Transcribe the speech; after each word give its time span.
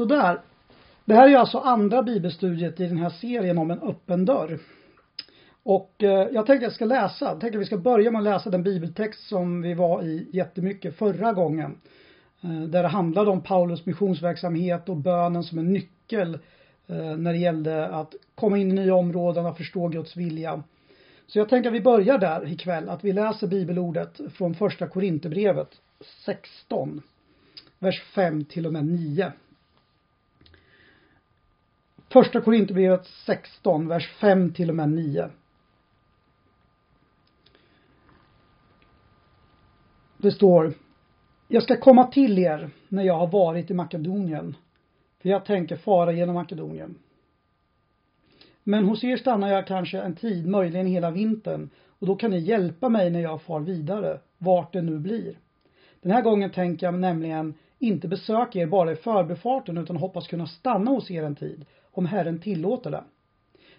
Sådär. 0.00 0.40
Det 1.04 1.14
här 1.14 1.28
är 1.28 1.36
alltså 1.36 1.58
andra 1.58 2.02
bibelstudiet 2.02 2.80
i 2.80 2.86
den 2.86 2.96
här 2.96 3.10
serien 3.10 3.58
om 3.58 3.70
en 3.70 3.82
öppen 3.82 4.24
dörr. 4.24 4.58
Och 5.62 6.02
eh, 6.02 6.28
jag 6.32 6.46
tänkte 6.46 6.64
jag 6.64 6.72
ska 6.72 6.84
läsa, 6.84 7.24
jag 7.24 7.40
tänkte 7.40 7.58
vi 7.58 7.64
ska 7.64 7.76
börja 7.76 8.10
med 8.10 8.18
att 8.18 8.24
läsa 8.24 8.50
den 8.50 8.62
bibeltext 8.62 9.28
som 9.28 9.62
vi 9.62 9.74
var 9.74 10.02
i 10.02 10.28
jättemycket 10.32 10.96
förra 10.96 11.32
gången. 11.32 11.80
Eh, 12.40 12.62
där 12.62 12.82
det 12.82 12.88
handlade 12.88 13.30
om 13.30 13.42
Paulus 13.42 13.86
missionsverksamhet 13.86 14.88
och 14.88 14.96
bönen 14.96 15.44
som 15.44 15.58
en 15.58 15.72
nyckel 15.72 16.38
eh, 16.86 17.16
när 17.16 17.32
det 17.32 17.38
gällde 17.38 17.88
att 17.88 18.14
komma 18.34 18.58
in 18.58 18.70
i 18.70 18.74
nya 18.74 18.94
områden 18.94 19.46
och 19.46 19.56
förstå 19.56 19.88
Guds 19.88 20.16
vilja. 20.16 20.62
Så 21.26 21.38
jag 21.38 21.48
tänker 21.48 21.70
att 21.70 21.76
vi 21.76 21.80
börjar 21.80 22.18
där 22.18 22.52
ikväll, 22.52 22.88
att 22.88 23.04
vi 23.04 23.12
läser 23.12 23.46
bibelordet 23.46 24.20
från 24.32 24.54
första 24.54 24.86
Korinthierbrevet 24.86 25.80
16, 26.24 27.02
vers 27.78 28.02
5 28.14 28.44
till 28.44 28.66
och 28.66 28.72
med 28.72 28.84
9. 28.84 29.32
Första 32.12 32.40
Korinthierbrevet 32.40 33.06
16, 33.06 33.88
vers 33.88 34.08
5 34.08 34.52
till 34.52 34.68
och 34.68 34.76
med 34.76 34.88
9. 34.88 35.30
Det 40.16 40.30
står 40.30 40.72
Jag 41.48 41.62
ska 41.62 41.76
komma 41.76 42.06
till 42.06 42.38
er 42.38 42.70
när 42.88 43.02
jag 43.02 43.18
har 43.18 43.26
varit 43.26 43.70
i 43.70 43.74
Makedonien, 43.74 44.56
för 45.22 45.28
jag 45.28 45.44
tänker 45.44 45.76
fara 45.76 46.12
genom 46.12 46.34
Makedonien. 46.34 46.94
Men 48.64 48.84
hos 48.84 49.04
er 49.04 49.16
stannar 49.16 49.48
jag 49.48 49.66
kanske 49.66 50.00
en 50.00 50.14
tid, 50.14 50.46
möjligen 50.46 50.86
hela 50.86 51.10
vintern, 51.10 51.70
och 51.98 52.06
då 52.06 52.16
kan 52.16 52.30
ni 52.30 52.38
hjälpa 52.38 52.88
mig 52.88 53.10
när 53.10 53.20
jag 53.20 53.42
far 53.42 53.60
vidare, 53.60 54.20
vart 54.38 54.72
det 54.72 54.82
nu 54.82 54.98
blir. 54.98 55.38
Den 56.00 56.12
här 56.12 56.22
gången 56.22 56.50
tänker 56.50 56.86
jag 56.86 56.94
nämligen 56.94 57.54
inte 57.78 58.08
besöka 58.08 58.58
er 58.58 58.66
bara 58.66 58.92
i 58.92 58.96
förbifarten 58.96 59.78
utan 59.78 59.96
hoppas 59.96 60.28
kunna 60.28 60.46
stanna 60.46 60.90
hos 60.90 61.10
er 61.10 61.22
en 61.22 61.34
tid 61.34 61.66
om 61.92 62.06
Herren 62.06 62.38
tillåter 62.38 62.90
det. 62.90 63.04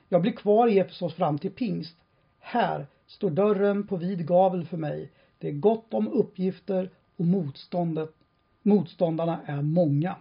Jag 0.10 0.22
blir 0.22 0.32
kvar 0.32 0.68
i 0.68 0.80
Efesos 0.80 1.14
fram 1.14 1.40
till 1.40 1.52
pingst. 1.52 1.96
Här 2.40 2.88
står 3.08 3.30
dörren 3.30 3.88
på 3.88 3.98
vid 3.98 4.28
gavel 4.28 4.66
för 4.66 4.78
mig. 4.78 5.12
Det 5.38 5.48
är 5.48 5.52
gott 5.52 5.94
om 5.94 6.08
uppgifter 6.08 6.90
och 7.18 7.26
motståndet, 7.26 8.16
motståndarna 8.62 9.40
är 9.46 9.62
många. 9.62 10.16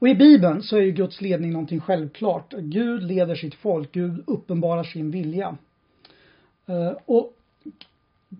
Och 0.00 0.08
i 0.08 0.14
Bibeln 0.14 0.62
så 0.62 0.76
är 0.76 0.80
ju 0.80 0.92
Guds 0.92 1.20
ledning 1.20 1.52
någonting 1.52 1.80
självklart. 1.80 2.52
Gud 2.52 3.02
leder 3.02 3.34
sitt 3.34 3.54
folk, 3.54 3.92
Gud 3.92 4.24
uppenbarar 4.26 4.84
sin 4.84 5.10
vilja. 5.10 5.56
Eh, 6.66 6.92
och 7.06 7.34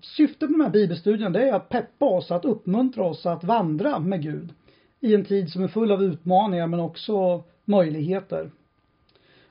syftet 0.03 0.51
med 0.51 0.59
de 0.59 0.65
här 0.65 0.71
bibelstudierna 0.71 1.31
det 1.31 1.49
är 1.49 1.53
att 1.53 1.69
peppa 1.69 2.07
oss, 2.07 2.31
att 2.31 2.45
uppmuntra 2.45 3.05
oss 3.05 3.27
att 3.27 3.45
vandra 3.45 3.99
med 3.99 4.23
Gud 4.23 4.55
i 5.01 5.15
en 5.15 5.25
tid 5.25 5.51
som 5.51 5.65
är 5.65 5.69
full 5.69 5.93
av 5.93 6.03
utmaningar 6.03 6.67
men 6.67 6.81
också 6.81 7.45
möjligheter. 7.65 8.51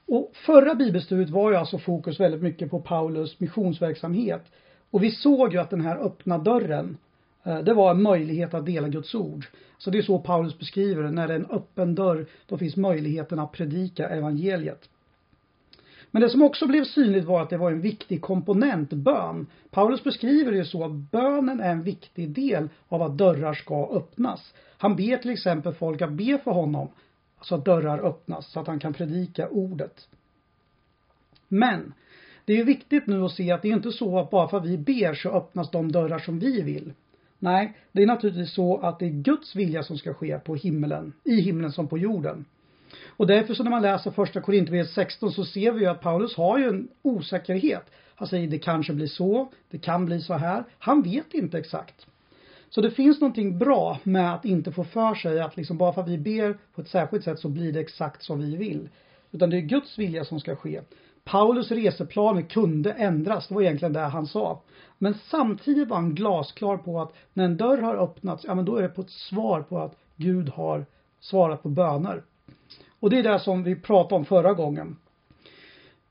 Och 0.05 0.31
förra 0.45 0.75
bibelstudiet 0.75 1.29
var 1.29 1.51
ju 1.51 1.57
alltså 1.57 1.77
fokus 1.77 2.19
väldigt 2.19 2.41
mycket 2.41 2.69
på 2.71 2.79
Paulus 2.79 3.39
missionsverksamhet. 3.39 4.45
Och 4.91 5.03
vi 5.03 5.11
såg 5.11 5.53
ju 5.53 5.59
att 5.59 5.69
den 5.69 5.81
här 5.81 5.97
öppna 5.97 6.37
dörren, 6.37 6.97
eh, 7.43 7.59
det 7.59 7.73
var 7.73 7.91
en 7.91 8.01
möjlighet 8.01 8.53
att 8.53 8.65
dela 8.65 8.87
Guds 8.87 9.15
ord. 9.15 9.45
Så 9.77 9.89
det 9.89 9.97
är 9.97 10.01
så 10.01 10.19
Paulus 10.19 10.59
beskriver 10.59 11.03
det, 11.03 11.11
när 11.11 11.27
det 11.27 11.33
är 11.33 11.39
en 11.39 11.51
öppen 11.51 11.95
dörr, 11.95 12.25
då 12.45 12.57
finns 12.57 12.75
möjligheten 12.75 13.39
att 13.39 13.51
predika 13.51 14.09
evangeliet. 14.09 14.89
Men 16.11 16.21
det 16.21 16.29
som 16.29 16.41
också 16.41 16.67
blev 16.67 16.83
synligt 16.83 17.25
var 17.25 17.41
att 17.41 17.49
det 17.49 17.57
var 17.57 17.71
en 17.71 17.81
viktig 17.81 18.21
komponent, 18.21 18.89
bön. 18.89 19.47
Paulus 19.69 20.03
beskriver 20.03 20.51
det 20.51 20.57
ju 20.57 20.65
så 20.65 20.85
att 20.85 20.91
bönen 20.91 21.59
är 21.59 21.71
en 21.71 21.83
viktig 21.83 22.29
del 22.29 22.69
av 22.87 23.01
att 23.01 23.17
dörrar 23.17 23.53
ska 23.53 23.89
öppnas. 23.91 24.53
Han 24.77 24.95
ber 24.95 25.17
till 25.17 25.31
exempel 25.31 25.73
folk 25.73 26.01
att 26.01 26.11
be 26.11 26.37
för 26.43 26.51
honom 26.51 26.87
så 27.41 27.55
att 27.55 27.65
dörrar 27.65 27.99
öppnas 27.99 28.51
så 28.51 28.59
att 28.59 28.67
han 28.67 28.79
kan 28.79 28.93
predika 28.93 29.49
ordet. 29.49 30.07
Men 31.47 31.93
det 32.45 32.53
är 32.53 32.57
ju 32.57 32.63
viktigt 32.63 33.07
nu 33.07 33.23
att 33.23 33.31
se 33.31 33.51
att 33.51 33.61
det 33.61 33.69
är 33.69 33.73
inte 33.73 33.91
så 33.91 34.19
att 34.19 34.29
bara 34.29 34.47
för 34.47 34.57
att 34.57 34.65
vi 34.65 34.77
ber 34.77 35.13
så 35.13 35.29
öppnas 35.29 35.71
de 35.71 35.91
dörrar 35.91 36.19
som 36.19 36.39
vi 36.39 36.61
vill. 36.61 36.93
Nej, 37.39 37.77
det 37.91 38.03
är 38.03 38.07
naturligtvis 38.07 38.53
så 38.53 38.77
att 38.77 38.99
det 38.99 39.05
är 39.05 39.09
Guds 39.09 39.55
vilja 39.55 39.83
som 39.83 39.97
ska 39.97 40.13
ske 40.13 40.39
på 40.39 40.55
himlen, 40.55 41.13
i 41.23 41.41
himlen 41.41 41.71
som 41.71 41.87
på 41.87 41.97
jorden. 41.97 42.45
Och 43.07 43.27
därför 43.27 43.53
så 43.53 43.63
när 43.63 43.71
man 43.71 43.81
läser 43.81 44.11
första 44.11 44.41
Korinthierbrevet 44.41 44.89
16 44.89 45.31
så 45.31 45.45
ser 45.45 45.71
vi 45.71 45.81
ju 45.81 45.87
att 45.87 46.01
Paulus 46.01 46.35
har 46.35 46.59
ju 46.59 46.69
en 46.69 46.87
osäkerhet. 47.01 47.83
Han 48.15 48.27
säger 48.27 48.47
det 48.47 48.59
kanske 48.59 48.93
blir 48.93 49.07
så, 49.07 49.47
det 49.69 49.77
kan 49.77 50.05
bli 50.05 50.21
så 50.21 50.33
här. 50.33 50.63
Han 50.79 51.01
vet 51.01 51.33
inte 51.33 51.57
exakt. 51.57 52.07
Så 52.69 52.81
det 52.81 52.91
finns 52.91 53.21
någonting 53.21 53.57
bra 53.57 53.99
med 54.03 54.33
att 54.33 54.45
inte 54.45 54.71
få 54.71 54.83
för 54.83 55.15
sig 55.15 55.39
att 55.39 55.57
liksom 55.57 55.77
bara 55.77 55.93
för 55.93 56.01
att 56.01 56.09
vi 56.09 56.17
ber 56.17 56.57
på 56.75 56.81
ett 56.81 56.87
särskilt 56.87 57.23
sätt 57.23 57.39
så 57.39 57.49
blir 57.49 57.73
det 57.73 57.79
exakt 57.79 58.23
som 58.23 58.39
vi 58.39 58.55
vill. 58.55 58.89
Utan 59.31 59.49
det 59.49 59.57
är 59.57 59.61
Guds 59.61 59.99
vilja 59.99 60.25
som 60.25 60.39
ska 60.39 60.55
ske. 60.55 60.81
Paulus 61.23 61.71
reseplaner 61.71 62.41
kunde 62.41 62.91
ändras, 62.91 63.47
det 63.47 63.53
var 63.55 63.61
egentligen 63.61 63.93
det 63.93 63.99
han 63.99 64.27
sa. 64.27 64.61
Men 64.97 65.13
samtidigt 65.13 65.87
var 65.87 65.95
han 65.95 66.15
glasklar 66.15 66.77
på 66.77 67.01
att 67.01 67.13
när 67.33 67.45
en 67.45 67.57
dörr 67.57 67.77
har 67.77 67.95
öppnats, 67.95 68.45
ja 68.47 68.55
men 68.55 68.65
då 68.65 68.75
är 68.75 68.81
det 68.81 68.89
på 68.89 69.01
ett 69.01 69.09
svar 69.09 69.61
på 69.61 69.79
att 69.79 69.95
Gud 70.15 70.49
har 70.49 70.85
svarat 71.19 71.63
på 71.63 71.69
böner. 71.69 72.23
Och 72.99 73.09
det 73.09 73.19
är 73.19 73.23
det 73.23 73.39
som 73.39 73.63
vi 73.63 73.75
pratade 73.75 74.15
om 74.15 74.25
förra 74.25 74.53
gången. 74.53 74.97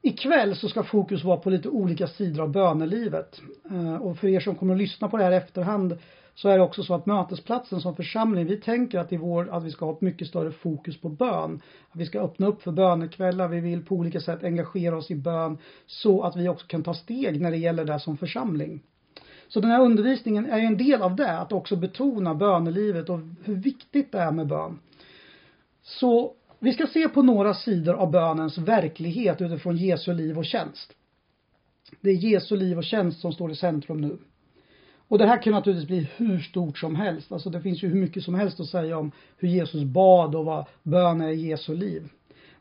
Ikväll 0.02 0.56
så 0.56 0.68
ska 0.68 0.82
fokus 0.82 1.24
vara 1.24 1.36
på 1.36 1.50
lite 1.50 1.68
olika 1.68 2.06
sidor 2.06 2.42
av 2.42 2.50
bönelivet. 2.50 3.40
Eh, 3.70 3.96
och 3.96 4.18
för 4.18 4.28
er 4.28 4.40
som 4.40 4.54
kommer 4.54 4.74
att 4.74 4.80
lyssna 4.80 5.08
på 5.08 5.16
det 5.16 5.24
här 5.24 5.32
i 5.32 5.36
efterhand 5.36 5.98
så 6.34 6.48
är 6.48 6.56
det 6.56 6.64
också 6.64 6.82
så 6.82 6.94
att 6.94 7.06
mötesplatsen 7.06 7.80
som 7.80 7.96
församling, 7.96 8.46
vi 8.46 8.56
tänker 8.56 8.98
att 8.98 9.12
i 9.12 9.16
vår, 9.16 9.48
att 9.50 9.64
vi 9.64 9.70
ska 9.70 9.84
ha 9.84 9.92
ett 9.92 10.00
mycket 10.00 10.28
större 10.28 10.52
fokus 10.52 11.00
på 11.00 11.08
bön. 11.08 11.60
Att 11.90 12.00
vi 12.00 12.06
ska 12.06 12.20
öppna 12.20 12.46
upp 12.46 12.62
för 12.62 12.72
bönekvällar, 12.72 13.48
vi 13.48 13.60
vill 13.60 13.84
på 13.84 13.94
olika 13.94 14.20
sätt 14.20 14.44
engagera 14.44 14.96
oss 14.96 15.10
i 15.10 15.14
bön 15.14 15.58
så 15.86 16.22
att 16.22 16.36
vi 16.36 16.48
också 16.48 16.66
kan 16.66 16.82
ta 16.82 16.94
steg 16.94 17.40
när 17.40 17.50
det 17.50 17.56
gäller 17.56 17.84
det 17.84 18.00
som 18.00 18.16
församling. 18.16 18.82
Så 19.48 19.60
den 19.60 19.70
här 19.70 19.80
undervisningen 19.80 20.46
är 20.46 20.58
en 20.58 20.76
del 20.76 21.02
av 21.02 21.16
det, 21.16 21.38
att 21.38 21.52
också 21.52 21.76
betona 21.76 22.34
bönelivet 22.34 23.08
och 23.10 23.20
hur 23.44 23.54
viktigt 23.54 24.12
det 24.12 24.18
är 24.18 24.32
med 24.32 24.46
bön. 24.46 24.78
Så 25.82 26.32
vi 26.58 26.72
ska 26.72 26.86
se 26.86 27.08
på 27.08 27.22
några 27.22 27.54
sidor 27.54 27.94
av 27.94 28.10
bönens 28.10 28.58
verklighet 28.58 29.40
utifrån 29.40 29.76
Jesu 29.76 30.12
liv 30.12 30.38
och 30.38 30.44
tjänst. 30.44 30.92
Det 32.00 32.10
är 32.10 32.14
Jesu 32.14 32.56
liv 32.56 32.78
och 32.78 32.84
tjänst 32.84 33.20
som 33.20 33.32
står 33.32 33.52
i 33.52 33.56
centrum 33.56 34.00
nu. 34.00 34.18
Och 35.08 35.18
det 35.18 35.26
här 35.26 35.42
kan 35.42 35.52
naturligtvis 35.52 35.88
bli 35.88 36.08
hur 36.16 36.38
stort 36.38 36.78
som 36.78 36.96
helst. 36.96 37.32
Alltså 37.32 37.50
det 37.50 37.60
finns 37.60 37.82
ju 37.82 37.88
hur 37.88 38.00
mycket 38.00 38.22
som 38.22 38.34
helst 38.34 38.60
att 38.60 38.66
säga 38.66 38.98
om 38.98 39.12
hur 39.36 39.48
Jesus 39.48 39.82
bad 39.82 40.34
och 40.34 40.44
vad 40.44 40.64
bön 40.82 41.20
är 41.20 41.28
i 41.28 41.48
Jesu 41.48 41.74
liv. 41.74 42.08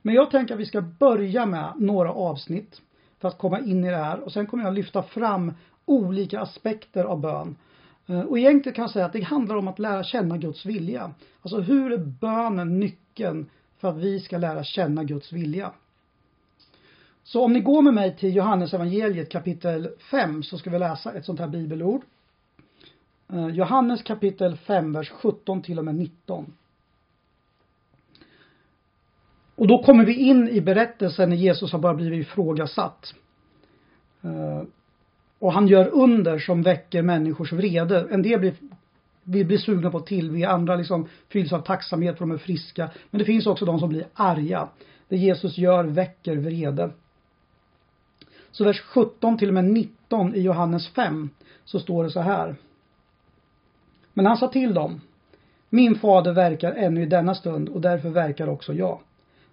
Men 0.02 0.16
jag 0.16 0.32
tänker 0.32 0.54
att 0.54 0.60
vi 0.60 0.66
ska 0.66 0.82
börja 0.82 1.46
med 1.46 1.74
några 1.78 2.14
avsnitt 2.14 2.82
för 3.20 3.28
att 3.28 3.38
komma 3.38 3.60
in 3.60 3.86
i 3.86 3.90
det 3.90 3.98
här 3.98 4.20
och 4.20 4.32
sen 4.32 4.48
kommer 4.48 4.64
jag 4.64 4.74
lyfta 4.74 5.04
fram 5.04 5.54
olika 5.86 6.40
aspekter 6.40 7.04
av 7.04 7.20
bön. 7.20 7.56
Eh, 8.08 8.20
och 8.20 8.40
egentligen 8.40 8.76
kan 8.76 8.84
jag 8.84 8.92
säga 8.92 9.06
att 9.06 9.14
det 9.14 9.22
handlar 9.22 9.56
om 9.56 9.68
att 9.68 9.80
lära 9.80 10.04
känna 10.04 10.38
Guds 10.38 10.66
vilja. 10.66 11.12
Alltså 11.42 11.60
hur 11.60 11.94
är 11.94 11.98
bönen 11.98 12.80
nyckeln 12.80 13.50
för 13.86 13.90
att 13.90 14.04
vi 14.04 14.20
ska 14.20 14.38
lära 14.38 14.64
känna 14.64 15.04
Guds 15.04 15.34
vilja? 15.34 15.72
Så 17.24 17.44
om 17.44 17.54
ni 17.54 17.60
går 17.60 17.82
med 17.82 17.94
mig 17.94 18.16
till 18.18 18.36
Johannes 18.36 18.74
evangeliet 18.74 19.32
kapitel 19.32 19.90
5 20.12 20.44
så 20.44 20.58
ska 20.58 20.70
vi 20.70 20.80
läsa 20.80 21.14
ett 21.14 21.26
sånt 21.26 21.40
här 21.40 21.48
bibelord. 21.48 22.02
Eh, 23.34 23.48
Johannes 23.48 24.04
kapitel 24.04 24.58
5, 24.58 24.94
vers 24.94 25.10
17 25.10 25.62
till 25.62 25.80
och 25.80 25.86
med 25.86 25.96
19. 25.96 26.54
Och 29.56 29.68
då 29.68 29.84
kommer 29.84 30.06
vi 30.06 30.16
in 30.16 30.50
i 30.50 30.62
berättelsen 30.62 31.30
när 31.30 31.38
Jesus 31.38 31.72
har 31.72 31.80
bara 31.80 31.94
blivit 31.94 32.28
ifrågasatt. 32.28 33.14
Eh, 34.22 34.64
och 35.40 35.54
han 35.54 35.68
gör 35.68 35.88
under 35.88 36.40
som 36.40 36.62
väcker 36.62 37.02
människors 37.02 37.54
vrede. 37.54 38.08
En 38.12 38.22
del 38.22 38.40
blir, 38.40 38.54
vi 39.28 39.44
blir 39.44 39.58
sugna 39.58 39.92
på 39.92 40.00
till, 40.00 40.32
vi 40.32 40.44
andra 40.44 40.76
liksom 40.76 41.08
fylls 41.30 41.54
av 41.54 41.62
tacksamhet 41.62 42.18
för 42.18 42.26
de 42.26 42.32
är 42.32 42.38
friska. 42.38 42.90
Men 43.12 43.20
det 43.20 43.26
finns 43.26 43.48
också 43.48 43.66
de 43.66 43.80
som 43.80 43.90
blir 43.90 44.08
arga. 44.14 44.68
Det 45.08 45.18
Jesus 45.18 45.58
gör 45.58 45.84
väcker 45.84 46.36
vrede. 46.36 46.92
Så 48.52 48.64
vers 48.64 48.82
17 48.82 49.38
till 49.38 49.48
och 49.48 49.54
med 49.54 49.66
19 49.66 50.36
i 50.36 50.42
Johannes 50.42 50.88
5 50.88 51.30
så 51.66 51.80
står 51.80 52.04
det 52.04 52.10
så 52.10 52.20
här. 52.20 52.56
Men 54.14 54.26
han 54.26 54.38
sa 54.38 54.48
till 54.48 54.74
dem, 54.74 55.02
min 55.70 55.96
fader 55.96 56.34
verkar 56.34 56.72
ännu 56.72 57.02
i 57.02 57.06
denna 57.06 57.36
stund 57.36 57.70
och 57.70 57.82
därför 57.82 58.10
verkar 58.10 58.50
också 58.50 58.74
jag. 58.74 59.00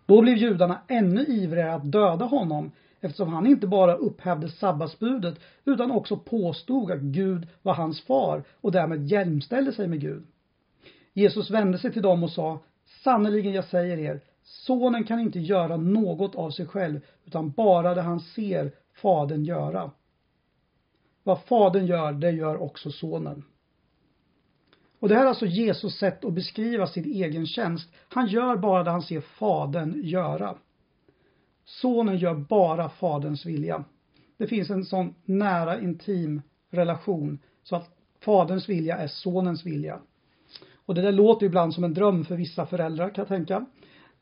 Då 0.07 0.23
blev 0.23 0.37
judarna 0.37 0.79
ännu 0.89 1.25
ivrigare 1.25 1.75
att 1.75 1.93
döda 1.93 2.25
honom 2.25 2.71
eftersom 3.05 3.33
han 3.33 3.47
inte 3.47 3.67
bara 3.67 3.95
upphävde 3.95 4.49
sabbatsbudet 4.49 5.41
utan 5.65 5.91
också 5.91 6.17
påstod 6.17 6.91
att 6.91 7.01
Gud 7.01 7.49
var 7.63 7.75
hans 7.75 8.01
far 8.03 8.45
och 8.61 8.73
därmed 8.73 9.07
jämställde 9.07 9.73
sig 9.73 9.89
med 9.89 10.01
Gud. 10.01 10.27
Jesus 11.13 11.51
vände 11.51 11.79
sig 11.79 11.93
till 11.93 12.03
dem 12.03 12.23
och 12.23 12.31
sa, 12.31 12.59
sannerligen 13.05 13.53
jag 13.53 13.65
säger 13.65 13.99
er, 13.99 14.21
sonen 14.43 15.05
kan 15.05 15.21
inte 15.21 15.41
göra 15.41 15.77
något 15.77 16.35
av 16.35 16.51
sig 16.51 16.67
själv 16.67 17.01
utan 17.25 17.51
bara 17.51 17.95
det 17.95 18.03
han 18.03 18.21
ser 18.21 18.73
fadern 19.03 19.45
göra. 19.45 19.91
Vad 21.23 21.43
fadern 21.43 21.87
gör, 21.87 22.13
det 22.13 22.31
gör 22.31 22.63
också 22.63 22.91
sonen. 22.91 23.45
Och 25.01 25.09
det 25.09 25.15
här 25.15 25.25
är 25.25 25.29
alltså 25.29 25.47
Jesus 25.47 25.99
sätt 25.99 26.25
att 26.25 26.33
beskriva 26.33 26.87
sin 26.87 27.05
egen 27.05 27.47
tjänst. 27.47 27.91
Han 28.09 28.27
gör 28.27 28.57
bara 28.57 28.83
det 28.83 28.91
han 28.91 29.03
ser 29.03 29.21
fadern 29.21 30.01
göra. 30.05 30.57
Sonen 31.65 32.17
gör 32.17 32.35
bara 32.35 32.89
faderns 32.89 33.47
vilja. 33.47 33.85
Det 34.37 34.47
finns 34.47 34.71
en 34.71 34.85
sån 34.85 35.15
nära 35.25 35.81
intim 35.81 36.43
relation 36.71 37.39
så 37.63 37.77
att 37.77 37.91
faderns 38.21 38.69
vilja 38.69 38.97
är 38.97 39.07
sonens 39.07 39.67
vilja. 39.67 40.01
Och 40.87 40.95
det 40.95 41.03
där 41.03 41.13
låter 41.13 41.47
ibland 41.47 41.75
som 41.75 41.85
en 41.85 41.95
dröm 41.95 42.25
för 42.25 42.37
vissa 42.37 42.67
föräldrar 42.67 43.09
kan 43.09 43.23
jag 43.23 43.29
tänka. 43.29 43.55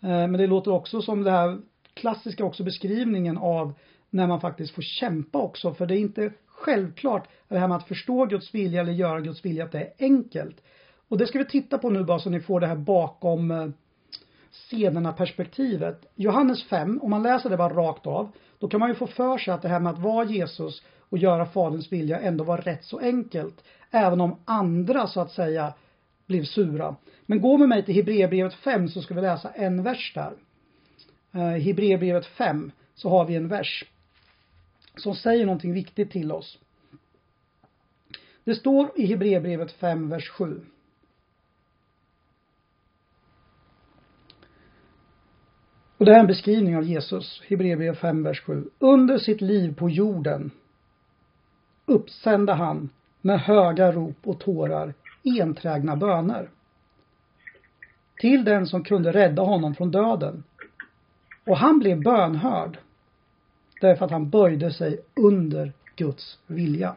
Eh, 0.00 0.08
men 0.08 0.32
det 0.32 0.46
låter 0.46 0.70
också 0.70 1.02
som 1.02 1.22
det 1.22 1.30
här 1.30 1.58
klassiska 1.94 2.44
också 2.44 2.64
beskrivningen 2.64 3.38
av 3.38 3.72
när 4.10 4.26
man 4.26 4.40
faktiskt 4.40 4.74
får 4.74 4.82
kämpa 4.82 5.38
också 5.38 5.74
för 5.74 5.86
det 5.86 5.96
är 5.96 6.00
inte 6.00 6.32
självklart 6.46 7.28
det 7.48 7.58
här 7.58 7.68
med 7.68 7.76
att 7.76 7.88
förstå 7.88 8.26
Guds 8.26 8.54
vilja 8.54 8.80
eller 8.80 8.92
göra 8.92 9.20
Guds 9.20 9.44
vilja 9.44 9.64
att 9.64 9.72
det 9.72 9.80
är 9.80 9.92
enkelt. 9.98 10.62
Och 11.08 11.18
det 11.18 11.26
ska 11.26 11.38
vi 11.38 11.44
titta 11.44 11.78
på 11.78 11.90
nu 11.90 12.04
bara 12.04 12.18
så 12.18 12.30
ni 12.30 12.40
får 12.40 12.60
det 12.60 12.66
här 12.66 12.76
bakom 12.76 13.50
eh, 13.50 13.68
scenerna 14.50 15.12
perspektivet. 15.12 16.06
Johannes 16.14 16.64
5, 16.64 17.00
om 17.02 17.10
man 17.10 17.22
läser 17.22 17.50
det 17.50 17.56
bara 17.56 17.74
rakt 17.74 18.06
av, 18.06 18.32
då 18.58 18.68
kan 18.68 18.80
man 18.80 18.88
ju 18.88 18.94
få 18.94 19.06
för 19.06 19.38
sig 19.38 19.54
att 19.54 19.62
det 19.62 19.68
här 19.68 19.80
med 19.80 19.92
att 19.92 19.98
vara 19.98 20.24
Jesus 20.24 20.82
och 20.98 21.18
göra 21.18 21.46
faderns 21.46 21.92
vilja 21.92 22.20
ändå 22.20 22.44
var 22.44 22.58
rätt 22.58 22.84
så 22.84 22.98
enkelt. 22.98 23.64
Även 23.90 24.20
om 24.20 24.36
andra 24.44 25.06
så 25.06 25.20
att 25.20 25.32
säga 25.32 25.72
blev 26.26 26.44
sura. 26.44 26.96
Men 27.26 27.40
gå 27.40 27.58
med 27.58 27.68
mig 27.68 27.84
till 27.84 27.94
Hebreerbrevet 27.94 28.54
5 28.54 28.88
så 28.88 29.02
ska 29.02 29.14
vi 29.14 29.20
läsa 29.20 29.50
en 29.50 29.82
vers 29.82 30.12
där. 30.14 30.32
Eh, 31.32 31.62
Hebreerbrevet 31.62 32.26
5 32.26 32.72
så 32.94 33.08
har 33.08 33.24
vi 33.24 33.36
en 33.36 33.48
vers 33.48 33.84
som 34.96 35.14
säger 35.14 35.46
någonting 35.46 35.72
viktigt 35.72 36.10
till 36.10 36.32
oss. 36.32 36.58
Det 38.44 38.54
står 38.54 38.90
i 38.96 39.06
Hebreerbrevet 39.06 39.72
5, 39.72 40.08
vers 40.08 40.28
7. 40.28 40.60
Och 46.00 46.06
det 46.06 46.12
här 46.12 46.18
är 46.18 46.22
en 46.22 46.26
beskrivning 46.26 46.76
av 46.76 46.84
Jesus, 46.84 47.42
Hebreerbrevet 47.48 47.98
5, 47.98 48.22
vers 48.22 48.40
7. 48.40 48.70
Under 48.78 49.18
sitt 49.18 49.40
liv 49.40 49.74
på 49.74 49.90
jorden 49.90 50.50
uppsände 51.86 52.52
han 52.52 52.90
med 53.20 53.40
höga 53.40 53.92
rop 53.92 54.16
och 54.24 54.40
tårar 54.40 54.94
enträgna 55.24 55.96
böner 55.96 56.50
till 58.16 58.44
den 58.44 58.66
som 58.66 58.84
kunde 58.84 59.12
rädda 59.12 59.42
honom 59.42 59.74
från 59.74 59.90
döden. 59.90 60.44
Och 61.44 61.56
han 61.56 61.78
blev 61.78 62.02
bönhörd 62.02 62.78
därför 63.78 64.04
att 64.04 64.10
han 64.10 64.30
böjde 64.30 64.72
sig 64.72 65.00
under 65.14 65.72
Guds 65.96 66.38
vilja. 66.46 66.94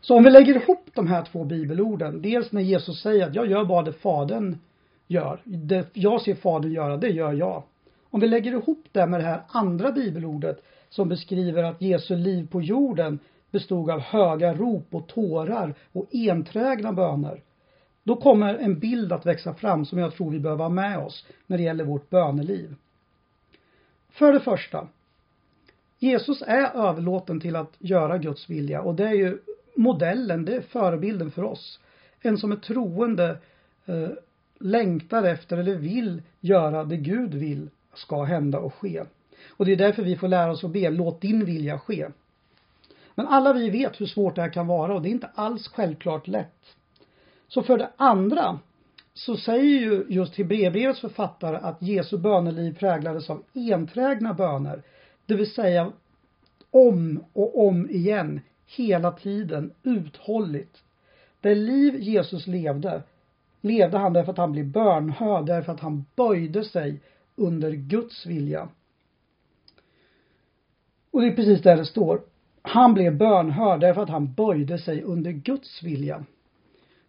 Så 0.00 0.16
om 0.16 0.24
vi 0.24 0.30
lägger 0.30 0.54
ihop 0.54 0.90
de 0.94 1.06
här 1.06 1.22
två 1.22 1.44
bibelorden, 1.44 2.22
dels 2.22 2.52
när 2.52 2.62
Jesus 2.62 3.02
säger 3.02 3.26
att 3.26 3.34
jag 3.34 3.46
gör 3.46 3.64
bara 3.64 3.82
det 3.82 3.92
Fadern 3.92 4.58
gör, 5.10 5.40
det 5.44 5.86
jag 5.92 6.22
ser 6.22 6.34
Fadern 6.34 6.72
göra, 6.72 6.96
det 6.96 7.08
gör 7.08 7.32
jag. 7.32 7.62
Om 8.10 8.20
vi 8.20 8.28
lägger 8.28 8.52
ihop 8.52 8.84
det 8.92 9.06
med 9.06 9.20
det 9.20 9.26
här 9.26 9.42
andra 9.48 9.92
bibelordet 9.92 10.62
som 10.88 11.08
beskriver 11.08 11.62
att 11.62 11.82
Jesu 11.82 12.16
liv 12.16 12.48
på 12.50 12.62
jorden 12.62 13.18
bestod 13.50 13.90
av 13.90 14.00
höga 14.00 14.54
rop 14.54 14.94
och 14.94 15.06
tårar 15.06 15.74
och 15.92 16.06
enträgna 16.12 16.92
böner. 16.92 17.42
Då 18.02 18.16
kommer 18.16 18.54
en 18.54 18.78
bild 18.78 19.12
att 19.12 19.26
växa 19.26 19.54
fram 19.54 19.84
som 19.84 19.98
jag 19.98 20.14
tror 20.14 20.30
vi 20.30 20.40
behöver 20.40 20.62
ha 20.62 20.68
med 20.68 20.98
oss 20.98 21.26
när 21.46 21.56
det 21.56 21.62
gäller 21.64 21.84
vårt 21.84 22.10
böneliv. 22.10 22.74
För 24.10 24.32
det 24.32 24.40
första, 24.40 24.88
Jesus 25.98 26.42
är 26.46 26.88
överlåten 26.88 27.40
till 27.40 27.56
att 27.56 27.72
göra 27.78 28.18
Guds 28.18 28.50
vilja 28.50 28.82
och 28.82 28.94
det 28.94 29.08
är 29.08 29.14
ju 29.14 29.38
modellen, 29.76 30.44
det 30.44 30.56
är 30.56 30.60
förebilden 30.60 31.30
för 31.30 31.44
oss. 31.44 31.80
En 32.20 32.38
som 32.38 32.52
är 32.52 32.56
troende 32.56 33.38
eh, 33.86 34.08
längtar 34.60 35.22
efter 35.22 35.56
eller 35.56 35.74
vill 35.74 36.22
göra 36.40 36.84
det 36.84 36.96
Gud 36.96 37.34
vill 37.34 37.70
ska 37.94 38.22
hända 38.22 38.58
och 38.58 38.74
ske. 38.74 39.04
Och 39.48 39.66
det 39.66 39.72
är 39.72 39.76
därför 39.76 40.02
vi 40.02 40.16
får 40.16 40.28
lära 40.28 40.50
oss 40.50 40.64
att 40.64 40.70
be, 40.70 40.90
låt 40.90 41.20
din 41.20 41.44
vilja 41.44 41.78
ske. 41.78 42.08
Men 43.14 43.26
alla 43.26 43.52
vi 43.52 43.70
vet 43.70 44.00
hur 44.00 44.06
svårt 44.06 44.34
det 44.34 44.42
här 44.42 44.52
kan 44.52 44.66
vara 44.66 44.94
och 44.94 45.02
det 45.02 45.08
är 45.08 45.10
inte 45.10 45.30
alls 45.34 45.68
självklart 45.68 46.28
lätt. 46.28 46.76
Så 47.48 47.62
för 47.62 47.78
det 47.78 47.90
andra 47.96 48.58
så 49.14 49.36
säger 49.36 49.80
ju 49.80 50.04
just 50.08 50.36
Hebreerbrevets 50.36 51.00
författare 51.00 51.56
att 51.56 51.82
Jesu 51.82 52.18
böneliv 52.18 52.78
präglades 52.78 53.30
av 53.30 53.44
enträgna 53.54 54.34
böner. 54.34 54.82
Det 55.26 55.34
vill 55.34 55.52
säga 55.52 55.92
om 56.70 57.24
och 57.32 57.66
om 57.66 57.90
igen, 57.90 58.40
hela 58.66 59.12
tiden, 59.12 59.72
uthålligt. 59.82 60.82
Det 61.40 61.54
liv 61.54 61.96
Jesus 62.00 62.46
levde, 62.46 63.02
levde 63.60 63.98
han 63.98 64.12
därför 64.12 64.32
att 64.32 64.38
han 64.38 64.52
blev 64.52 64.66
bönhörd, 64.66 65.46
därför 65.46 65.72
att 65.72 65.80
han 65.80 66.04
böjde 66.16 66.64
sig 66.64 67.00
under 67.36 67.72
Guds 67.72 68.26
vilja. 68.26 68.68
Och 71.10 71.20
det 71.20 71.26
är 71.26 71.36
precis 71.36 71.62
där 71.62 71.76
det 71.76 71.84
står. 71.84 72.20
Han 72.62 72.94
blev 72.94 73.16
bönhörd 73.16 73.80
därför 73.80 74.02
att 74.02 74.08
han 74.08 74.32
böjde 74.32 74.78
sig 74.78 75.02
under 75.02 75.32
Guds 75.32 75.82
vilja. 75.82 76.24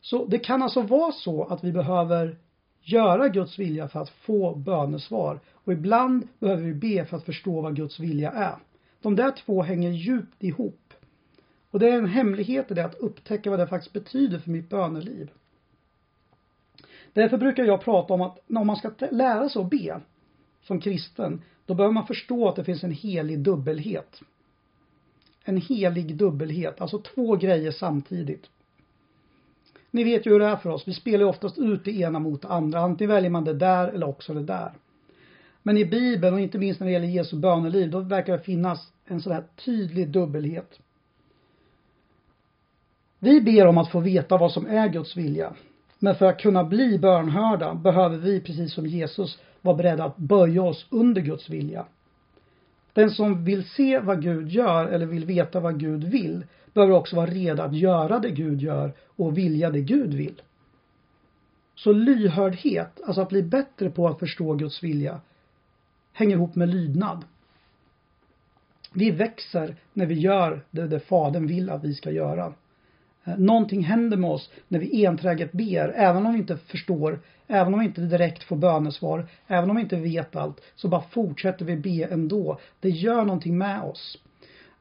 Så 0.01 0.25
det 0.25 0.39
kan 0.39 0.63
alltså 0.63 0.81
vara 0.81 1.11
så 1.11 1.43
att 1.43 1.63
vi 1.63 1.71
behöver 1.71 2.37
göra 2.81 3.27
Guds 3.27 3.59
vilja 3.59 3.87
för 3.87 3.99
att 3.99 4.09
få 4.09 4.55
bönesvar. 4.55 5.39
Och 5.53 5.73
ibland 5.73 6.27
behöver 6.39 6.63
vi 6.63 6.73
be 6.73 7.05
för 7.05 7.17
att 7.17 7.25
förstå 7.25 7.61
vad 7.61 7.75
Guds 7.75 7.99
vilja 7.99 8.31
är. 8.31 8.55
De 9.01 9.15
där 9.15 9.31
två 9.31 9.61
hänger 9.61 9.91
djupt 9.91 10.43
ihop. 10.43 10.93
Och 11.71 11.79
det 11.79 11.89
är 11.89 11.97
en 11.97 12.07
hemlighet 12.07 12.71
i 12.71 12.73
det 12.73 12.85
att 12.85 12.95
upptäcka 12.95 13.49
vad 13.49 13.59
det 13.59 13.67
faktiskt 13.67 13.93
betyder 13.93 14.39
för 14.39 14.49
mitt 14.49 14.69
böneliv. 14.69 15.31
Därför 17.13 17.37
brukar 17.37 17.63
jag 17.63 17.81
prata 17.81 18.13
om 18.13 18.21
att 18.21 18.39
om 18.49 18.67
man 18.67 18.75
ska 18.75 18.91
lära 19.11 19.49
sig 19.49 19.61
att 19.61 19.69
be 19.69 20.01
som 20.63 20.79
kristen, 20.81 21.41
då 21.65 21.73
behöver 21.73 21.93
man 21.93 22.07
förstå 22.07 22.49
att 22.49 22.55
det 22.55 22.63
finns 22.63 22.83
en 22.83 22.91
helig 22.91 23.39
dubbelhet. 23.39 24.21
En 25.43 25.57
helig 25.57 26.15
dubbelhet, 26.15 26.81
alltså 26.81 26.99
två 26.99 27.35
grejer 27.35 27.71
samtidigt. 27.71 28.49
Ni 29.91 30.03
vet 30.03 30.25
ju 30.25 30.31
hur 30.31 30.39
det 30.39 30.45
är 30.45 30.55
för 30.55 30.69
oss. 30.69 30.87
Vi 30.87 30.93
spelar 30.93 31.25
oftast 31.25 31.57
ut 31.57 31.85
det 31.85 31.91
ena 31.91 32.19
mot 32.19 32.41
det 32.41 32.47
andra. 32.47 32.79
Antingen 32.79 33.09
väljer 33.09 33.29
man 33.29 33.43
det 33.43 33.53
där 33.53 33.87
eller 33.87 34.09
också 34.09 34.33
det 34.33 34.43
där. 34.43 34.71
Men 35.63 35.77
i 35.77 35.85
Bibeln 35.85 36.33
och 36.33 36.41
inte 36.41 36.57
minst 36.57 36.79
när 36.79 36.87
det 36.87 36.93
gäller 36.93 37.07
Jesu 37.07 37.35
böneliv, 37.35 37.91
då 37.91 37.99
verkar 37.99 38.33
det 38.33 38.43
finnas 38.43 38.91
en 39.05 39.21
sån 39.21 39.33
här 39.33 39.43
tydlig 39.65 40.09
dubbelhet. 40.09 40.79
Vi 43.19 43.41
ber 43.41 43.67
om 43.67 43.77
att 43.77 43.91
få 43.91 43.99
veta 43.99 44.37
vad 44.37 44.51
som 44.51 44.67
är 44.67 44.87
Guds 44.87 45.17
vilja. 45.17 45.53
Men 46.03 46.15
för 46.15 46.25
att 46.25 46.39
kunna 46.39 46.63
bli 46.63 46.99
bönhörda 46.99 47.75
behöver 47.75 48.17
vi, 48.17 48.41
precis 48.41 48.73
som 48.73 48.85
Jesus, 48.85 49.39
vara 49.61 49.75
beredda 49.75 50.03
att 50.03 50.17
böja 50.17 50.61
oss 50.61 50.87
under 50.89 51.21
Guds 51.21 51.49
vilja. 51.49 51.85
Den 52.93 53.11
som 53.11 53.45
vill 53.45 53.69
se 53.69 53.99
vad 53.99 54.21
Gud 54.21 54.49
gör 54.49 54.87
eller 54.87 55.05
vill 55.05 55.25
veta 55.25 55.59
vad 55.59 55.79
Gud 55.79 56.03
vill 56.03 56.45
behöver 56.73 56.93
också 56.93 57.15
vara 57.15 57.25
redo 57.25 57.63
att 57.63 57.75
göra 57.75 58.19
det 58.19 58.29
Gud 58.29 58.61
gör 58.61 58.93
och 59.15 59.37
vilja 59.37 59.69
det 59.69 59.81
Gud 59.81 60.13
vill. 60.13 60.41
Så 61.75 61.91
lyhördhet, 61.91 63.01
alltså 63.05 63.21
att 63.21 63.29
bli 63.29 63.43
bättre 63.43 63.89
på 63.89 64.07
att 64.07 64.19
förstå 64.19 64.53
Guds 64.53 64.83
vilja, 64.83 65.21
hänger 66.13 66.35
ihop 66.35 66.55
med 66.55 66.69
lydnad. 66.69 67.25
Vi 68.93 69.11
växer 69.11 69.75
när 69.93 70.05
vi 70.05 70.19
gör 70.19 70.65
det, 70.71 70.87
det 70.87 70.99
Fadern 70.99 71.47
vill 71.47 71.69
att 71.69 71.83
vi 71.83 71.93
ska 71.93 72.11
göra. 72.11 72.53
Eh, 73.31 73.37
någonting 73.37 73.83
händer 73.83 74.17
med 74.17 74.29
oss 74.29 74.49
när 74.67 74.79
vi 74.79 75.05
enträget 75.05 75.51
ber, 75.51 75.93
även 75.95 76.25
om 76.25 76.33
vi 76.33 76.39
inte 76.39 76.57
förstår, 76.57 77.19
även 77.47 77.73
om 77.73 77.79
vi 77.79 77.85
inte 77.85 78.01
direkt 78.01 78.43
får 78.43 78.55
bönesvar, 78.55 79.27
även 79.47 79.69
om 79.69 79.75
vi 79.75 79.81
inte 79.81 79.95
vet 79.95 80.35
allt, 80.35 80.61
så 80.75 80.87
bara 80.87 81.01
fortsätter 81.01 81.65
vi 81.65 81.75
be 81.75 82.03
ändå. 82.03 82.59
Det 82.79 82.89
gör 82.89 83.25
någonting 83.25 83.57
med 83.57 83.81
oss. 83.81 84.17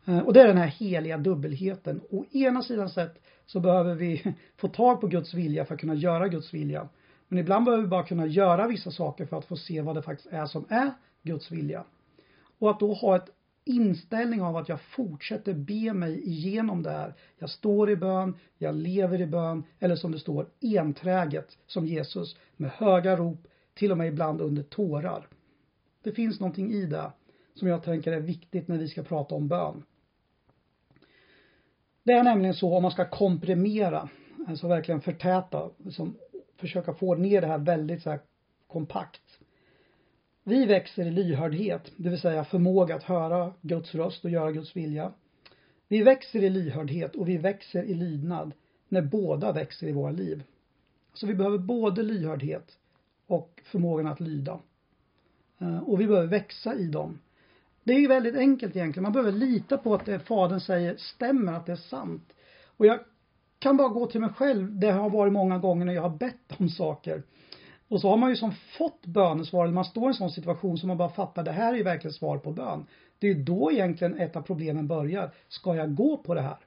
Eh, 0.07 0.19
och 0.19 0.33
det 0.33 0.41
är 0.41 0.47
den 0.47 0.57
här 0.59 0.67
heliga 0.67 1.19
dubbelheten. 1.19 2.01
Å 2.11 2.25
ena 2.33 2.63
sidan 2.63 2.91
sett 2.91 3.23
så 3.47 3.61
behöver 3.61 3.95
vi 3.95 4.35
få 4.57 4.69
tag 4.69 5.01
på 5.01 5.07
Guds 5.07 5.35
vilja 5.35 5.65
för 5.65 5.75
att 5.75 5.81
kunna 5.81 5.95
göra 5.95 6.29
Guds 6.29 6.55
vilja. 6.55 6.89
Men 7.29 7.39
ibland 7.39 7.65
behöver 7.65 7.85
vi 7.85 7.89
bara 7.89 8.03
kunna 8.03 8.27
göra 8.27 8.67
vissa 8.67 8.91
saker 8.91 9.27
för 9.27 9.39
att 9.39 9.45
få 9.45 9.57
se 9.57 9.81
vad 9.81 9.95
det 9.95 10.03
faktiskt 10.03 10.33
är 10.33 10.47
som 10.47 10.65
är 10.69 10.91
Guds 11.23 11.51
vilja. 11.51 11.85
Och 12.59 12.71
att 12.71 12.81
då 12.81 12.95
ha 12.95 13.17
ett 13.17 13.29
inställning 13.65 14.43
av 14.43 14.57
att 14.57 14.69
jag 14.69 14.81
fortsätter 14.81 15.55
be 15.55 15.93
mig 15.93 16.29
igenom 16.29 16.83
det 16.83 16.91
här. 16.91 17.15
Jag 17.39 17.51
står 17.51 17.91
i 17.91 17.97
bön, 17.97 18.37
jag 18.59 18.75
lever 18.75 19.21
i 19.21 19.27
bön 19.27 19.65
eller 19.79 19.97
som 19.97 20.13
det 20.13 20.19
står 20.19 20.47
enträget 20.61 21.59
som 21.67 21.87
Jesus 21.87 22.37
med 22.57 22.71
höga 22.71 23.17
rop, 23.17 23.47
till 23.75 23.93
och 23.93 23.99
med 23.99 24.09
ibland 24.09 24.41
under 24.41 24.63
tårar. 24.63 25.29
Det 26.03 26.13
finns 26.13 26.41
någonting 26.41 26.73
i 26.73 26.87
det 26.87 27.13
som 27.55 27.69
jag 27.69 27.83
tänker 27.83 28.13
är 28.13 28.21
viktigt 28.21 28.69
när 28.69 28.79
vi 28.79 28.89
ska 28.89 29.03
prata 29.03 29.35
om 29.35 29.49
bön. 29.49 29.83
Det 32.03 32.13
är 32.13 32.25
nämligen 32.25 32.55
så 32.55 32.77
om 32.77 32.83
man 32.83 32.91
ska 32.91 33.11
komprimera, 33.11 34.09
alltså 34.49 34.69
verkligen 34.69 35.01
förtäta, 35.01 35.71
liksom 35.77 36.17
försöka 36.57 36.93
få 36.93 37.15
ner 37.15 37.41
det 37.41 37.47
här 37.47 37.59
väldigt 37.59 38.03
så 38.03 38.11
här 38.11 38.21
kompakt. 38.67 39.30
Vi 40.51 40.67
växer 40.67 41.07
i 41.07 41.11
lyhördhet, 41.11 41.93
det 41.97 42.09
vill 42.09 42.21
säga 42.21 42.45
förmåga 42.45 42.95
att 42.95 43.03
höra 43.03 43.53
Guds 43.61 43.95
röst 43.95 44.25
och 44.25 44.31
göra 44.31 44.53
Guds 44.53 44.77
vilja. 44.77 45.13
Vi 45.89 46.03
växer 46.03 46.43
i 46.43 46.51
lyhördhet 46.51 47.17
och 47.17 47.29
vi 47.29 47.37
växer 47.37 47.83
i 47.83 47.95
lydnad 47.95 48.53
när 48.89 49.03
båda 49.03 49.53
växer 49.53 49.87
i 49.87 49.93
våra 49.93 50.11
liv. 50.11 50.43
Så 51.15 51.27
vi 51.27 51.35
behöver 51.35 51.59
både 51.59 52.03
lyhördhet 52.03 52.79
och 53.27 53.63
förmågan 53.65 54.07
att 54.07 54.21
lyda. 54.21 54.61
Eh, 55.59 55.79
och 55.79 56.01
vi 56.01 56.07
behöver 56.07 56.29
växa 56.29 56.75
i 56.75 56.87
dem. 56.87 57.19
Det 57.85 57.93
är 57.93 57.99
ju 57.99 58.09
väldigt 58.09 58.37
enkelt 58.37 58.77
egentligen. 58.77 59.03
Man 59.03 59.13
behöver 59.13 59.33
lita 59.33 59.79
på 59.79 59.95
att 59.95 60.07
det 60.07 60.19
fadern 60.19 60.61
säger 60.61 60.97
stämmer, 60.97 61.53
att 61.53 61.67
det 61.67 61.73
är 61.73 61.77
sant. 61.77 62.33
Och 62.77 62.87
jag 62.87 63.01
kan 63.59 63.77
bara 63.77 63.89
gå 63.89 64.07
till 64.07 64.21
mig 64.21 64.31
själv. 64.31 64.79
Det 64.79 64.91
har 64.91 65.11
varit 65.11 65.33
många 65.33 65.59
gånger 65.59 65.85
när 65.85 65.93
jag 65.93 66.03
har 66.03 66.17
bett 66.17 66.55
om 66.59 66.69
saker. 66.69 67.23
Och 67.91 68.01
så 68.01 68.09
har 68.09 68.17
man 68.17 68.31
ju 68.31 68.37
som 68.37 68.53
fått 68.53 69.07
bönesvar, 69.07 69.65
eller 69.65 69.75
man 69.75 69.85
står 69.85 70.05
i 70.05 70.07
en 70.07 70.15
sån 70.15 70.31
situation 70.31 70.79
som 70.79 70.89
man 70.89 70.97
bara 70.97 71.09
fattar, 71.09 71.43
det 71.43 71.53
här 71.53 71.73
är 71.73 71.77
ju 71.77 71.83
verkligen 71.83 72.13
svar 72.13 72.39
på 72.39 72.53
bön. 72.53 72.87
Det 73.19 73.31
är 73.31 73.35
då 73.35 73.73
egentligen 73.73 74.19
ett 74.19 74.37
av 74.37 74.43
problemen 74.43 74.87
börjar. 74.87 75.31
Ska 75.49 75.77
jag 75.77 75.95
gå 75.95 76.17
på 76.17 76.35
det 76.35 76.41
här? 76.41 76.59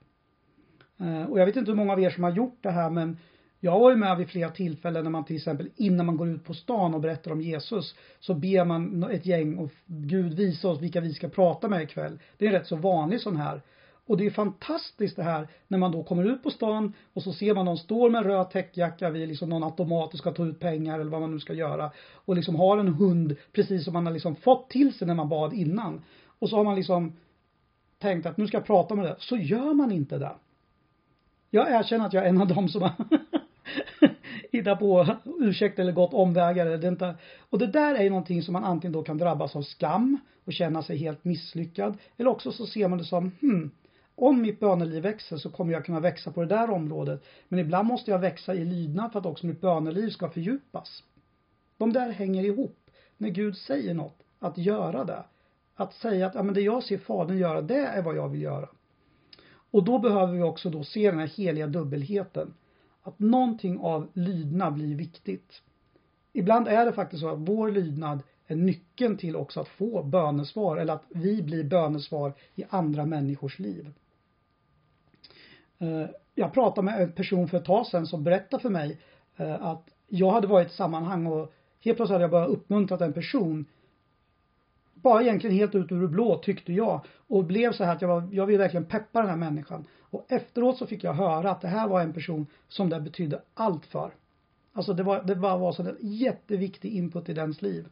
Eh, 0.99 1.31
och 1.31 1.39
jag 1.39 1.45
vet 1.45 1.55
inte 1.55 1.71
hur 1.71 1.75
många 1.75 1.93
av 1.93 2.01
er 2.01 2.09
som 2.09 2.23
har 2.23 2.31
gjort 2.31 2.57
det 2.61 2.71
här 2.71 2.89
men 2.89 3.17
jag 3.59 3.71
har 3.71 3.79
varit 3.79 3.97
med 3.97 4.17
vid 4.17 4.29
flera 4.29 4.49
tillfällen 4.49 5.03
när 5.03 5.11
man 5.11 5.25
till 5.25 5.35
exempel 5.35 5.69
innan 5.75 6.05
man 6.05 6.17
går 6.17 6.29
ut 6.29 6.43
på 6.43 6.53
stan 6.53 6.93
och 6.93 7.01
berättar 7.01 7.31
om 7.31 7.41
Jesus 7.41 7.95
så 8.19 8.33
ber 8.33 8.65
man 8.65 9.03
ett 9.03 9.25
gäng 9.25 9.57
och 9.57 9.71
Gud 9.85 10.33
visa 10.33 10.67
oss 10.67 10.81
vilka 10.81 11.01
vi 11.01 11.13
ska 11.13 11.29
prata 11.29 11.69
med 11.69 11.81
ikväll. 11.81 12.19
Det 12.37 12.45
är 12.45 12.49
en 12.49 12.59
rätt 12.59 12.67
så 12.67 12.75
vanlig 12.75 13.21
sån 13.21 13.37
här. 13.37 13.61
Och 14.05 14.17
det 14.17 14.25
är 14.25 14.31
fantastiskt 14.31 15.15
det 15.15 15.23
här 15.23 15.47
när 15.67 15.77
man 15.77 15.91
då 15.91 16.03
kommer 16.03 16.23
ut 16.23 16.43
på 16.43 16.51
stan 16.51 16.93
och 17.13 17.23
så 17.23 17.33
ser 17.33 17.55
man 17.55 17.65
någon 17.65 17.77
står 17.77 18.09
med 18.09 18.19
en 18.19 18.23
röd 18.23 18.49
täckjacka 18.49 19.09
vid 19.09 19.27
liksom 19.27 19.49
någon 19.49 19.63
automat 19.63 20.13
och 20.13 20.19
ska 20.19 20.31
ta 20.31 20.45
ut 20.45 20.59
pengar 20.59 20.99
eller 20.99 21.11
vad 21.11 21.21
man 21.21 21.31
nu 21.31 21.39
ska 21.39 21.53
göra 21.53 21.91
och 22.13 22.35
liksom 22.35 22.55
har 22.55 22.77
en 22.77 22.87
hund 22.87 23.35
precis 23.51 23.83
som 23.83 23.93
man 23.93 24.05
har 24.05 24.13
liksom 24.13 24.35
fått 24.35 24.69
till 24.69 24.93
sig 24.93 25.07
när 25.07 25.15
man 25.15 25.29
bad 25.29 25.53
innan. 25.53 26.01
Och 26.39 26.49
så 26.49 26.57
har 26.57 26.63
man 26.63 26.75
liksom 26.75 27.13
tänkt 27.99 28.25
att 28.25 28.37
nu 28.37 28.47
ska 28.47 28.57
jag 28.57 28.65
prata 28.65 28.95
med 28.95 29.05
det. 29.05 29.15
Så 29.19 29.37
gör 29.37 29.73
man 29.73 29.91
inte 29.91 30.17
det. 30.17 30.35
Jag 31.49 31.71
erkänner 31.71 32.05
att 32.05 32.13
jag 32.13 32.23
är 32.23 32.29
en 32.29 32.41
av 32.41 32.47
dem 32.47 32.69
som 32.69 32.81
har 32.81 32.91
hittat 34.51 34.79
på 34.79 35.07
ursäkt 35.39 35.79
eller 35.79 35.91
gått 35.91 36.13
omvägar 36.13 36.85
inte. 36.85 37.15
Och 37.49 37.59
det 37.59 37.67
där 37.67 37.95
är 37.95 38.03
ju 38.03 38.09
någonting 38.09 38.43
som 38.43 38.53
man 38.53 38.63
antingen 38.63 38.91
då 38.91 39.03
kan 39.03 39.17
drabbas 39.17 39.55
av 39.55 39.61
skam 39.61 40.19
och 40.45 40.53
känna 40.53 40.83
sig 40.83 40.97
helt 40.97 41.23
misslyckad. 41.23 41.97
Eller 42.17 42.29
också 42.29 42.51
så 42.51 42.65
ser 42.65 42.87
man 42.87 42.97
det 42.97 43.03
som, 43.03 43.31
hmm, 43.41 43.71
om 44.15 44.41
mitt 44.41 44.59
böneliv 44.59 45.03
växer 45.03 45.37
så 45.37 45.49
kommer 45.49 45.73
jag 45.73 45.85
kunna 45.85 45.99
växa 45.99 46.31
på 46.31 46.41
det 46.41 46.47
där 46.47 46.69
området. 46.69 47.23
Men 47.47 47.59
ibland 47.59 47.87
måste 47.87 48.11
jag 48.11 48.19
växa 48.19 48.53
i 48.53 48.65
lydnad 48.65 49.11
för 49.11 49.19
att 49.19 49.25
också 49.25 49.45
mitt 49.45 49.61
böneliv 49.61 50.09
ska 50.09 50.29
fördjupas. 50.29 51.03
De 51.77 51.93
där 51.93 52.09
hänger 52.09 52.43
ihop. 52.43 52.77
När 53.17 53.29
Gud 53.29 53.57
säger 53.57 53.93
något, 53.93 54.23
att 54.39 54.57
göra 54.57 55.03
det. 55.03 55.23
Att 55.75 55.93
säga 55.93 56.25
att, 56.25 56.35
ja 56.35 56.43
men 56.43 56.53
det 56.53 56.61
jag 56.61 56.83
ser 56.83 56.97
Fadern 56.97 57.37
göra, 57.37 57.61
det 57.61 57.85
är 57.85 58.01
vad 58.01 58.15
jag 58.15 58.29
vill 58.29 58.41
göra. 58.41 58.69
Och 59.71 59.83
då 59.83 59.99
behöver 59.99 60.33
vi 60.33 60.41
också 60.41 60.69
då 60.69 60.83
se 60.83 61.11
den 61.11 61.19
här 61.19 61.27
heliga 61.27 61.67
dubbelheten. 61.67 62.53
Att 63.01 63.19
någonting 63.19 63.79
av 63.79 64.07
lydnad 64.13 64.73
blir 64.73 64.95
viktigt. 64.95 65.61
Ibland 66.33 66.67
är 66.67 66.85
det 66.85 66.93
faktiskt 66.93 67.21
så 67.21 67.29
att 67.29 67.39
vår 67.39 67.71
lydnad 67.71 68.19
är 68.47 68.55
nyckeln 68.55 69.17
till 69.17 69.35
också 69.35 69.59
att 69.59 69.67
få 69.67 70.03
bönesvar 70.03 70.77
eller 70.77 70.93
att 70.93 71.03
vi 71.09 71.41
blir 71.41 71.63
bönesvar 71.63 72.33
i 72.55 72.63
andra 72.69 73.05
människors 73.05 73.59
liv. 73.59 73.93
Eh, 75.83 76.09
jag 76.35 76.53
pratade 76.53 76.85
med 76.85 77.01
en 77.01 77.11
person 77.11 77.47
för 77.47 77.57
ett 77.57 77.65
tag 77.65 77.87
sedan 77.87 78.07
som 78.07 78.23
berättade 78.23 78.61
för 78.61 78.69
mig 78.69 79.01
eh, 79.37 79.65
att 79.65 79.89
jag 80.07 80.31
hade 80.31 80.47
varit 80.47 80.67
i 80.67 80.69
ett 80.69 80.75
sammanhang 80.75 81.25
och 81.27 81.53
helt 81.79 81.97
plötsligt 81.97 82.09
hade 82.09 82.23
jag 82.23 82.31
bara 82.31 82.45
uppmuntrat 82.45 83.01
en 83.01 83.13
person 83.13 83.65
bara 85.03 85.21
egentligen 85.21 85.55
helt 85.55 85.75
ut 85.75 85.91
ur 85.91 86.01
det 86.01 86.07
blå 86.07 86.37
tyckte 86.37 86.73
jag 86.73 87.01
och 87.27 87.45
blev 87.45 87.71
så 87.71 87.83
här 87.83 87.95
att 87.95 88.01
jag 88.01 88.09
var, 88.09 88.29
jag 88.31 88.45
vill 88.45 88.57
verkligen 88.57 88.85
peppa 88.85 89.21
den 89.21 89.29
här 89.29 89.37
människan 89.37 89.85
och 89.99 90.25
efteråt 90.29 90.77
så 90.77 90.85
fick 90.85 91.03
jag 91.03 91.13
höra 91.13 91.51
att 91.51 91.61
det 91.61 91.67
här 91.67 91.87
var 91.87 92.01
en 92.01 92.13
person 92.13 92.47
som 92.67 92.89
det 92.89 92.99
betydde 92.99 93.41
allt 93.53 93.85
för. 93.85 94.13
Alltså 94.73 94.93
det 94.93 95.03
var, 95.03 95.23
det 95.23 95.35
bara 95.35 95.57
var 95.57 95.71
så 95.71 95.83
en 95.83 95.97
jätteviktig 95.99 96.93
input 96.93 97.29
i 97.29 97.33
dens 97.33 97.61
liv. 97.61 97.87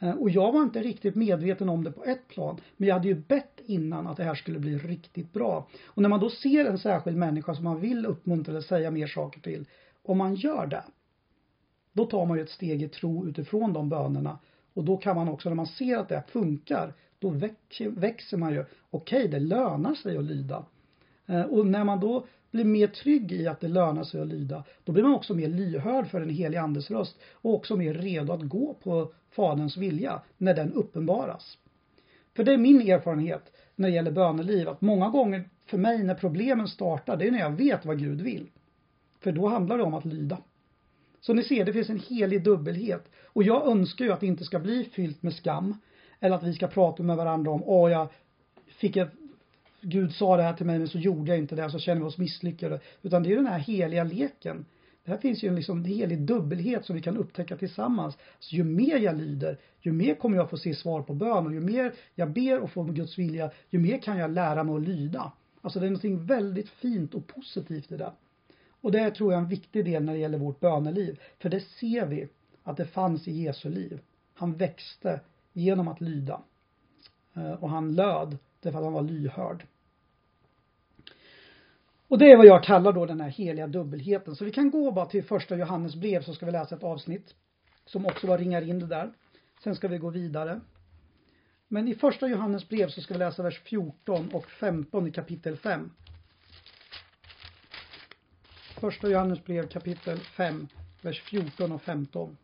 Eh, 0.00 0.14
och 0.14 0.30
jag 0.30 0.52
var 0.52 0.62
inte 0.62 0.82
riktigt 0.82 1.14
medveten 1.14 1.68
om 1.68 1.84
det 1.84 1.92
på 1.92 2.04
ett 2.04 2.28
plan. 2.28 2.60
Men 2.76 2.88
jag 2.88 2.94
hade 2.94 3.08
ju 3.08 3.14
bett 3.14 3.60
innan 3.66 4.06
att 4.06 4.16
det 4.16 4.24
här 4.24 4.34
skulle 4.34 4.58
bli 4.58 4.78
riktigt 4.78 5.32
bra. 5.32 5.68
Och 5.86 6.02
när 6.02 6.08
man 6.08 6.20
då 6.20 6.30
ser 6.30 6.64
en 6.64 6.78
särskild 6.78 7.16
människa 7.16 7.54
som 7.54 7.64
man 7.64 7.80
vill 7.80 8.06
uppmuntra 8.06 8.52
eller 8.52 8.62
säga 8.62 8.90
mer 8.90 9.06
saker 9.06 9.40
till. 9.40 9.68
Om 10.02 10.18
man 10.18 10.34
gör 10.34 10.66
det. 10.66 10.84
Då 11.92 12.06
tar 12.06 12.26
man 12.26 12.36
ju 12.36 12.42
ett 12.42 12.50
steg 12.50 12.82
i 12.82 12.88
tro 12.88 13.26
utifrån 13.28 13.72
de 13.72 13.88
bönerna. 13.88 14.38
Och 14.74 14.84
då 14.84 14.96
kan 14.96 15.16
man 15.16 15.28
också, 15.28 15.48
när 15.48 15.56
man 15.56 15.66
ser 15.66 15.96
att 15.96 16.08
det 16.08 16.22
funkar, 16.28 16.94
då 17.18 17.30
växer 17.90 18.36
man 18.36 18.52
ju. 18.52 18.64
Okej, 18.90 19.18
okay, 19.18 19.28
det 19.28 19.38
lönar 19.38 19.94
sig 19.94 20.16
att 20.16 20.24
lyda. 20.24 20.64
Eh, 21.30 21.42
och 21.42 21.66
när 21.66 21.84
man 21.84 22.00
då 22.00 22.26
blir 22.50 22.64
mer 22.64 22.86
trygg 22.86 23.32
i 23.32 23.46
att 23.46 23.60
det 23.60 23.68
lönar 23.68 24.04
sig 24.04 24.20
att 24.20 24.26
lyda, 24.26 24.64
då 24.84 24.92
blir 24.92 25.02
man 25.02 25.14
också 25.14 25.34
mer 25.34 25.48
lyhörd 25.48 26.06
för 26.06 26.20
den 26.20 26.30
helige 26.30 26.60
andes 26.60 26.90
röst 26.90 27.16
och 27.32 27.54
också 27.54 27.76
mer 27.76 27.94
redo 27.94 28.32
att 28.32 28.42
gå 28.42 28.74
på 28.74 29.12
Faderns 29.30 29.76
vilja 29.76 30.22
när 30.36 30.54
den 30.54 30.72
uppenbaras. 30.72 31.58
För 32.36 32.44
det 32.44 32.52
är 32.52 32.58
min 32.58 32.80
erfarenhet 32.80 33.52
när 33.76 33.88
det 33.88 33.94
gäller 33.94 34.10
böneliv 34.10 34.68
att 34.68 34.80
många 34.80 35.08
gånger 35.08 35.48
för 35.66 35.78
mig 35.78 36.02
när 36.02 36.14
problemen 36.14 36.68
startar, 36.68 37.16
det 37.16 37.26
är 37.26 37.30
när 37.30 37.38
jag 37.38 37.50
vet 37.50 37.84
vad 37.84 37.98
Gud 37.98 38.20
vill. 38.20 38.46
För 39.20 39.32
då 39.32 39.46
handlar 39.46 39.78
det 39.78 39.84
om 39.84 39.94
att 39.94 40.04
lyda. 40.04 40.38
Så 41.20 41.34
ni 41.34 41.42
ser, 41.42 41.64
det 41.64 41.72
finns 41.72 41.90
en 41.90 42.02
helig 42.08 42.44
dubbelhet. 42.44 43.10
Och 43.26 43.42
jag 43.42 43.66
önskar 43.66 44.04
ju 44.04 44.12
att 44.12 44.20
det 44.20 44.26
inte 44.26 44.44
ska 44.44 44.58
bli 44.58 44.84
fyllt 44.84 45.22
med 45.22 45.34
skam. 45.34 45.76
Eller 46.20 46.36
att 46.36 46.42
vi 46.42 46.52
ska 46.52 46.66
prata 46.66 47.02
med 47.02 47.16
varandra 47.16 47.50
om, 47.50 47.62
åh 47.64 47.90
jag 47.90 48.08
fick 48.66 48.96
ett 48.96 49.19
Gud 49.80 50.14
sa 50.14 50.36
det 50.36 50.42
här 50.42 50.52
till 50.52 50.66
mig 50.66 50.78
men 50.78 50.88
så 50.88 50.98
gjorde 50.98 51.30
jag 51.30 51.38
inte 51.38 51.56
det 51.56 51.64
alltså, 51.64 51.78
så 51.78 51.82
känner 51.82 52.00
vi 52.00 52.06
oss 52.06 52.18
misslyckade. 52.18 52.80
Utan 53.02 53.22
det 53.22 53.32
är 53.32 53.36
den 53.36 53.46
här 53.46 53.58
heliga 53.58 54.04
leken. 54.04 54.64
Det 55.04 55.10
här 55.10 55.18
finns 55.18 55.44
ju 55.44 55.48
en 55.48 55.54
liksom 55.54 55.84
helig 55.84 56.20
dubbelhet 56.20 56.84
som 56.84 56.96
vi 56.96 57.02
kan 57.02 57.16
upptäcka 57.16 57.56
tillsammans. 57.56 58.18
Så 58.38 58.56
ju 58.56 58.64
mer 58.64 58.96
jag 58.96 59.16
lyder, 59.16 59.58
ju 59.80 59.92
mer 59.92 60.14
kommer 60.14 60.36
jag 60.36 60.50
få 60.50 60.56
se 60.56 60.74
svar 60.74 61.02
på 61.02 61.14
bön 61.14 61.46
och 61.46 61.52
ju 61.52 61.60
mer 61.60 61.92
jag 62.14 62.30
ber 62.30 62.60
och 62.60 62.70
får 62.70 62.84
Guds 62.84 63.18
vilja, 63.18 63.50
ju 63.70 63.78
mer 63.78 63.98
kan 63.98 64.18
jag 64.18 64.30
lära 64.30 64.64
mig 64.64 64.74
att 64.74 64.88
lyda. 64.88 65.32
Alltså 65.60 65.80
det 65.80 65.86
är 65.86 65.90
någonting 65.90 66.26
väldigt 66.26 66.68
fint 66.68 67.14
och 67.14 67.26
positivt 67.26 67.92
i 67.92 67.96
det. 67.96 68.12
Och 68.80 68.92
det 68.92 69.10
tror 69.10 69.32
jag 69.32 69.38
är 69.38 69.42
en 69.42 69.48
viktig 69.48 69.84
del 69.84 70.04
när 70.04 70.12
det 70.12 70.18
gäller 70.18 70.38
vårt 70.38 70.60
böneliv. 70.60 71.20
För 71.38 71.48
det 71.48 71.60
ser 71.60 72.06
vi 72.06 72.28
att 72.62 72.76
det 72.76 72.86
fanns 72.86 73.28
i 73.28 73.42
Jesu 73.42 73.68
liv. 73.68 74.00
Han 74.34 74.56
växte 74.56 75.20
genom 75.52 75.88
att 75.88 76.00
lyda. 76.00 76.42
Eh, 77.34 77.52
och 77.52 77.70
han 77.70 77.94
löd 77.94 78.38
därför 78.60 78.78
att 78.78 78.84
han 78.84 78.92
var 78.92 79.02
lyhörd. 79.02 79.66
Och 82.08 82.18
det 82.18 82.32
är 82.32 82.36
vad 82.36 82.46
jag 82.46 82.64
kallar 82.64 82.92
då 82.92 83.06
den 83.06 83.20
här 83.20 83.28
heliga 83.28 83.66
dubbelheten. 83.66 84.36
Så 84.36 84.44
vi 84.44 84.52
kan 84.52 84.70
gå 84.70 84.90
bara 84.90 85.06
till 85.06 85.24
första 85.24 85.56
Johannes 85.56 85.96
brev 85.96 86.22
så 86.22 86.34
ska 86.34 86.46
vi 86.46 86.52
läsa 86.52 86.74
ett 86.74 86.82
avsnitt 86.82 87.34
som 87.84 88.06
också 88.06 88.26
bara 88.26 88.38
ringar 88.38 88.68
in 88.68 88.78
det 88.78 88.86
där. 88.86 89.12
Sen 89.62 89.76
ska 89.76 89.88
vi 89.88 89.98
gå 89.98 90.10
vidare. 90.10 90.60
Men 91.68 91.88
i 91.88 91.94
första 91.94 92.28
Johannes 92.28 92.68
brev 92.68 92.88
så 92.88 93.00
ska 93.00 93.14
vi 93.14 93.18
läsa 93.18 93.42
vers 93.42 93.60
14 93.60 94.30
och 94.32 94.50
15 94.50 95.06
i 95.06 95.12
kapitel 95.12 95.56
5. 95.56 95.90
Första 98.80 99.08
Johannes 99.08 99.44
brev 99.44 99.68
kapitel 99.68 100.18
5, 100.18 100.68
vers 101.02 101.22
14 101.22 101.72
och 101.72 101.82
15. 101.82 102.36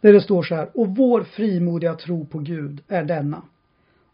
Där 0.00 0.12
det 0.12 0.20
står 0.20 0.42
så 0.42 0.54
här, 0.54 0.70
och 0.74 0.96
vår 0.96 1.22
frimodiga 1.22 1.94
tro 1.94 2.26
på 2.26 2.38
Gud 2.38 2.82
är 2.88 3.04
denna. 3.04 3.42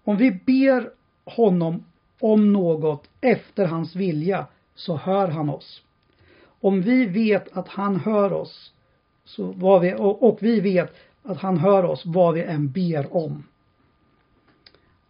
Om 0.05 0.17
vi 0.17 0.31
ber 0.47 0.91
honom 1.25 1.85
om 2.21 2.53
något 2.53 3.09
efter 3.21 3.67
hans 3.67 3.97
vilja 3.97 4.47
så 4.75 4.97
hör 4.97 5.29
han 5.29 5.51
oss. 5.51 5.83
Om 6.61 6.83
vi 6.83 7.07
vet 7.07 7.57
att 7.57 7.69
han 7.69 7.97
hör 7.97 8.33
oss 8.33 8.73
så 9.25 9.45
vad 9.45 9.81
vi, 9.81 9.95
och, 9.99 10.39
vi 10.41 10.61
vet 10.61 10.95
att 11.23 11.39
han 11.39 11.59
hör 11.59 11.85
oss 11.85 12.03
vad 12.07 12.35
vi 12.35 12.43
än 12.43 12.73
ber 12.73 13.17
om. 13.17 13.45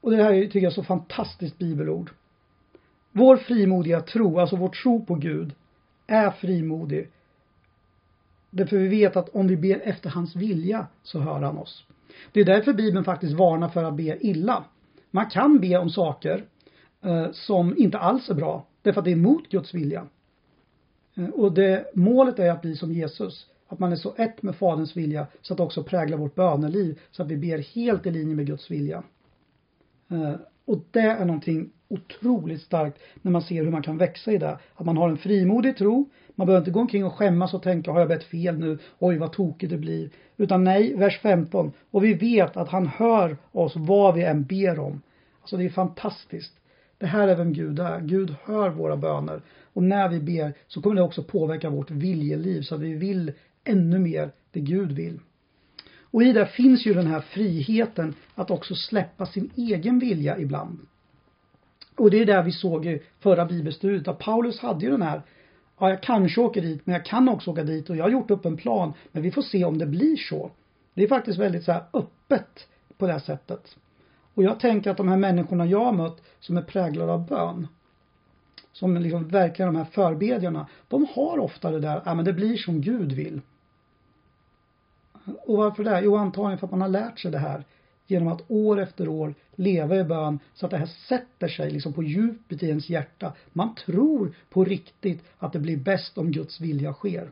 Och 0.00 0.10
det 0.10 0.22
här 0.22 0.32
tycker 0.42 0.60
jag 0.60 0.70
är 0.70 0.74
så 0.74 0.82
fantastiskt 0.82 1.58
bibelord. 1.58 2.10
Vår 3.12 3.36
frimodiga 3.36 4.00
tro, 4.00 4.38
alltså 4.38 4.56
vår 4.56 4.68
tro 4.68 5.04
på 5.04 5.14
Gud, 5.14 5.54
är 6.06 6.30
frimodig 6.30 7.08
Därför 8.56 8.76
vi 8.76 8.88
vet 8.88 9.16
att 9.16 9.28
om 9.28 9.46
vi 9.46 9.56
ber 9.56 9.80
efter 9.84 10.10
hans 10.10 10.36
vilja 10.36 10.86
så 11.02 11.20
hör 11.20 11.40
han 11.40 11.58
oss. 11.58 11.84
Det 12.32 12.40
är 12.40 12.44
därför 12.44 12.72
Bibeln 12.72 13.04
faktiskt 13.04 13.32
varnar 13.32 13.68
för 13.68 13.84
att 13.84 13.94
be 13.94 14.26
illa. 14.26 14.64
Man 15.10 15.30
kan 15.30 15.60
be 15.60 15.78
om 15.78 15.90
saker 15.90 16.44
eh, 17.02 17.30
som 17.32 17.78
inte 17.78 17.98
alls 17.98 18.30
är 18.30 18.34
bra, 18.34 18.66
därför 18.82 19.00
att 19.00 19.04
det 19.04 19.10
är 19.10 19.16
emot 19.16 19.48
Guds 19.48 19.74
vilja. 19.74 20.06
Eh, 21.16 21.28
och 21.28 21.52
det, 21.52 21.90
målet 21.94 22.38
är 22.38 22.50
att 22.50 22.62
bli 22.62 22.76
som 22.76 22.92
Jesus, 22.92 23.46
att 23.68 23.78
man 23.78 23.92
är 23.92 23.96
så 23.96 24.14
ett 24.16 24.42
med 24.42 24.56
Faderns 24.56 24.96
vilja 24.96 25.26
så 25.42 25.54
att 25.54 25.56
det 25.56 25.62
också 25.62 25.82
präglar 25.82 26.18
vårt 26.18 26.34
böneliv 26.34 27.00
så 27.10 27.22
att 27.22 27.28
vi 27.28 27.36
ber 27.36 27.58
helt 27.58 28.06
i 28.06 28.10
linje 28.10 28.34
med 28.34 28.46
Guds 28.46 28.70
vilja. 28.70 29.02
Eh, 30.10 30.34
och 30.66 30.78
det 30.90 31.00
är 31.00 31.24
någonting 31.24 31.70
otroligt 31.88 32.62
starkt 32.62 32.98
när 33.22 33.32
man 33.32 33.42
ser 33.42 33.64
hur 33.64 33.70
man 33.70 33.82
kan 33.82 33.98
växa 33.98 34.32
i 34.32 34.38
det. 34.38 34.58
Att 34.74 34.86
man 34.86 34.96
har 34.96 35.08
en 35.08 35.16
frimodig 35.16 35.76
tro. 35.76 36.10
Man 36.34 36.46
behöver 36.46 36.60
inte 36.60 36.70
gå 36.70 36.80
omkring 36.80 37.04
och 37.04 37.14
skämmas 37.14 37.54
och 37.54 37.62
tänka, 37.62 37.92
har 37.92 37.98
jag 37.98 38.08
bett 38.08 38.24
fel 38.24 38.58
nu? 38.58 38.78
Oj, 38.98 39.18
vad 39.18 39.32
tokigt 39.32 39.70
det 39.70 39.78
blir. 39.78 40.10
Utan 40.36 40.64
nej, 40.64 40.94
vers 40.94 41.20
15. 41.20 41.72
Och 41.90 42.04
vi 42.04 42.14
vet 42.14 42.56
att 42.56 42.68
han 42.68 42.86
hör 42.86 43.36
oss 43.52 43.72
vad 43.76 44.14
vi 44.14 44.24
än 44.24 44.44
ber 44.44 44.78
om. 44.78 45.02
Alltså 45.40 45.56
det 45.56 45.64
är 45.64 45.68
fantastiskt. 45.68 46.52
Det 46.98 47.06
här 47.06 47.28
är 47.28 47.36
vem 47.36 47.52
Gud 47.52 47.80
är. 47.80 48.00
Gud 48.00 48.34
hör 48.44 48.70
våra 48.70 48.96
böner. 48.96 49.42
Och 49.72 49.82
när 49.82 50.08
vi 50.08 50.20
ber 50.20 50.54
så 50.66 50.82
kommer 50.82 50.96
det 50.96 51.02
också 51.02 51.22
påverka 51.22 51.70
vårt 51.70 51.90
viljeliv 51.90 52.62
så 52.62 52.74
att 52.74 52.80
vi 52.80 52.94
vill 52.94 53.32
ännu 53.64 53.98
mer 53.98 54.30
det 54.50 54.60
Gud 54.60 54.92
vill. 54.92 55.20
Och 56.16 56.22
i 56.22 56.32
det 56.32 56.46
finns 56.46 56.86
ju 56.86 56.94
den 56.94 57.06
här 57.06 57.20
friheten 57.20 58.14
att 58.34 58.50
också 58.50 58.74
släppa 58.74 59.26
sin 59.26 59.50
egen 59.56 59.98
vilja 59.98 60.38
ibland. 60.38 60.78
Och 61.96 62.10
det 62.10 62.20
är 62.20 62.26
där 62.26 62.42
vi 62.42 62.52
såg 62.52 62.86
i 62.86 63.02
förra 63.20 63.44
bibelstudiet 63.44 64.08
att 64.08 64.18
Paulus 64.18 64.60
hade 64.60 64.84
ju 64.84 64.90
den 64.90 65.02
här 65.02 65.22
Ja, 65.78 65.90
jag 65.90 66.02
kanske 66.02 66.40
åker 66.40 66.62
dit, 66.62 66.86
men 66.86 66.92
jag 66.92 67.04
kan 67.04 67.28
också 67.28 67.50
åka 67.50 67.64
dit 67.64 67.90
och 67.90 67.96
jag 67.96 68.04
har 68.04 68.10
gjort 68.10 68.30
upp 68.30 68.44
en 68.44 68.56
plan, 68.56 68.92
men 69.12 69.22
vi 69.22 69.30
får 69.30 69.42
se 69.42 69.64
om 69.64 69.78
det 69.78 69.86
blir 69.86 70.16
så. 70.16 70.50
Det 70.94 71.02
är 71.02 71.08
faktiskt 71.08 71.38
väldigt 71.38 71.64
så 71.64 71.72
här 71.72 71.84
öppet 71.92 72.68
på 72.98 73.06
det 73.06 73.12
här 73.12 73.20
sättet. 73.20 73.76
Och 74.34 74.42
jag 74.42 74.60
tänker 74.60 74.90
att 74.90 74.96
de 74.96 75.08
här 75.08 75.16
människorna 75.16 75.66
jag 75.66 75.84
har 75.84 75.92
mött 75.92 76.22
som 76.40 76.56
är 76.56 76.62
präglade 76.62 77.12
av 77.12 77.26
bön, 77.26 77.68
som 78.72 78.96
liksom 78.96 79.28
verkligen 79.28 79.74
de 79.74 79.78
här 79.78 79.90
förbedjarna, 79.90 80.66
de 80.88 81.06
har 81.14 81.38
ofta 81.38 81.70
det 81.70 81.80
där, 81.80 82.02
ja 82.04 82.14
men 82.14 82.24
det 82.24 82.32
blir 82.32 82.56
som 82.56 82.80
Gud 82.80 83.12
vill. 83.12 83.40
Och 85.44 85.56
varför 85.56 85.84
det? 85.84 86.00
Jo, 86.00 86.16
antagligen 86.16 86.58
för 86.58 86.66
att 86.66 86.70
man 86.70 86.80
har 86.80 86.88
lärt 86.88 87.18
sig 87.18 87.30
det 87.30 87.38
här 87.38 87.64
genom 88.06 88.28
att 88.28 88.50
år 88.50 88.80
efter 88.80 89.08
år 89.08 89.34
leva 89.54 89.96
i 89.96 90.04
bön 90.04 90.38
så 90.54 90.66
att 90.66 90.70
det 90.70 90.78
här 90.78 90.90
sätter 91.08 91.48
sig 91.48 91.70
liksom 91.70 91.92
på 91.92 92.02
djupet 92.02 92.62
i 92.62 92.68
ens 92.68 92.88
hjärta. 92.88 93.32
Man 93.52 93.74
tror 93.74 94.34
på 94.50 94.64
riktigt 94.64 95.24
att 95.38 95.52
det 95.52 95.58
blir 95.58 95.76
bäst 95.76 96.18
om 96.18 96.32
Guds 96.32 96.60
vilja 96.60 96.92
sker. 96.92 97.30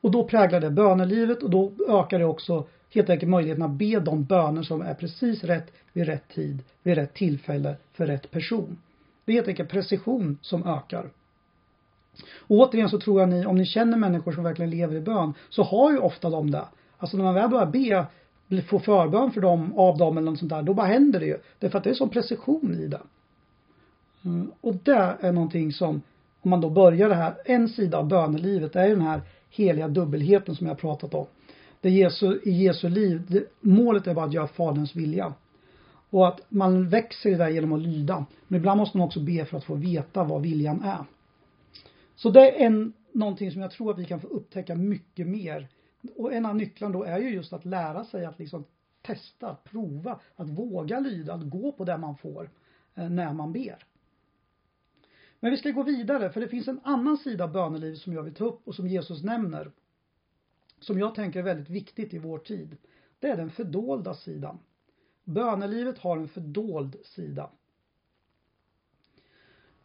Och 0.00 0.10
då 0.10 0.24
präglar 0.24 0.60
det 0.60 0.70
bönelivet 0.70 1.42
och 1.42 1.50
då 1.50 1.72
ökar 1.88 2.18
det 2.18 2.24
också 2.24 2.66
helt 2.94 3.10
enkelt 3.10 3.30
möjligheten 3.30 3.64
att 3.64 3.70
be 3.70 4.00
de 4.00 4.24
böner 4.24 4.62
som 4.62 4.82
är 4.82 4.94
precis 4.94 5.44
rätt 5.44 5.72
vid 5.92 6.06
rätt 6.06 6.28
tid, 6.28 6.62
vid 6.82 6.94
rätt 6.94 7.14
tillfälle, 7.14 7.76
för 7.92 8.06
rätt 8.06 8.30
person. 8.30 8.78
Det 9.24 9.32
är 9.32 9.34
helt 9.34 9.48
enkelt 9.48 9.70
precision 9.70 10.38
som 10.42 10.66
ökar. 10.66 11.10
Och 12.38 12.56
återigen 12.56 12.88
så 12.88 13.00
tror 13.00 13.20
jag 13.20 13.28
ni, 13.28 13.46
om 13.46 13.56
ni 13.56 13.66
känner 13.66 13.96
människor 13.98 14.32
som 14.32 14.44
verkligen 14.44 14.70
lever 14.70 14.96
i 14.96 15.00
bön, 15.00 15.34
så 15.48 15.62
har 15.62 15.92
ju 15.92 15.98
ofta 15.98 16.30
de 16.30 16.50
det. 16.50 16.64
Alltså 16.98 17.16
när 17.16 17.24
man 17.24 17.34
väl 17.34 17.50
börjar 17.50 18.06
be, 18.48 18.62
få 18.62 18.78
förbön 18.78 19.30
för 19.30 19.40
dem, 19.40 19.78
av 19.78 19.98
dem 19.98 20.18
eller 20.18 20.30
något 20.30 20.38
sånt 20.38 20.50
där, 20.50 20.62
då 20.62 20.74
bara 20.74 20.86
händer 20.86 21.20
det 21.20 21.26
ju. 21.26 21.38
Därför 21.58 21.78
att 21.78 21.84
det 21.84 21.90
är 21.90 21.94
sån 21.94 22.08
precision 22.08 22.74
i 22.74 22.86
det. 22.86 23.00
Mm, 24.24 24.52
och 24.60 24.74
det 24.74 25.16
är 25.20 25.32
någonting 25.32 25.72
som, 25.72 26.02
om 26.40 26.50
man 26.50 26.60
då 26.60 26.70
börjar 26.70 27.08
det 27.08 27.14
här, 27.14 27.34
en 27.44 27.68
sida 27.68 27.98
av 27.98 28.08
bönelivet 28.08 28.76
är 28.76 28.86
ju 28.86 28.94
den 28.94 29.06
här 29.06 29.20
heliga 29.50 29.88
dubbelheten 29.88 30.54
som 30.54 30.66
jag 30.66 30.78
pratat 30.78 31.14
om. 31.14 31.26
Det 31.80 31.90
Jesu, 31.90 32.40
i 32.42 32.50
Jesu 32.50 32.88
liv, 32.88 33.22
det, 33.28 33.44
målet 33.60 34.06
är 34.06 34.14
bara 34.14 34.24
att 34.24 34.32
göra 34.32 34.48
Faderns 34.48 34.96
vilja. 34.96 35.32
Och 36.10 36.28
att 36.28 36.40
man 36.48 36.88
växer 36.88 37.30
i 37.30 37.34
det 37.34 37.50
genom 37.50 37.72
att 37.72 37.80
lyda. 37.80 38.26
Men 38.48 38.60
ibland 38.60 38.78
måste 38.78 38.98
man 38.98 39.06
också 39.06 39.20
be 39.20 39.44
för 39.44 39.56
att 39.56 39.64
få 39.64 39.74
veta 39.74 40.24
vad 40.24 40.42
viljan 40.42 40.82
är. 40.82 41.04
Så 42.16 42.30
det 42.30 42.50
är 42.50 42.66
en, 42.66 42.92
någonting 43.12 43.52
som 43.52 43.62
jag 43.62 43.70
tror 43.70 43.90
att 43.90 43.98
vi 43.98 44.04
kan 44.04 44.20
få 44.20 44.26
upptäcka 44.26 44.74
mycket 44.74 45.26
mer 45.26 45.68
och 46.16 46.32
en 46.32 46.46
av 46.46 46.56
nycklarna 46.56 46.92
då 46.92 47.04
är 47.04 47.18
ju 47.18 47.30
just 47.30 47.52
att 47.52 47.64
lära 47.64 48.04
sig 48.04 48.24
att 48.24 48.38
liksom 48.38 48.64
testa, 49.02 49.56
prova, 49.64 50.20
att 50.36 50.50
våga 50.50 51.00
lyda, 51.00 51.34
att 51.34 51.50
gå 51.50 51.72
på 51.72 51.84
det 51.84 51.98
man 51.98 52.16
får 52.16 52.50
eh, 52.94 53.10
när 53.10 53.32
man 53.32 53.52
ber. 53.52 53.86
Men 55.40 55.50
vi 55.50 55.56
ska 55.56 55.70
gå 55.70 55.82
vidare 55.82 56.30
för 56.30 56.40
det 56.40 56.48
finns 56.48 56.68
en 56.68 56.80
annan 56.84 57.16
sida 57.16 57.44
av 57.44 57.52
bönelivet 57.52 57.98
som 57.98 58.12
jag 58.12 58.22
vill 58.22 58.34
ta 58.34 58.44
upp 58.44 58.68
och 58.68 58.74
som 58.74 58.88
Jesus 58.88 59.22
nämner. 59.22 59.70
Som 60.80 60.98
jag 60.98 61.14
tänker 61.14 61.38
är 61.38 61.42
väldigt 61.42 61.70
viktigt 61.70 62.14
i 62.14 62.18
vår 62.18 62.38
tid. 62.38 62.76
Det 63.18 63.28
är 63.28 63.36
den 63.36 63.50
fördolda 63.50 64.14
sidan. 64.14 64.58
Bönelivet 65.24 65.98
har 65.98 66.16
en 66.16 66.28
fördold 66.28 66.96
sida. 67.04 67.50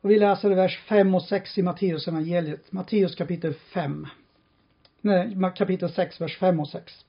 Och 0.01 0.09
vi 0.09 0.19
läser 0.19 0.49
vers 0.49 0.79
5 0.79 1.15
och 1.15 1.23
6 1.23 1.57
i 1.57 1.61
Matteus 1.61 2.07
evangeliet. 2.07 2.71
Matteus 2.71 3.15
kapitel 3.15 3.53
5 3.53 4.07
nej, 5.03 5.37
kapitel 5.55 5.89
6, 5.89 6.21
vers 6.21 6.37
5 6.37 6.59
och 6.59 6.69
6. 6.69 7.05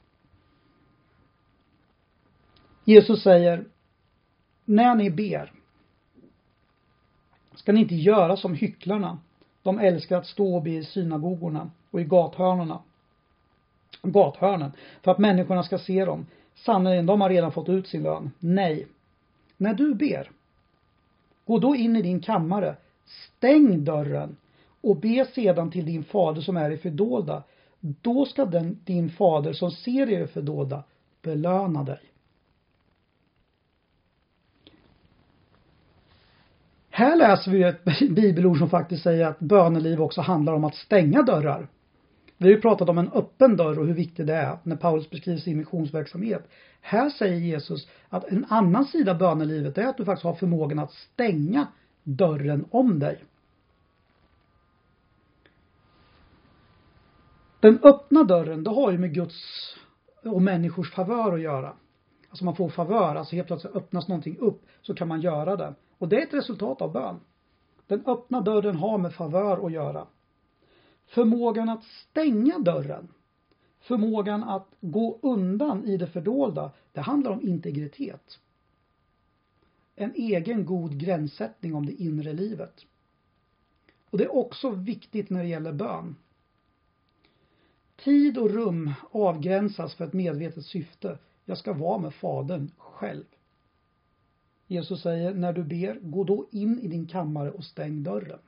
Jesus 2.85 3.23
säger, 3.23 3.65
när 4.65 4.95
ni 4.95 5.11
ber 5.11 5.53
ska 7.55 7.73
ni 7.73 7.81
inte 7.81 7.95
göra 7.95 8.37
som 8.37 8.55
hycklarna. 8.55 9.19
De 9.63 9.79
älskar 9.79 10.19
att 10.19 10.27
stå 10.27 10.55
och 10.55 10.63
be 10.63 10.71
i 10.71 10.85
synagogorna 10.85 11.71
och 11.91 12.01
i 12.01 12.05
gathörnorna, 12.05 12.83
gathörnen, 14.03 14.73
för 15.03 15.11
att 15.11 15.19
människorna 15.19 15.63
ska 15.63 15.79
se 15.79 16.05
dem. 16.05 16.27
Sannerligen, 16.55 17.07
de 17.07 17.21
har 17.21 17.29
redan 17.31 17.53
fått 17.53 17.69
ut 17.69 17.89
sin 17.89 18.03
lön. 18.03 18.31
Nej. 18.39 18.87
När 19.57 19.75
du 19.75 19.95
ber, 19.95 20.31
gå 21.45 21.59
då 21.59 21.77
in 21.77 21.97
i 21.97 22.03
din 22.03 22.21
kammare, 22.21 22.77
stäng 23.05 23.85
dörren 23.85 24.37
och 24.81 24.97
be 24.97 25.27
sedan 25.35 25.71
till 25.71 25.87
din 25.87 26.05
fader 26.05 26.41
som 26.41 26.57
är 26.57 26.71
i 26.71 26.77
fördolda 26.77 27.43
då 27.85 28.27
ska 28.27 28.45
den, 28.45 28.79
din 28.85 29.11
fader 29.11 29.53
som 29.53 29.71
ser 29.71 30.11
er 30.11 30.27
fördolda 30.27 30.85
belöna 31.23 31.85
dig. 31.85 32.01
Här 36.91 37.17
läser 37.17 37.51
vi 37.51 37.63
ett 37.63 37.85
bibelord 38.11 38.59
som 38.59 38.71
faktiskt 38.71 39.03
säger 39.03 39.27
att 39.27 39.39
böneliv 39.39 40.03
också 40.03 40.21
handlar 40.21 40.53
om 40.53 40.65
att 40.65 40.75
stänga 40.75 41.23
dörrar. 41.23 41.69
Vi 42.39 42.47
har 42.47 42.55
ju 42.55 42.61
pratat 42.61 42.89
om 42.89 42.99
en 42.99 43.13
öppen 43.13 43.57
dörr 43.57 43.79
och 43.79 43.87
hur 43.87 43.95
viktigt 43.95 44.27
det 44.27 44.35
är 44.35 44.59
när 44.63 44.77
Paulus 44.77 45.11
beskriver 45.11 45.39
sin 45.39 45.59
missionsverksamhet. 45.59 46.49
Här 46.81 47.11
säger 47.11 47.37
Jesus 47.37 47.89
att 48.09 48.25
en 48.25 48.47
annan 48.49 48.85
sida 48.85 49.13
av 49.13 49.19
bönelivet 49.19 49.79
är 49.79 49.87
att 49.87 49.97
du 49.97 50.05
faktiskt 50.05 50.25
har 50.25 50.35
förmågan 50.35 50.79
att 50.79 50.93
stänga 50.93 51.67
dörren 52.03 52.65
om 52.71 52.99
dig. 52.99 53.25
Den 57.65 57.79
öppna 57.83 58.25
dörren, 58.25 58.65
det 58.65 58.71
har 58.71 58.93
ju 58.93 58.99
med 58.99 59.15
Guds 59.15 59.35
och 60.23 60.43
människors 60.43 60.93
favör 60.93 61.33
att 61.33 61.41
göra. 61.41 61.77
Alltså 62.29 62.45
man 62.45 62.57
får 62.57 62.69
favör, 62.69 63.15
alltså 63.15 63.37
helt 63.37 63.49
plötsligt 63.49 63.77
öppnas 63.77 64.09
någonting 64.09 64.37
upp 64.39 64.67
så 64.83 64.95
kan 64.95 65.09
man 65.09 65.21
göra 65.21 65.57
det. 65.57 65.75
Och 65.99 66.09
det 66.09 66.17
är 66.17 66.27
ett 66.27 66.35
resultat 66.35 66.83
av 66.83 66.93
bön. 66.93 67.21
Den 67.87 68.07
öppna 68.07 68.41
dörren 68.41 68.77
har 68.77 68.99
med 68.99 69.15
favör 69.15 69.67
att 69.67 69.73
göra. 69.73 70.07
Förmågan 71.07 71.69
att 71.69 71.85
stänga 71.85 72.59
dörren, 72.59 73.09
förmågan 73.81 74.45
att 74.45 74.69
gå 74.81 75.19
undan 75.23 75.85
i 75.85 75.97
det 75.97 76.07
fördolda, 76.07 76.73
det 76.93 77.01
handlar 77.01 77.31
om 77.31 77.43
integritet. 77.43 78.41
En 79.97 80.15
egen 80.15 80.65
god 80.65 80.99
gränssättning 80.99 81.75
om 81.75 81.87
det 81.87 82.03
inre 82.03 82.33
livet. 82.33 82.87
Och 84.11 84.19
det 84.19 84.25
är 84.25 84.37
också 84.37 84.71
viktigt 84.71 85.31
när 85.31 85.43
det 85.43 85.49
gäller 85.49 85.73
bön. 85.73 86.17
Tid 88.05 88.39
och 88.39 88.51
rum 88.51 88.93
avgränsas 89.11 89.95
för 89.95 90.05
ett 90.05 90.13
medvetet 90.13 90.65
syfte. 90.65 91.19
Jag 91.45 91.59
ska 91.59 91.73
vara 91.73 91.99
med 91.99 92.15
Fadern 92.15 92.71
själv. 92.79 93.25
Jesus 94.67 95.03
säger, 95.03 95.35
när 95.35 95.53
du 95.53 95.65
ber, 95.65 95.99
gå 96.03 96.25
då 96.25 96.47
in 96.51 96.81
i 96.81 96.89
din 96.89 97.07
kammare 97.07 97.51
och 97.51 97.65
stäng 97.65 98.03
dörren. 98.03 98.39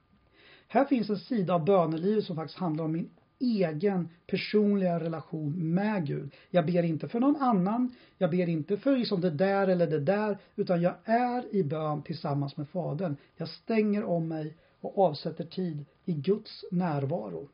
Här 0.68 0.84
finns 0.84 1.10
en 1.10 1.18
sida 1.18 1.54
av 1.54 1.64
bönelivet 1.64 2.24
som 2.24 2.36
faktiskt 2.36 2.58
handlar 2.58 2.84
om 2.84 2.92
min 2.92 3.10
egen 3.38 4.08
personliga 4.26 5.00
relation 5.00 5.74
med 5.74 6.06
Gud. 6.06 6.34
Jag 6.50 6.66
ber 6.66 6.82
inte 6.82 7.08
för 7.08 7.20
någon 7.20 7.36
annan, 7.36 7.94
jag 8.18 8.30
ber 8.30 8.48
inte 8.48 8.76
för 8.76 8.96
liksom 8.96 9.20
det 9.20 9.30
där 9.30 9.68
eller 9.68 9.86
det 9.86 10.00
där, 10.00 10.38
utan 10.56 10.82
jag 10.82 10.94
är 11.04 11.54
i 11.54 11.62
bön 11.62 12.02
tillsammans 12.02 12.56
med 12.56 12.68
Fadern. 12.68 13.16
Jag 13.36 13.48
stänger 13.48 14.04
om 14.04 14.28
mig 14.28 14.56
och 14.80 14.98
avsätter 14.98 15.44
tid 15.44 15.84
i 16.04 16.12
Guds 16.12 16.64
närvaro. 16.70 17.48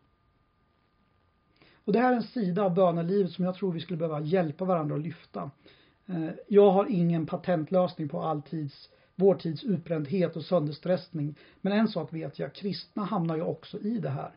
Och 1.85 1.93
det 1.93 1.99
här 1.99 2.13
är 2.13 2.17
en 2.17 2.23
sida 2.23 2.63
av 2.63 2.75
bönelivet 2.75 3.33
som 3.33 3.45
jag 3.45 3.55
tror 3.55 3.73
vi 3.73 3.81
skulle 3.81 3.97
behöva 3.97 4.21
hjälpa 4.21 4.65
varandra 4.65 4.95
att 4.95 5.03
lyfta. 5.03 5.51
Eh, 6.07 6.29
jag 6.49 6.71
har 6.71 6.87
ingen 6.91 7.27
patentlösning 7.27 8.09
på 8.09 8.23
all 8.23 8.43
tids, 8.43 8.89
vår 9.15 9.35
tids 9.35 9.65
utbrändhet 9.65 10.37
och 10.37 10.45
sönderstressning. 10.45 11.35
Men 11.61 11.73
en 11.73 11.89
sak 11.89 12.13
vet 12.13 12.39
jag, 12.39 12.55
kristna 12.55 13.05
hamnar 13.05 13.37
ju 13.37 13.43
också 13.43 13.79
i 13.81 13.99
det 13.99 14.11
här. 14.11 14.31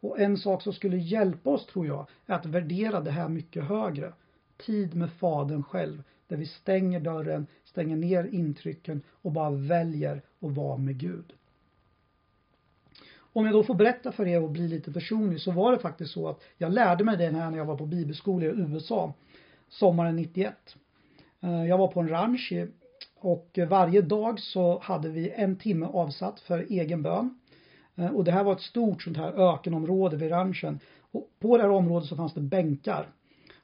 Och 0.00 0.20
en 0.20 0.38
sak 0.38 0.62
som 0.62 0.72
skulle 0.72 0.96
hjälpa 0.96 1.50
oss 1.50 1.66
tror 1.66 1.86
jag 1.86 2.06
är 2.26 2.34
att 2.34 2.46
värdera 2.46 3.00
det 3.00 3.10
här 3.10 3.28
mycket 3.28 3.64
högre. 3.64 4.12
Tid 4.56 4.94
med 4.94 5.12
Fadern 5.12 5.62
själv, 5.62 6.02
där 6.28 6.36
vi 6.36 6.46
stänger 6.46 7.00
dörren, 7.00 7.46
stänger 7.64 7.96
ner 7.96 8.24
intrycken 8.24 9.02
och 9.10 9.32
bara 9.32 9.50
väljer 9.50 10.22
att 10.40 10.50
vara 10.50 10.76
med 10.76 10.98
Gud. 10.98 11.32
Om 13.32 13.44
jag 13.44 13.54
då 13.54 13.62
får 13.62 13.74
berätta 13.74 14.12
för 14.12 14.26
er 14.26 14.42
och 14.42 14.50
bli 14.50 14.68
lite 14.68 14.92
personlig 14.92 15.40
så 15.40 15.50
var 15.50 15.72
det 15.72 15.78
faktiskt 15.78 16.12
så 16.12 16.28
att 16.28 16.42
jag 16.58 16.72
lärde 16.72 17.04
mig 17.04 17.16
det 17.16 17.24
här 17.24 17.50
när 17.50 17.58
jag 17.58 17.64
var 17.64 17.76
på 17.76 17.86
bibelskola 17.86 18.46
i 18.46 18.48
USA 18.48 19.12
sommaren 19.68 20.16
91. 20.16 20.76
Eh, 21.40 21.64
jag 21.64 21.78
var 21.78 21.88
på 21.88 22.00
en 22.00 22.08
ranch 22.08 22.52
och 23.16 23.58
varje 23.68 24.00
dag 24.00 24.40
så 24.40 24.78
hade 24.78 25.08
vi 25.08 25.30
en 25.30 25.56
timme 25.56 25.86
avsatt 25.86 26.40
för 26.40 26.66
egen 26.68 27.02
bön. 27.02 27.38
Eh, 27.96 28.14
och 28.14 28.24
det 28.24 28.32
här 28.32 28.44
var 28.44 28.52
ett 28.52 28.60
stort 28.60 29.02
sånt 29.02 29.16
här 29.16 29.54
ökenområde 29.54 30.16
vid 30.16 30.30
ranchen. 30.30 30.80
Och 31.10 31.30
på 31.40 31.56
det 31.56 31.62
här 31.62 31.70
området 31.70 32.08
så 32.08 32.16
fanns 32.16 32.34
det 32.34 32.40
bänkar. 32.40 33.08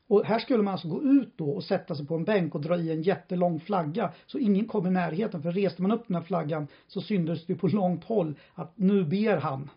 Och 0.09 0.25
här 0.25 0.39
skulle 0.39 0.63
man 0.63 0.73
alltså 0.73 0.89
gå 0.89 1.03
ut 1.03 1.33
då 1.37 1.51
och 1.51 1.65
sätta 1.65 1.95
sig 1.95 2.07
på 2.07 2.15
en 2.15 2.25
bänk 2.25 2.55
och 2.55 2.61
dra 2.61 2.77
i 2.77 2.93
en 2.93 3.03
jättelång 3.03 3.61
flagga 3.61 4.13
så 4.27 4.39
ingen 4.39 4.67
kom 4.67 4.87
i 4.87 4.91
närheten. 4.91 5.43
För 5.43 5.53
reste 5.53 5.83
man 5.83 5.93
upp 5.93 6.07
den 6.07 6.17
här 6.17 6.23
flaggan 6.23 6.67
så 6.87 7.01
syntes 7.01 7.47
det 7.47 7.55
på 7.55 7.69
långt 7.69 8.05
håll 8.05 8.35
att 8.55 8.79
nu 8.79 9.05
ber 9.05 9.37
han. 9.37 9.71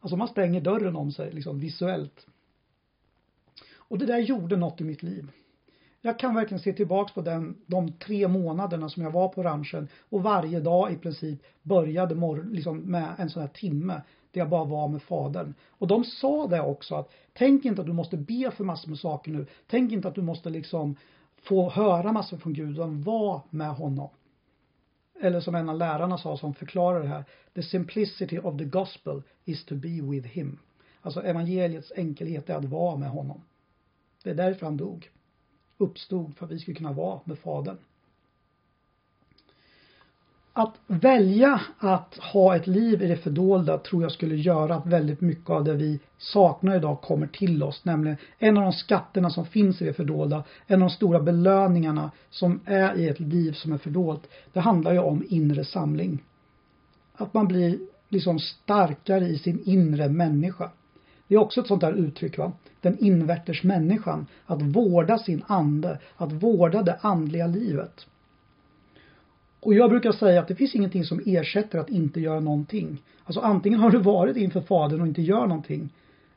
Alltså 0.00 0.16
man 0.16 0.28
stänger 0.28 0.60
dörren 0.60 0.96
om 0.96 1.12
sig 1.12 1.32
liksom 1.32 1.60
visuellt. 1.60 2.26
Och 3.74 3.98
det 3.98 4.06
där 4.06 4.18
gjorde 4.18 4.56
något 4.56 4.80
i 4.80 4.84
mitt 4.84 5.02
liv. 5.02 5.30
Jag 6.00 6.18
kan 6.18 6.34
verkligen 6.34 6.60
se 6.60 6.72
tillbaks 6.72 7.12
på 7.12 7.20
den, 7.20 7.56
de 7.66 7.92
tre 7.92 8.28
månaderna 8.28 8.88
som 8.88 9.02
jag 9.02 9.10
var 9.10 9.28
på 9.28 9.42
ranchen 9.42 9.88
och 10.08 10.22
varje 10.22 10.60
dag 10.60 10.92
i 10.92 10.96
princip 10.96 11.42
började 11.62 12.14
morgon, 12.14 12.52
liksom 12.52 12.78
med 12.78 13.14
en 13.18 13.30
sån 13.30 13.42
här 13.42 13.48
timme 13.48 14.00
där 14.32 14.40
jag 14.40 14.48
bara 14.48 14.64
var 14.64 14.88
med 14.88 15.02
fadern. 15.02 15.54
Och 15.68 15.86
de 15.86 16.04
sa 16.04 16.46
det 16.46 16.60
också 16.60 16.94
att 16.94 17.12
tänk 17.32 17.64
inte 17.64 17.80
att 17.80 17.86
du 17.86 17.92
måste 17.92 18.16
be 18.16 18.50
för 18.50 18.64
massor 18.64 18.88
med 18.88 18.98
saker 18.98 19.30
nu. 19.30 19.46
Tänk 19.66 19.92
inte 19.92 20.08
att 20.08 20.14
du 20.14 20.22
måste 20.22 20.50
liksom 20.50 20.96
få 21.36 21.70
höra 21.70 22.12
massor 22.12 22.36
från 22.36 22.52
Gud, 22.52 22.70
utan 22.70 23.02
var 23.02 23.40
med 23.50 23.70
honom. 23.70 24.08
Eller 25.20 25.40
som 25.40 25.54
en 25.54 25.68
av 25.68 25.76
lärarna 25.76 26.18
sa 26.18 26.36
som 26.36 26.54
förklarar 26.54 27.02
det 27.02 27.08
här. 27.08 27.24
The 27.54 27.62
simplicity 27.62 28.38
of 28.38 28.58
the 28.58 28.64
gospel 28.64 29.22
is 29.44 29.64
to 29.64 29.74
be 29.74 30.00
with 30.02 30.28
him. 30.28 30.58
Alltså 31.00 31.22
evangeliets 31.22 31.92
enkelhet 31.96 32.50
är 32.50 32.54
att 32.54 32.64
vara 32.64 32.96
med 32.96 33.10
honom. 33.10 33.40
Det 34.24 34.30
är 34.30 34.34
därför 34.34 34.66
han 34.66 34.76
dog. 34.76 35.10
Uppstod 35.76 36.36
för 36.36 36.46
att 36.46 36.52
vi 36.52 36.58
skulle 36.58 36.76
kunna 36.76 36.92
vara 36.92 37.20
med 37.24 37.38
Fadern. 37.38 37.76
Att 40.58 40.74
välja 40.86 41.60
att 41.78 42.18
ha 42.32 42.56
ett 42.56 42.66
liv 42.66 43.02
i 43.02 43.06
det 43.06 43.16
fördolda 43.16 43.78
tror 43.78 44.02
jag 44.02 44.12
skulle 44.12 44.36
göra 44.36 44.74
att 44.74 44.86
väldigt 44.86 45.20
mycket 45.20 45.50
av 45.50 45.64
det 45.64 45.74
vi 45.74 46.00
saknar 46.18 46.76
idag 46.76 47.00
kommer 47.00 47.26
till 47.26 47.62
oss. 47.62 47.84
Nämligen 47.84 48.16
en 48.38 48.56
av 48.56 48.62
de 48.62 48.72
skatterna 48.72 49.30
som 49.30 49.46
finns 49.46 49.82
i 49.82 49.84
det 49.84 49.92
fördolda, 49.92 50.44
en 50.66 50.82
av 50.82 50.88
de 50.88 50.94
stora 50.94 51.20
belöningarna 51.20 52.10
som 52.30 52.60
är 52.64 52.98
i 52.98 53.08
ett 53.08 53.20
liv 53.20 53.52
som 53.52 53.72
är 53.72 53.78
fördolt. 53.78 54.28
Det 54.52 54.60
handlar 54.60 54.92
ju 54.92 54.98
om 54.98 55.24
inre 55.28 55.64
samling. 55.64 56.22
Att 57.14 57.34
man 57.34 57.48
blir 57.48 57.78
liksom 58.08 58.38
starkare 58.38 59.26
i 59.26 59.38
sin 59.38 59.62
inre 59.64 60.08
människa. 60.08 60.70
Det 61.28 61.34
är 61.34 61.38
också 61.38 61.60
ett 61.60 61.66
sånt 61.66 61.80
där 61.80 61.92
uttryck 61.92 62.38
va. 62.38 62.52
Den 62.80 62.98
invärtes 62.98 63.62
människan. 63.62 64.26
Att 64.46 64.62
vårda 64.62 65.18
sin 65.18 65.42
ande. 65.46 65.98
Att 66.16 66.32
vårda 66.32 66.82
det 66.82 66.98
andliga 67.00 67.46
livet. 67.46 68.06
Och 69.60 69.74
jag 69.74 69.90
brukar 69.90 70.12
säga 70.12 70.40
att 70.40 70.48
det 70.48 70.54
finns 70.54 70.74
ingenting 70.74 71.04
som 71.04 71.22
ersätter 71.26 71.78
att 71.78 71.90
inte 71.90 72.20
göra 72.20 72.40
någonting. 72.40 73.02
Alltså 73.24 73.40
antingen 73.40 73.80
har 73.80 73.90
du 73.90 73.98
varit 73.98 74.36
inför 74.36 74.60
Fadern 74.60 75.00
och 75.00 75.06
inte 75.06 75.22
gör 75.22 75.46
någonting. 75.46 75.88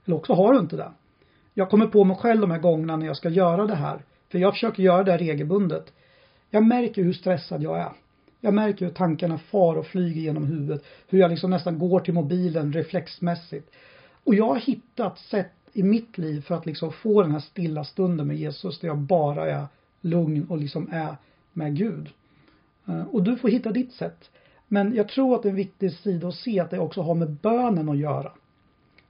Eller 0.05 0.15
också 0.15 0.34
har 0.34 0.53
du 0.53 0.60
inte 0.60 0.75
det. 0.75 0.91
Jag 1.53 1.69
kommer 1.69 1.88
på 1.88 2.03
mig 2.03 2.17
själv 2.17 2.41
de 2.41 2.51
här 2.51 2.60
gångerna 2.60 2.95
när 2.95 3.05
jag 3.05 3.17
ska 3.17 3.29
göra 3.29 3.65
det 3.65 3.75
här. 3.75 4.01
För 4.29 4.39
jag 4.39 4.53
försöker 4.53 4.84
göra 4.84 5.03
det 5.03 5.12
här 5.12 5.19
regelbundet. 5.19 5.93
Jag 6.49 6.63
märker 6.63 7.03
hur 7.03 7.13
stressad 7.13 7.63
jag 7.63 7.79
är. 7.79 7.91
Jag 8.39 8.53
märker 8.53 8.86
hur 8.86 8.93
tankarna 8.93 9.38
far 9.38 9.75
och 9.75 9.86
flyger 9.86 10.21
genom 10.21 10.45
huvudet. 10.45 10.86
Hur 11.07 11.19
jag 11.19 11.31
liksom 11.31 11.49
nästan 11.49 11.79
går 11.79 11.99
till 11.99 12.13
mobilen 12.13 12.73
reflexmässigt. 12.73 13.71
Och 14.23 14.36
jag 14.36 14.47
har 14.47 14.60
hittat 14.60 15.19
sätt 15.19 15.51
i 15.73 15.84
mitt 15.84 16.17
liv 16.17 16.41
för 16.41 16.55
att 16.55 16.65
liksom 16.65 16.91
få 16.91 17.21
den 17.21 17.31
här 17.31 17.39
stilla 17.39 17.84
stunden 17.84 18.27
med 18.27 18.38
Jesus 18.38 18.79
där 18.79 18.88
jag 18.88 18.97
bara 18.97 19.51
är 19.51 19.65
lugn 20.01 20.45
och 20.49 20.57
liksom 20.57 20.89
är 20.91 21.15
med 21.53 21.77
Gud. 21.77 22.10
Eh, 22.87 23.01
och 23.01 23.23
du 23.23 23.37
får 23.37 23.49
hitta 23.49 23.71
ditt 23.71 23.93
sätt. 23.93 24.29
Men 24.67 24.95
jag 24.95 25.09
tror 25.09 25.35
att 25.35 25.43
det 25.43 25.49
är 25.49 25.51
en 25.51 25.55
viktig 25.55 25.93
sida 25.93 26.27
att 26.27 26.35
se 26.35 26.59
att 26.59 26.69
det 26.69 26.79
också 26.79 27.01
har 27.01 27.15
med 27.15 27.31
bönen 27.31 27.89
att 27.89 27.97
göra. 27.97 28.31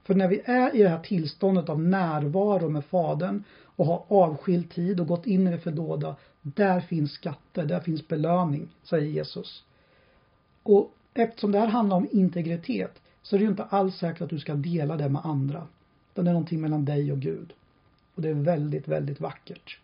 För 0.04 0.14
när 0.14 0.28
vi 0.28 0.42
är 0.44 0.76
i 0.76 0.82
det 0.82 0.88
här 0.88 0.98
tillståndet 0.98 1.68
av 1.68 1.80
närvaro 1.80 2.68
med 2.68 2.84
Fadern 2.84 3.44
och 3.64 3.86
har 3.86 4.04
avskild 4.08 4.70
tid 4.70 5.00
och 5.00 5.06
gått 5.06 5.26
in 5.26 5.48
i 5.48 5.50
det 5.50 5.58
fördolda, 5.58 6.16
där 6.42 6.80
finns 6.80 7.12
skatter, 7.12 7.64
där 7.64 7.80
finns 7.80 8.08
belöning, 8.08 8.68
säger 8.82 9.06
Jesus. 9.06 9.64
Och 10.62 10.94
eftersom 11.14 11.52
det 11.52 11.58
här 11.58 11.66
handlar 11.66 11.96
om 11.96 12.08
integritet 12.10 13.00
så 13.22 13.36
är 13.36 13.38
det 13.38 13.44
ju 13.44 13.50
inte 13.50 13.64
alls 13.64 13.96
säkert 13.96 14.22
att 14.22 14.30
du 14.30 14.38
ska 14.38 14.54
dela 14.54 14.96
det 14.96 15.08
med 15.08 15.26
andra. 15.26 15.66
Utan 16.12 16.24
det 16.24 16.30
är 16.30 16.32
någonting 16.32 16.60
mellan 16.60 16.84
dig 16.84 17.12
och 17.12 17.20
Gud. 17.20 17.52
Och 18.14 18.22
det 18.22 18.28
är 18.28 18.34
väldigt, 18.34 18.88
väldigt 18.88 19.20
vackert. 19.20 19.78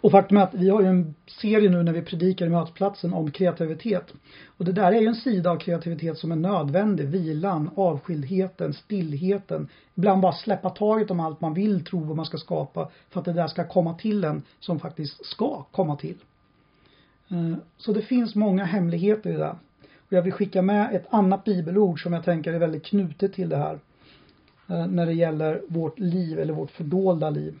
Och 0.00 0.10
faktum 0.10 0.36
är 0.36 0.42
att 0.42 0.54
vi 0.54 0.70
har 0.70 0.80
ju 0.82 0.86
en 0.86 1.14
serie 1.26 1.70
nu 1.70 1.82
när 1.82 1.92
vi 1.92 2.02
predikar 2.02 2.46
i 2.46 2.48
mötesplatsen 2.48 3.14
om 3.14 3.30
kreativitet. 3.30 4.14
Och 4.46 4.64
det 4.64 4.72
där 4.72 4.92
är 4.92 5.00
ju 5.00 5.06
en 5.06 5.14
sida 5.14 5.50
av 5.50 5.56
kreativitet 5.56 6.18
som 6.18 6.32
är 6.32 6.36
nödvändig. 6.36 7.08
Vilan, 7.08 7.70
avskildheten, 7.76 8.74
stillheten. 8.74 9.68
Ibland 9.94 10.22
bara 10.22 10.32
släppa 10.32 10.70
taget 10.70 11.10
om 11.10 11.20
allt 11.20 11.40
man 11.40 11.54
vill 11.54 11.84
tro 11.84 12.04
vad 12.04 12.16
man 12.16 12.26
ska 12.26 12.38
skapa 12.38 12.88
för 13.10 13.20
att 13.20 13.24
det 13.24 13.32
där 13.32 13.46
ska 13.46 13.68
komma 13.68 13.94
till 13.94 14.24
en 14.24 14.42
som 14.60 14.80
faktiskt 14.80 15.26
ska 15.26 15.62
komma 15.62 15.96
till. 15.96 16.16
Eh, 17.28 17.54
så 17.76 17.92
det 17.92 18.02
finns 18.02 18.34
många 18.34 18.64
hemligheter 18.64 19.30
i 19.30 19.36
det. 19.36 19.56
Och 19.96 20.12
jag 20.12 20.22
vill 20.22 20.32
skicka 20.32 20.62
med 20.62 20.94
ett 20.94 21.06
annat 21.10 21.44
bibelord 21.44 22.02
som 22.02 22.12
jag 22.12 22.24
tänker 22.24 22.52
är 22.52 22.58
väldigt 22.58 22.84
knutet 22.84 23.32
till 23.32 23.48
det 23.48 23.56
här. 23.56 23.78
Eh, 24.68 24.86
när 24.86 25.06
det 25.06 25.12
gäller 25.12 25.62
vårt 25.68 25.98
liv 25.98 26.38
eller 26.38 26.54
vårt 26.54 26.70
fördolda 26.70 27.30
liv. 27.30 27.58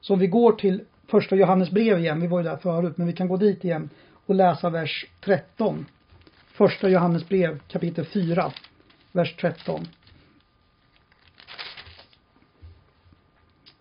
Så 0.00 0.12
om 0.12 0.18
vi 0.18 0.26
går 0.26 0.52
till 0.52 0.80
första 1.10 1.36
Johannes 1.36 1.70
brev 1.70 1.98
igen, 1.98 2.20
vi 2.20 2.26
var 2.26 2.38
ju 2.38 2.44
där 2.44 2.56
förut, 2.56 2.96
men 2.96 3.06
vi 3.06 3.12
kan 3.12 3.28
gå 3.28 3.36
dit 3.36 3.64
igen 3.64 3.90
och 4.26 4.34
läsa 4.34 4.70
vers 4.70 5.06
13. 5.20 5.86
Första 6.46 6.88
Johannes 6.88 7.28
brev 7.28 7.58
kapitel 7.68 8.04
4, 8.04 8.52
vers 9.12 9.36
13. 9.36 9.86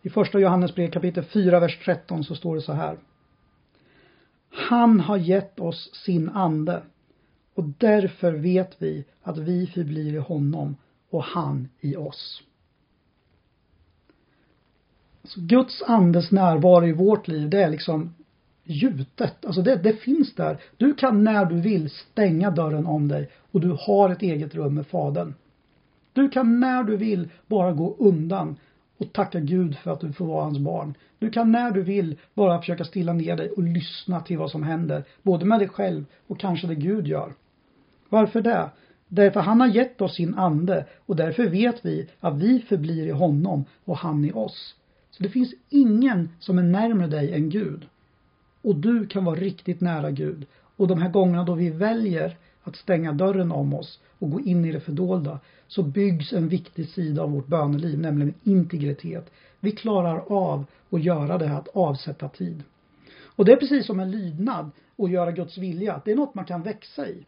I 0.02 0.10
första 0.10 0.40
Johannes 0.40 0.76
brev 0.76 0.92
kapitel 0.92 1.24
4, 1.24 1.60
vers 1.60 1.80
13 1.86 2.24
så 2.24 2.36
står 2.36 2.56
det 2.56 2.62
så 2.62 2.74
här. 2.74 2.98
Han 4.50 5.00
har 5.00 5.18
gett 5.18 5.60
oss 5.60 5.94
sin 5.94 6.30
ande 6.30 6.84
och 7.54 7.64
därför 7.64 8.34
vet 8.34 8.82
vi 8.82 9.06
att 9.22 9.38
vi 9.38 9.68
förblir 9.68 10.14
i 10.14 10.18
honom 10.18 10.76
och 11.10 11.24
han 11.24 11.70
i 11.80 11.96
oss. 11.96 12.44
Så 15.30 15.42
Guds 15.42 15.82
andes 15.82 16.32
närvaro 16.32 16.86
i 16.88 16.94
vårt 16.94 17.28
liv, 17.28 17.50
det 17.50 17.64
är 17.64 17.70
liksom 17.70 18.14
gjutet. 18.64 19.46
Alltså 19.46 19.62
det, 19.62 19.76
det 19.76 19.94
finns 19.94 20.36
där. 20.36 20.58
Du 20.78 20.94
kan 20.94 21.24
när 21.24 21.46
du 21.46 21.62
vill 21.62 21.90
stänga 21.90 22.52
dörren 22.52 22.86
om 22.86 23.08
dig 23.08 23.30
och 23.52 23.62
du 23.62 23.78
har 23.80 24.10
ett 24.10 24.22
eget 24.22 24.56
rum 24.56 24.76
med 24.76 24.88
Fadern. 24.88 25.34
Du 26.14 26.30
kan 26.30 26.60
när 26.60 26.84
du 26.84 26.98
vill 26.98 27.30
bara 27.48 27.72
gå 27.72 27.96
undan 28.00 28.56
och 28.98 29.14
tacka 29.14 29.40
Gud 29.40 29.78
för 29.78 29.92
att 29.92 30.00
du 30.00 30.14
får 30.14 30.26
vara 30.26 30.44
hans 30.44 30.60
barn. 30.60 30.94
Du 31.20 31.30
kan 31.30 31.52
när 31.52 31.72
du 31.72 31.82
vill 31.82 32.18
bara 32.34 32.60
försöka 32.60 32.86
stilla 32.86 33.14
ner 33.14 33.36
dig 33.36 33.50
och 33.50 33.64
lyssna 33.64 34.22
till 34.22 34.38
vad 34.38 34.52
som 34.52 34.64
händer, 34.64 35.04
både 35.22 35.46
med 35.46 35.60
dig 35.60 35.68
själv 35.68 36.06
och 36.28 36.40
kanske 36.40 36.68
det 36.68 36.76
Gud 36.76 37.08
gör. 37.08 37.34
Varför 38.10 38.42
det? 38.42 38.70
Därför 39.08 39.40
han 39.40 39.62
har 39.62 39.68
gett 39.68 40.02
oss 40.02 40.16
sin 40.16 40.36
ande 40.36 40.86
och 41.06 41.16
därför 41.16 41.48
vet 41.48 41.86
vi 41.86 42.10
att 42.20 42.38
vi 42.38 42.60
förblir 42.60 43.08
i 43.08 43.12
honom 43.12 43.66
och 43.86 43.98
han 43.98 44.26
i 44.26 44.32
oss. 44.32 44.76
Så 45.20 45.24
det 45.24 45.30
finns 45.30 45.54
ingen 45.70 46.30
som 46.40 46.58
är 46.58 46.64
närmare 46.64 47.08
dig 47.08 47.34
än 47.34 47.50
Gud. 47.50 47.88
Och 48.62 48.76
du 48.76 49.08
kan 49.08 49.26
vara 49.26 49.40
riktigt 49.40 49.82
nära 49.82 50.12
Gud. 50.12 50.46
Och 50.54 50.88
de 50.88 51.02
här 51.02 51.10
gångerna 51.10 51.44
då 51.44 51.54
vi 51.54 51.70
väljer 51.70 52.38
att 52.64 52.76
stänga 52.76 53.14
dörren 53.14 53.52
om 53.52 53.74
oss 53.74 54.00
och 54.20 54.32
gå 54.32 54.40
in 54.40 54.66
i 54.66 54.72
det 54.72 54.80
fördolda 54.80 55.40
så 55.68 55.84
byggs 55.84 56.34
en 56.34 56.50
viktig 56.50 56.90
sida 56.90 57.22
av 57.22 57.32
vårt 57.32 57.48
böneliv, 57.48 58.00
nämligen 58.00 58.34
integritet. 58.44 59.32
Vi 59.60 59.72
klarar 59.72 60.24
av 60.28 60.66
att 60.90 61.04
göra 61.04 61.38
det 61.38 61.48
här, 61.48 61.60
att 61.60 61.68
avsätta 61.68 62.30
tid. 62.30 62.64
Och 63.22 63.46
det 63.46 63.52
är 63.52 63.58
precis 63.58 63.86
som 63.86 64.00
en 64.00 64.12
lydnad 64.12 64.72
och 64.96 65.10
göra 65.10 65.32
Guds 65.32 65.58
vilja. 65.58 66.02
Det 66.06 66.12
är 66.12 66.16
något 66.16 66.36
man 66.36 66.46
kan 66.46 66.64
växa 66.64 67.08
i. 67.08 67.26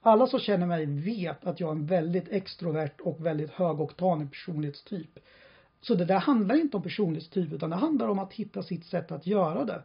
Alla 0.00 0.26
som 0.26 0.40
känner 0.40 0.66
mig 0.66 0.86
vet 0.86 1.46
att 1.46 1.60
jag 1.60 1.68
är 1.68 1.72
en 1.72 1.86
väldigt 1.86 2.28
extrovert 2.28 3.00
och 3.00 3.26
väldigt 3.26 3.50
högoktanig 3.50 4.30
personlighetstyp. 4.30 5.18
Så 5.80 5.94
det 5.94 6.04
där 6.04 6.18
handlar 6.18 6.54
inte 6.54 6.76
om 6.76 6.82
personlighetstyp 6.82 7.52
utan 7.52 7.70
det 7.70 7.76
handlar 7.76 8.08
om 8.08 8.18
att 8.18 8.32
hitta 8.32 8.62
sitt 8.62 8.84
sätt 8.84 9.12
att 9.12 9.26
göra 9.26 9.64
det. 9.64 9.82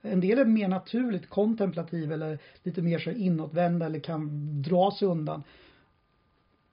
En 0.00 0.20
del 0.20 0.38
är 0.38 0.44
mer 0.44 0.68
naturligt 0.68 1.28
kontemplativ 1.28 2.12
eller 2.12 2.38
lite 2.62 2.82
mer 2.82 2.98
så 2.98 3.10
inåtvända 3.10 3.86
eller 3.86 4.00
kan 4.00 4.28
dra 4.62 4.90
sig 4.90 5.08
undan. 5.08 5.42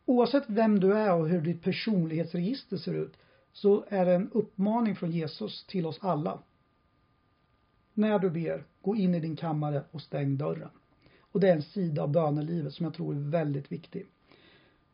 Oavsett 0.05 0.43
vem 0.47 0.79
du 0.79 0.93
är 0.93 1.13
och 1.13 1.29
hur 1.29 1.41
ditt 1.41 1.63
personlighetsregister 1.63 2.77
ser 2.77 2.93
ut 2.93 3.17
så 3.53 3.85
är 3.89 4.05
det 4.05 4.13
en 4.13 4.29
uppmaning 4.31 4.95
från 4.95 5.11
Jesus 5.11 5.65
till 5.65 5.85
oss 5.85 5.99
alla. 6.01 6.39
När 7.93 8.19
du 8.19 8.29
ber, 8.29 8.63
gå 8.81 8.95
in 8.95 9.15
i 9.15 9.19
din 9.19 9.35
kammare 9.35 9.83
och 9.91 10.01
stäng 10.01 10.37
dörren. 10.37 10.69
Och 11.19 11.39
det 11.39 11.49
är 11.49 11.55
en 11.55 11.61
sida 11.61 12.03
av 12.03 12.11
bönelivet 12.11 12.73
som 12.73 12.83
jag 12.83 12.93
tror 12.93 13.15
är 13.15 13.19
väldigt 13.19 13.71
viktig. 13.71 14.05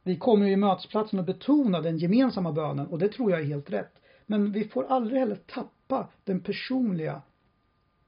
Vi 0.04 0.18
kommer 0.18 0.46
ju 0.46 0.52
i 0.52 0.56
mötesplatsen 0.56 1.20
att 1.20 1.26
betona 1.26 1.82
den 1.82 1.98
gemensamma 1.98 2.52
bönen 2.52 2.88
och 2.88 3.00
det 3.00 3.10
tror 3.10 3.32
jag 3.32 3.40
är 3.40 3.46
helt 3.46 3.70
rätt. 3.70 3.94
Men 4.26 4.52
vi 4.52 4.64
får 4.64 4.86
aldrig 4.90 5.20
heller 5.20 5.36
tappa 5.36 6.08
den 6.24 6.40
personliga, 6.40 7.22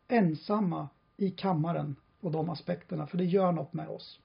ensamma 0.08 0.90
i 1.18 1.32
kammaren 1.32 1.96
och 2.22 2.32
de 2.32 2.50
aspekterna, 2.50 3.08
för 3.08 3.18
det 3.18 3.26
gör 3.26 3.52
något 3.52 3.74
med 3.74 3.90
oss. 3.90 4.20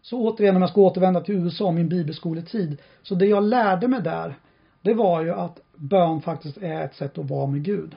Så 0.00 0.20
återigen 0.20 0.56
om 0.56 0.62
jag 0.62 0.70
ska 0.70 0.80
återvända 0.80 1.20
till 1.20 1.34
USA, 1.34 1.66
och 1.66 1.74
min 1.74 1.88
bibelskoletid. 1.88 2.82
Så 3.02 3.14
det 3.14 3.26
jag 3.26 3.42
lärde 3.42 3.88
mig 3.88 4.02
där, 4.02 4.38
det 4.82 4.94
var 4.94 5.22
ju 5.22 5.32
att 5.32 5.60
bön 5.74 6.20
faktiskt 6.20 6.56
är 6.56 6.84
ett 6.84 6.94
sätt 6.94 7.18
att 7.18 7.30
vara 7.30 7.46
med 7.46 7.62
Gud. 7.62 7.96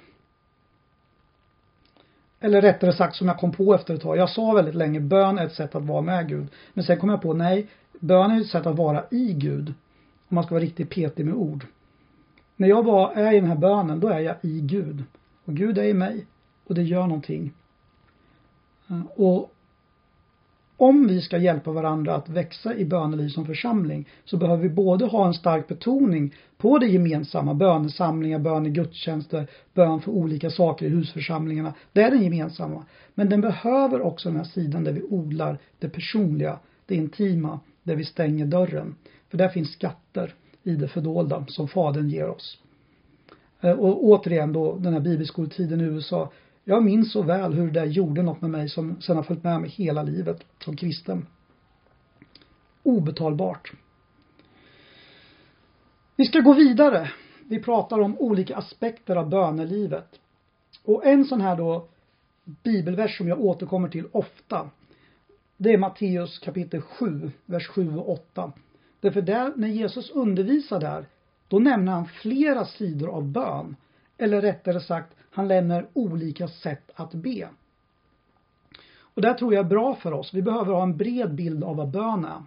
Eller 2.40 2.62
rättare 2.62 2.94
sagt 2.94 3.16
som 3.16 3.28
jag 3.28 3.40
kom 3.40 3.52
på 3.52 3.74
efter 3.74 3.94
ett 3.94 4.02
tag. 4.02 4.18
Jag 4.18 4.30
sa 4.30 4.54
väldigt 4.54 4.76
länge 4.76 5.00
bön 5.00 5.38
är 5.38 5.46
ett 5.46 5.54
sätt 5.54 5.76
att 5.76 5.86
vara 5.86 6.02
med 6.02 6.30
Gud. 6.30 6.48
Men 6.74 6.84
sen 6.84 7.00
kom 7.00 7.10
jag 7.10 7.22
på 7.22 7.34
nej, 7.34 7.68
bön 8.00 8.32
är 8.32 8.42
ett 8.42 8.48
sätt 8.48 8.66
att 8.66 8.78
vara 8.78 9.04
i 9.12 9.34
Gud. 9.34 9.74
Om 10.30 10.36
man 10.36 10.44
ska 10.44 10.56
vara 10.56 10.64
riktigt 10.64 10.90
petig 10.90 11.26
med 11.26 11.34
ord. 11.34 11.66
När 12.56 12.68
jag 12.68 12.84
var, 12.84 13.12
är 13.12 13.34
i 13.34 13.40
den 13.40 13.50
här 13.50 13.58
bönen, 13.58 14.00
då 14.00 14.08
är 14.08 14.20
jag 14.20 14.36
i 14.42 14.62
Gud. 14.62 15.04
Och 15.46 15.56
Gud 15.56 15.78
är 15.78 15.84
i 15.84 15.94
mig. 15.94 16.26
Och 16.68 16.76
det 16.76 16.84
gör 16.84 17.08
någonting. 17.08 17.54
Eh, 18.90 19.02
och 19.16 19.54
om 20.78 21.08
vi 21.08 21.22
ska 21.22 21.38
hjälpa 21.38 21.72
varandra 21.72 22.16
att 22.16 22.30
växa 22.30 22.76
i 22.76 22.86
böneliv 22.86 23.30
som 23.30 23.46
församling 23.46 24.08
så 24.26 24.38
behöver 24.38 24.64
vi 24.64 24.70
både 24.70 25.06
ha 25.06 25.28
en 25.28 25.34
stark 25.34 25.68
betoning 25.68 26.36
på 26.58 26.78
det 26.78 26.88
gemensamma, 26.88 27.54
bönesamlingar, 27.54 28.40
bön 28.40 28.66
i 28.66 28.70
gudstjänster, 28.70 29.48
bön 29.74 30.02
för 30.02 30.12
olika 30.12 30.50
saker 30.50 30.86
i 30.86 30.90
husförsamlingarna. 30.90 31.74
Det 31.94 32.02
är 32.02 32.12
den 32.12 32.24
gemensamma. 32.24 32.86
Men 33.16 33.30
den 33.30 33.42
behöver 33.42 34.02
också 34.02 34.30
den 34.30 34.38
här 34.38 34.44
sidan 34.44 34.84
där 34.84 34.92
vi 34.92 35.04
odlar 35.04 35.58
det 35.80 35.90
personliga, 35.90 36.60
det 36.86 36.96
intima, 36.96 37.60
där 37.90 37.96
vi 37.96 38.06
stänger 38.06 38.46
dörren. 38.46 38.96
För 39.30 39.38
där 39.38 39.50
finns 39.50 39.72
skatter 39.72 40.36
i 40.64 40.76
det 40.76 40.88
fördolda 40.88 41.46
som 41.48 41.68
Fadern 41.68 42.10
ger 42.10 42.30
oss. 42.30 42.60
Eh, 43.62 43.72
och 43.72 44.04
återigen 44.04 44.54
då 44.54 44.78
den 44.78 44.94
här 44.94 45.00
bibelskoletiden 45.00 45.82
i 45.82 45.84
USA 45.84 46.32
jag 46.64 46.84
minns 46.84 47.12
så 47.12 47.22
väl 47.22 47.54
hur 47.54 47.72
det 47.72 47.86
gjorde 47.86 48.24
något 48.24 48.42
med 48.42 48.52
mig 48.52 48.70
som 48.70 49.02
sen 49.02 49.16
har 49.16 49.24
följt 49.24 49.44
med 49.44 49.62
mig 49.62 49.70
hela 49.70 50.04
livet 50.04 50.44
som 50.64 50.76
kristen. 50.76 51.28
Obetalbart. 52.84 53.72
Vi 56.16 56.26
ska 56.26 56.40
gå 56.40 56.54
vidare. 56.54 57.12
Vi 57.48 57.60
pratar 57.60 58.00
om 58.00 58.18
olika 58.18 58.58
aspekter 58.58 59.16
av 59.16 59.30
bönelivet. 59.30 60.20
Och 60.84 61.06
en 61.06 61.26
sån 61.26 61.42
här 61.42 61.56
då 61.56 61.88
bibelvers 62.64 63.18
som 63.18 63.28
jag 63.28 63.42
återkommer 63.42 63.90
till 63.90 64.08
ofta. 64.12 64.70
Det 65.62 65.74
är 65.74 65.78
Matteus 65.78 66.40
kapitel 66.40 66.82
7, 66.82 67.32
vers 67.46 67.68
7 67.68 67.98
och 67.98 68.10
8. 68.10 68.52
Därför 69.00 69.22
där, 69.22 69.54
när 69.56 69.68
Jesus 69.68 70.10
undervisar 70.10 70.80
där, 70.80 71.06
då 71.48 71.60
nämner 71.60 71.92
han 71.92 72.06
flera 72.06 72.66
sidor 72.66 73.10
av 73.10 73.24
bön. 73.24 73.76
Eller 74.18 74.42
rättare 74.42 74.80
sagt, 74.80 75.16
han 75.32 75.48
lämnar 75.48 75.88
olika 75.94 76.48
sätt 76.48 76.92
att 76.96 77.14
be. 77.14 77.50
Och 79.00 79.22
det 79.22 79.34
tror 79.34 79.54
jag 79.54 79.66
är 79.66 79.70
bra 79.70 79.96
för 79.96 80.14
oss. 80.14 80.34
Vi 80.34 80.42
behöver 80.42 80.74
ha 80.74 80.84
en 80.84 80.98
bred 80.98 81.36
bild 81.36 81.64
av 81.64 81.76
vad 81.76 81.90
bön 81.90 82.26
är. 82.26 82.44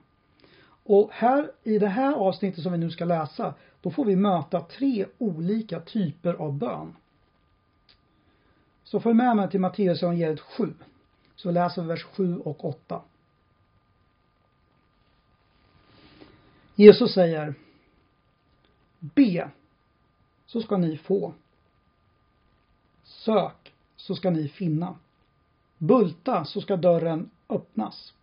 Och 0.84 1.10
här 1.12 1.50
i 1.62 1.78
det 1.78 1.88
här 1.88 2.14
avsnittet 2.14 2.62
som 2.62 2.72
vi 2.72 2.78
nu 2.78 2.90
ska 2.90 3.04
läsa, 3.04 3.54
då 3.80 3.90
får 3.90 4.04
vi 4.04 4.16
möta 4.16 4.60
tre 4.60 5.06
olika 5.18 5.80
typer 5.80 6.34
av 6.34 6.52
bön. 6.52 6.96
Så 8.84 9.00
följ 9.00 9.14
med 9.14 9.36
mig 9.36 9.50
till 9.50 9.60
Matteus 9.60 10.02
evangeliet 10.02 10.40
7. 10.40 10.72
Så 11.42 11.50
läser 11.50 11.82
vi 11.82 11.88
vers 11.88 12.02
7 12.02 12.38
och 12.38 12.64
8. 12.64 13.02
Jesus 16.74 17.14
säger 17.14 17.54
Be, 18.98 19.50
så 20.46 20.62
ska 20.62 20.76
ni 20.76 20.96
få. 20.96 21.34
Sök, 23.02 23.72
så 23.96 24.14
ska 24.14 24.30
ni 24.30 24.48
finna. 24.48 24.98
Bulta, 25.78 26.44
så 26.44 26.60
ska 26.60 26.76
dörren 26.76 27.30
öppnas. 27.48 28.14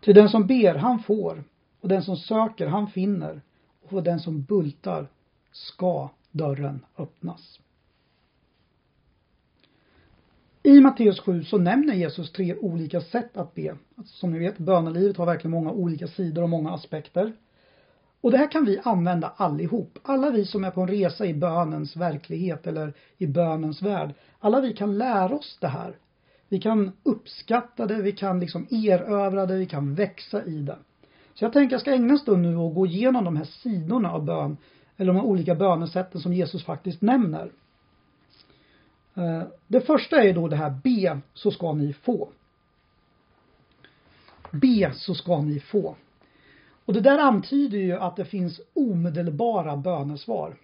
Till 0.00 0.14
den 0.14 0.28
som 0.28 0.46
ber, 0.46 0.74
han 0.74 1.02
får, 1.02 1.44
och 1.80 1.88
den 1.88 2.02
som 2.02 2.16
söker, 2.16 2.66
han 2.66 2.90
finner, 2.90 3.42
och 3.82 3.90
för 3.90 4.02
den 4.02 4.20
som 4.20 4.42
bultar 4.42 5.08
ska 5.52 6.08
dörren 6.30 6.84
öppnas. 6.96 7.60
I 10.62 10.80
Matteus 10.80 11.20
7 11.20 11.44
så 11.44 11.58
nämner 11.58 11.94
Jesus 11.94 12.32
tre 12.32 12.54
olika 12.54 13.00
sätt 13.00 13.36
att 13.36 13.54
be. 13.54 13.76
Alltså, 13.96 14.16
som 14.16 14.32
ni 14.32 14.38
vet, 14.38 14.58
bönelivet 14.58 15.16
har 15.16 15.26
verkligen 15.26 15.50
många 15.50 15.70
olika 15.70 16.06
sidor 16.06 16.42
och 16.42 16.48
många 16.48 16.70
aspekter. 16.70 17.32
Och 18.20 18.30
det 18.30 18.38
här 18.38 18.50
kan 18.50 18.64
vi 18.64 18.80
använda 18.84 19.32
allihop. 19.36 19.98
Alla 20.02 20.30
vi 20.30 20.44
som 20.44 20.64
är 20.64 20.70
på 20.70 20.80
en 20.80 20.88
resa 20.88 21.26
i 21.26 21.34
bönens 21.34 21.96
verklighet 21.96 22.66
eller 22.66 22.92
i 23.18 23.26
bönens 23.26 23.82
värld. 23.82 24.14
Alla 24.38 24.60
vi 24.60 24.72
kan 24.72 24.98
lära 24.98 25.34
oss 25.34 25.58
det 25.60 25.68
här. 25.68 25.96
Vi 26.48 26.60
kan 26.60 26.92
uppskatta 27.02 27.86
det, 27.86 28.02
vi 28.02 28.12
kan 28.12 28.40
liksom 28.40 28.66
erövra 28.70 29.46
det, 29.46 29.56
vi 29.56 29.66
kan 29.66 29.94
växa 29.94 30.44
i 30.44 30.60
det. 30.60 30.78
Så 31.34 31.44
jag 31.44 31.52
tänker 31.52 31.74
jag 31.74 31.80
ska 31.80 31.94
ägna 31.94 32.12
en 32.12 32.18
stund 32.18 32.42
nu 32.42 32.56
och 32.56 32.74
gå 32.74 32.86
igenom 32.86 33.24
de 33.24 33.36
här 33.36 33.44
sidorna 33.44 34.12
av 34.12 34.24
bön. 34.24 34.56
Eller 34.96 35.12
de 35.12 35.16
här 35.16 35.26
olika 35.26 35.54
bönesätten 35.54 36.20
som 36.20 36.32
Jesus 36.32 36.64
faktiskt 36.64 37.02
nämner. 37.02 37.50
Eh, 39.14 39.42
det 39.66 39.80
första 39.80 40.22
är 40.22 40.34
då 40.34 40.48
det 40.48 40.56
här 40.56 40.70
be 40.84 41.20
så 41.34 41.50
ska 41.50 41.72
ni 41.72 41.92
få. 41.92 42.28
Be 44.50 44.92
så 44.94 45.14
ska 45.14 45.42
ni 45.42 45.60
få. 45.60 45.96
Och 46.84 46.92
det 46.92 47.00
där 47.00 47.18
antyder 47.18 47.78
ju 47.78 47.92
att 47.92 48.16
det 48.16 48.24
finns 48.24 48.60
omedelbara 48.74 49.76
bönesvar. 49.76 50.56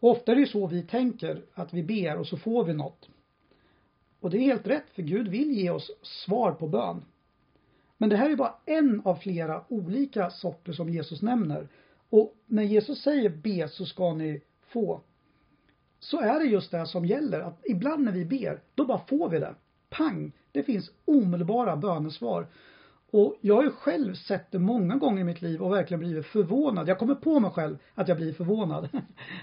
Och 0.00 0.10
ofta 0.10 0.32
är 0.32 0.36
det 0.36 0.40
ju 0.40 0.46
så 0.46 0.66
vi 0.66 0.82
tänker, 0.82 1.42
att 1.54 1.74
vi 1.74 1.82
ber 1.82 2.16
och 2.16 2.26
så 2.26 2.36
får 2.36 2.64
vi 2.64 2.74
något. 2.74 3.08
Och 4.20 4.30
det 4.30 4.38
är 4.38 4.40
helt 4.40 4.66
rätt, 4.66 4.90
för 4.94 5.02
Gud 5.02 5.28
vill 5.28 5.50
ge 5.50 5.70
oss 5.70 5.90
svar 6.02 6.52
på 6.52 6.68
bön. 6.68 7.04
Men 7.96 8.08
det 8.08 8.16
här 8.16 8.30
är 8.30 8.36
bara 8.36 8.54
en 8.64 9.02
av 9.04 9.16
flera 9.16 9.64
olika 9.68 10.30
sorter 10.30 10.72
som 10.72 10.88
Jesus 10.88 11.22
nämner. 11.22 11.68
Och 12.10 12.34
när 12.46 12.62
Jesus 12.62 13.02
säger 13.02 13.28
be 13.28 13.68
så 13.68 13.86
ska 13.86 14.14
ni 14.14 14.40
få, 14.60 15.00
så 16.00 16.20
är 16.20 16.38
det 16.38 16.44
just 16.44 16.70
det 16.70 16.86
som 16.86 17.04
gäller. 17.04 17.40
Att 17.40 17.60
ibland 17.64 18.04
när 18.04 18.12
vi 18.12 18.24
ber, 18.24 18.60
då 18.74 18.84
bara 18.84 18.98
får 18.98 19.28
vi 19.28 19.38
det. 19.38 19.54
Pang! 19.90 20.32
Det 20.52 20.62
finns 20.62 20.90
omedelbara 21.04 21.76
bönesvar. 21.76 22.46
Och 23.10 23.36
jag 23.40 23.54
har 23.54 23.62
ju 23.62 23.70
själv 23.70 24.14
sett 24.14 24.50
det 24.50 24.58
många 24.58 24.96
gånger 24.96 25.20
i 25.20 25.24
mitt 25.24 25.42
liv 25.42 25.62
och 25.62 25.72
verkligen 25.72 26.00
blivit 26.00 26.26
förvånad. 26.26 26.88
Jag 26.88 26.98
kommer 26.98 27.14
på 27.14 27.40
mig 27.40 27.50
själv 27.50 27.78
att 27.94 28.08
jag 28.08 28.16
blir 28.16 28.32
förvånad. 28.32 28.88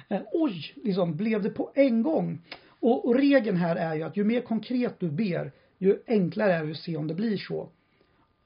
Oj, 0.33 0.73
liksom 0.83 1.15
blev 1.15 1.41
det 1.41 1.49
på 1.49 1.71
en 1.75 2.03
gång. 2.03 2.41
Och, 2.67 3.07
och 3.07 3.15
regeln 3.15 3.57
här 3.57 3.75
är 3.75 3.95
ju 3.95 4.03
att 4.03 4.17
ju 4.17 4.23
mer 4.23 4.41
konkret 4.41 4.99
du 4.99 5.11
ber, 5.11 5.51
ju 5.77 5.99
enklare 6.07 6.53
är 6.53 6.65
det 6.65 6.71
att 6.71 6.77
se 6.77 6.97
om 6.97 7.07
det 7.07 7.13
blir 7.13 7.37
så. 7.37 7.69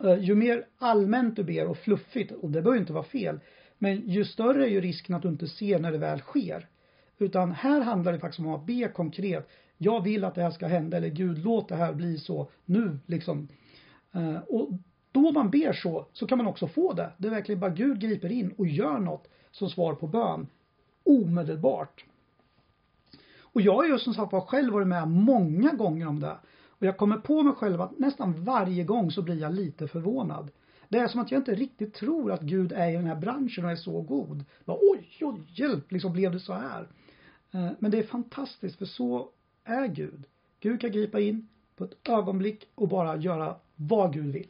Uh, 0.04 0.24
ju 0.24 0.36
mer 0.36 0.66
allmänt 0.78 1.36
du 1.36 1.44
ber 1.44 1.68
och 1.68 1.78
fluffigt, 1.78 2.32
och 2.32 2.50
det 2.50 2.62
behöver 2.62 2.80
inte 2.80 2.94
vara 2.94 3.04
fel, 3.04 3.40
men 3.78 4.10
ju 4.10 4.26
större 4.26 4.66
är 4.66 4.70
ju 4.70 4.82
risken 4.82 5.16
att 5.16 5.22
du 5.22 5.28
inte 5.28 5.48
ser 5.48 5.80
när 5.80 5.92
det 5.92 5.98
väl 5.98 6.20
sker. 6.20 6.68
Utan 7.20 7.52
här 7.52 7.82
handlar 7.82 8.14
det 8.14 8.20
faktiskt 8.20 8.40
om 8.40 8.54
att 8.54 8.66
be 8.66 8.92
konkret. 8.96 9.50
Jag 9.78 10.04
vill 10.04 10.24
att 10.24 10.36
det 10.36 10.42
här 10.42 10.52
ska 10.52 10.68
hända, 10.68 10.98
eller 10.98 11.10
Gud 11.10 11.38
låt 11.38 11.70
det 11.70 11.76
här 11.76 11.94
bli 11.94 12.18
så 12.18 12.50
nu 12.66 13.00
liksom. 13.06 13.48
Eh, 14.12 14.38
och 14.38 14.70
då 15.12 15.32
man 15.32 15.50
ber 15.50 15.74
så, 15.74 16.08
så 16.14 16.28
kan 16.28 16.38
man 16.38 16.48
också 16.48 16.68
få 16.68 16.94
det. 16.94 17.12
Det 17.18 17.28
är 17.28 17.32
verkligen 17.32 17.60
bara 17.60 17.72
Gud 17.72 18.00
griper 18.00 18.32
in 18.32 18.54
och 18.58 18.68
gör 18.68 19.00
något 19.00 19.28
som 19.52 19.70
svar 19.70 19.96
på 19.96 20.08
bön. 20.08 20.48
Omedelbart. 21.04 22.06
Och 23.42 23.62
jag 23.62 23.76
har 23.76 23.86
ju 23.86 24.00
som 24.00 24.14
sagt 24.14 24.34
var 24.34 24.42
själv 24.42 24.74
varit 24.74 24.88
med 24.88 25.08
många 25.08 25.74
gånger 25.74 26.08
om 26.08 26.20
det. 26.20 26.38
Och 26.68 26.86
jag 26.86 26.98
kommer 26.98 27.18
på 27.18 27.44
mig 27.44 27.54
själv 27.54 27.82
att 27.82 28.00
nästan 28.00 28.44
varje 28.44 28.84
gång 28.84 29.12
så 29.12 29.22
blir 29.22 29.42
jag 29.42 29.54
lite 29.54 29.88
förvånad. 29.88 30.52
Det 30.90 30.98
är 30.98 31.08
som 31.08 31.22
att 31.22 31.32
jag 31.32 31.40
inte 31.40 31.56
riktigt 31.56 31.94
tror 31.94 32.32
att 32.32 32.42
Gud 32.42 32.72
är 32.72 32.90
i 32.90 32.94
den 32.94 33.06
här 33.06 33.16
branschen 33.16 33.66
och 33.66 33.72
är 33.72 33.76
så 33.76 34.02
god. 34.02 34.46
Bara, 34.66 34.78
oj, 34.82 35.18
oj, 35.22 35.42
hjälp, 35.48 35.92
liksom 35.92 36.14
blev 36.14 36.32
det 36.32 36.40
så 36.40 36.54
här. 36.54 36.88
Eh, 37.52 37.70
men 37.80 37.92
det 37.92 37.98
är 37.98 38.04
fantastiskt 38.04 38.78
för 38.78 38.86
så 38.86 39.30
är 39.64 39.88
Gud. 39.88 40.24
Gud 40.60 40.82
kan 40.82 40.92
gripa 40.92 41.20
in 41.20 41.48
på 41.76 41.84
ett 41.84 42.10
ögonblick 42.10 42.68
och 42.76 42.88
bara 42.88 43.16
göra 43.16 43.56
vad 43.76 44.14
Gud 44.14 44.34
vill. 44.34 44.48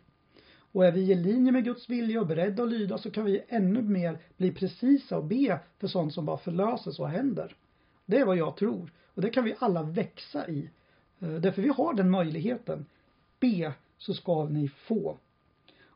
Och 0.71 0.85
är 0.85 0.91
vi 0.91 1.11
i 1.11 1.15
linje 1.15 1.51
med 1.51 1.63
Guds 1.63 1.89
vilja 1.89 2.21
och 2.21 2.27
beredda 2.27 2.63
att 2.63 2.69
lyda 2.69 2.97
så 2.97 3.11
kan 3.11 3.25
vi 3.25 3.41
ännu 3.47 3.81
mer 3.81 4.19
bli 4.37 4.51
precisa 4.51 5.17
och 5.17 5.23
be 5.23 5.59
för 5.77 5.87
sånt 5.87 6.13
som 6.13 6.25
bara 6.25 6.37
förlöses 6.37 6.99
och 6.99 7.09
händer. 7.09 7.55
Det 8.05 8.17
är 8.17 8.25
vad 8.25 8.37
jag 8.37 8.57
tror. 8.57 8.91
Och 9.13 9.21
det 9.21 9.29
kan 9.29 9.43
vi 9.43 9.55
alla 9.59 9.83
växa 9.83 10.47
i. 10.47 10.69
Eh, 11.19 11.29
därför 11.29 11.61
vi 11.61 11.69
har 11.69 11.93
den 11.93 12.09
möjligheten. 12.09 12.85
Be 13.39 13.73
så 13.97 14.13
ska 14.13 14.45
ni 14.45 14.67
få. 14.67 15.17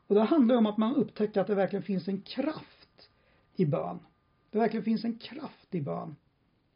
Och 0.06 0.14
det 0.14 0.22
handlar 0.22 0.56
om 0.56 0.66
att 0.66 0.76
man 0.76 0.94
upptäcker 0.94 1.40
att 1.40 1.46
det 1.46 1.54
verkligen 1.54 1.82
finns 1.82 2.08
en 2.08 2.20
kraft 2.20 3.10
i 3.56 3.66
bön. 3.66 3.98
Det 4.50 4.58
verkligen 4.58 4.84
finns 4.84 5.04
en 5.04 5.18
kraft 5.18 5.74
i 5.74 5.80
bön. 5.80 6.16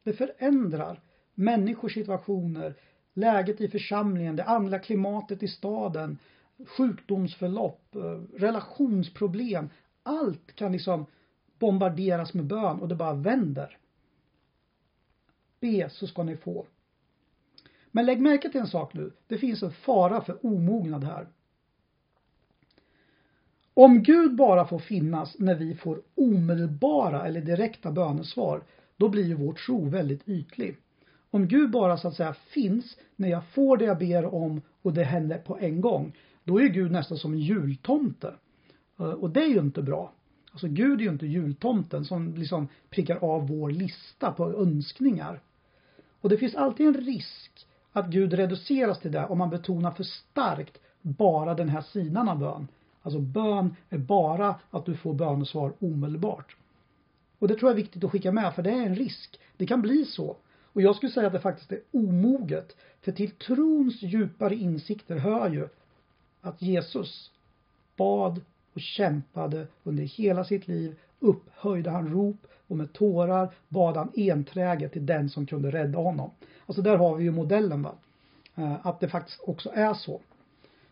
Det 0.09 0.15
förändrar 0.15 1.01
människors 1.35 1.95
situationer, 1.95 2.75
läget 3.15 3.61
i 3.61 3.69
församlingen, 3.69 4.37
det 4.37 4.45
andliga 4.45 4.81
klimatet 4.81 5.43
i 5.43 5.49
staden, 5.49 6.19
sjukdomsförlopp, 6.67 7.95
eh, 7.95 8.21
relationsproblem. 8.37 9.71
Allt 10.03 10.55
kan 10.55 10.73
liksom 10.73 11.07
bombarderas 11.59 12.35
med 12.35 12.45
bön 12.45 12.81
och 12.81 12.89
det 12.89 12.95
bara 12.95 13.15
vänder. 13.15 13.79
Be 15.61 15.91
så 15.91 16.07
ska 16.07 16.23
ni 16.23 16.37
få. 16.37 16.67
Men 17.91 18.07
lägg 18.07 18.21
märke 18.21 18.51
till 18.51 18.61
en 18.61 18.67
sak 18.67 18.95
nu. 18.95 19.13
Det 19.27 19.39
finns 19.39 19.63
en 19.63 19.73
fara 19.73 20.21
för 20.21 20.47
omognad 20.47 21.05
här. 21.05 21.27
Om 23.75 24.03
Gud 24.03 24.37
bara 24.37 24.67
får 24.67 24.79
finnas 24.79 25.39
när 25.39 25.55
vi 25.55 25.75
får 25.75 26.03
omedelbara 26.15 27.27
eller 27.27 27.41
direkta 27.41 27.93
bönesvar, 27.93 28.63
då 28.99 29.09
blir 29.09 29.25
ju 29.25 29.35
vår 29.35 29.53
tro 29.53 29.89
väldigt 29.89 30.29
ytlig. 30.29 30.77
Om 31.31 31.49
Gud 31.49 31.71
bara 31.71 31.97
så 31.97 32.09
att 32.09 32.15
säga 32.15 32.35
finns 32.35 32.97
när 33.17 33.29
jag 33.29 33.45
får 33.45 33.77
det 33.77 33.85
jag 33.85 33.99
ber 33.99 34.35
om 34.35 34.61
och 34.83 34.93
det 34.93 35.05
händer 35.05 35.39
på 35.39 35.59
en 35.59 35.81
gång, 35.81 36.13
då 36.45 36.61
är 36.61 36.69
Gud 36.69 36.91
nästan 36.91 37.19
som 37.19 37.33
en 37.33 37.39
jultomte. 37.39 38.35
Eh, 38.99 39.11
och 39.11 39.31
det 39.31 39.43
är 39.43 39.49
ju 39.49 39.59
inte 39.59 39.83
bra. 39.83 40.13
Alltså 40.51 40.69
Gud 40.69 41.01
är 41.01 41.05
ju 41.05 41.11
inte 41.11 41.27
jultomten 41.27 42.05
som 42.05 42.35
liksom 42.35 42.69
prickar 42.91 43.17
av 43.17 43.49
vår 43.49 43.71
lista 43.71 44.33
på 44.33 44.53
önskningar. 44.53 45.41
Och 46.21 46.29
det 46.29 46.37
finns 46.37 46.55
alltid 46.55 46.87
en 46.87 46.95
risk 46.95 47.67
att 47.93 48.07
Gud 48.07 48.33
reduceras 48.33 49.01
till 49.01 49.13
det 49.13 49.27
om 49.27 49.39
man 49.39 49.51
betonar 49.51 49.91
för 49.91 50.05
starkt 50.05 50.79
bara 51.03 51.55
den 51.55 51.69
här 51.69 51.81
sidan 51.81 52.29
av 52.29 52.39
bön. 52.39 52.69
Alltså 53.03 53.21
bön 53.21 53.77
är 53.89 53.99
bara 53.99 54.55
att 54.71 54.87
du 54.87 54.97
får 54.97 55.15
bönesvar 55.15 55.73
omedelbart. 55.79 56.57
Och 57.39 57.49
det 57.49 57.55
tror 57.55 57.71
jag 57.71 57.79
är 57.79 57.83
viktigt 57.83 58.05
att 58.05 58.11
skicka 58.11 58.33
med 58.33 58.55
för 58.55 58.63
det 58.63 58.71
är 58.71 58.87
en 58.87 58.95
risk. 58.95 59.41
Det 59.57 59.67
kan 59.67 59.83
bli 59.83 60.05
så. 60.05 60.37
Och 60.73 60.83
jag 60.83 60.97
skulle 60.97 61.13
säga 61.13 61.27
att 61.27 61.33
det 61.33 61.41
faktiskt 61.41 61.73
är 61.73 61.81
omoget. 61.91 62.77
För 63.01 63.13
till 63.13 63.31
trons 63.31 64.03
djupare 64.03 64.55
insikter 64.55 65.17
hör 65.17 65.51
ju 65.51 65.69
att 66.41 66.63
Jesus 66.63 67.31
bad 67.97 68.41
och 68.73 68.81
kämpade 68.81 69.67
under 69.83 70.03
hela 70.03 70.45
sitt 70.45 70.69
liv. 70.69 70.97
Upphöjde 71.21 71.91
han 71.91 72.09
rop 72.09 72.47
och 72.67 72.77
med 72.77 72.93
tårar 72.93 73.55
bad 73.69 73.97
han 73.97 74.13
enträget 74.17 74.93
till 74.93 75.07
den 75.07 75.31
som 75.31 75.47
kunde 75.47 75.71
rädda 75.71 75.99
honom. 75.99 76.31
Alltså 76.67 76.83
där 76.83 76.97
har 76.97 77.17
vi 77.17 77.25
ju 77.25 77.31
modellen 77.31 77.83
va. 77.83 77.95
Eh, 78.55 78.87
att 78.87 79.01
det 79.01 79.09
faktiskt 79.09 79.41
också 79.45 79.71
är 79.75 79.95
så. 79.95 80.21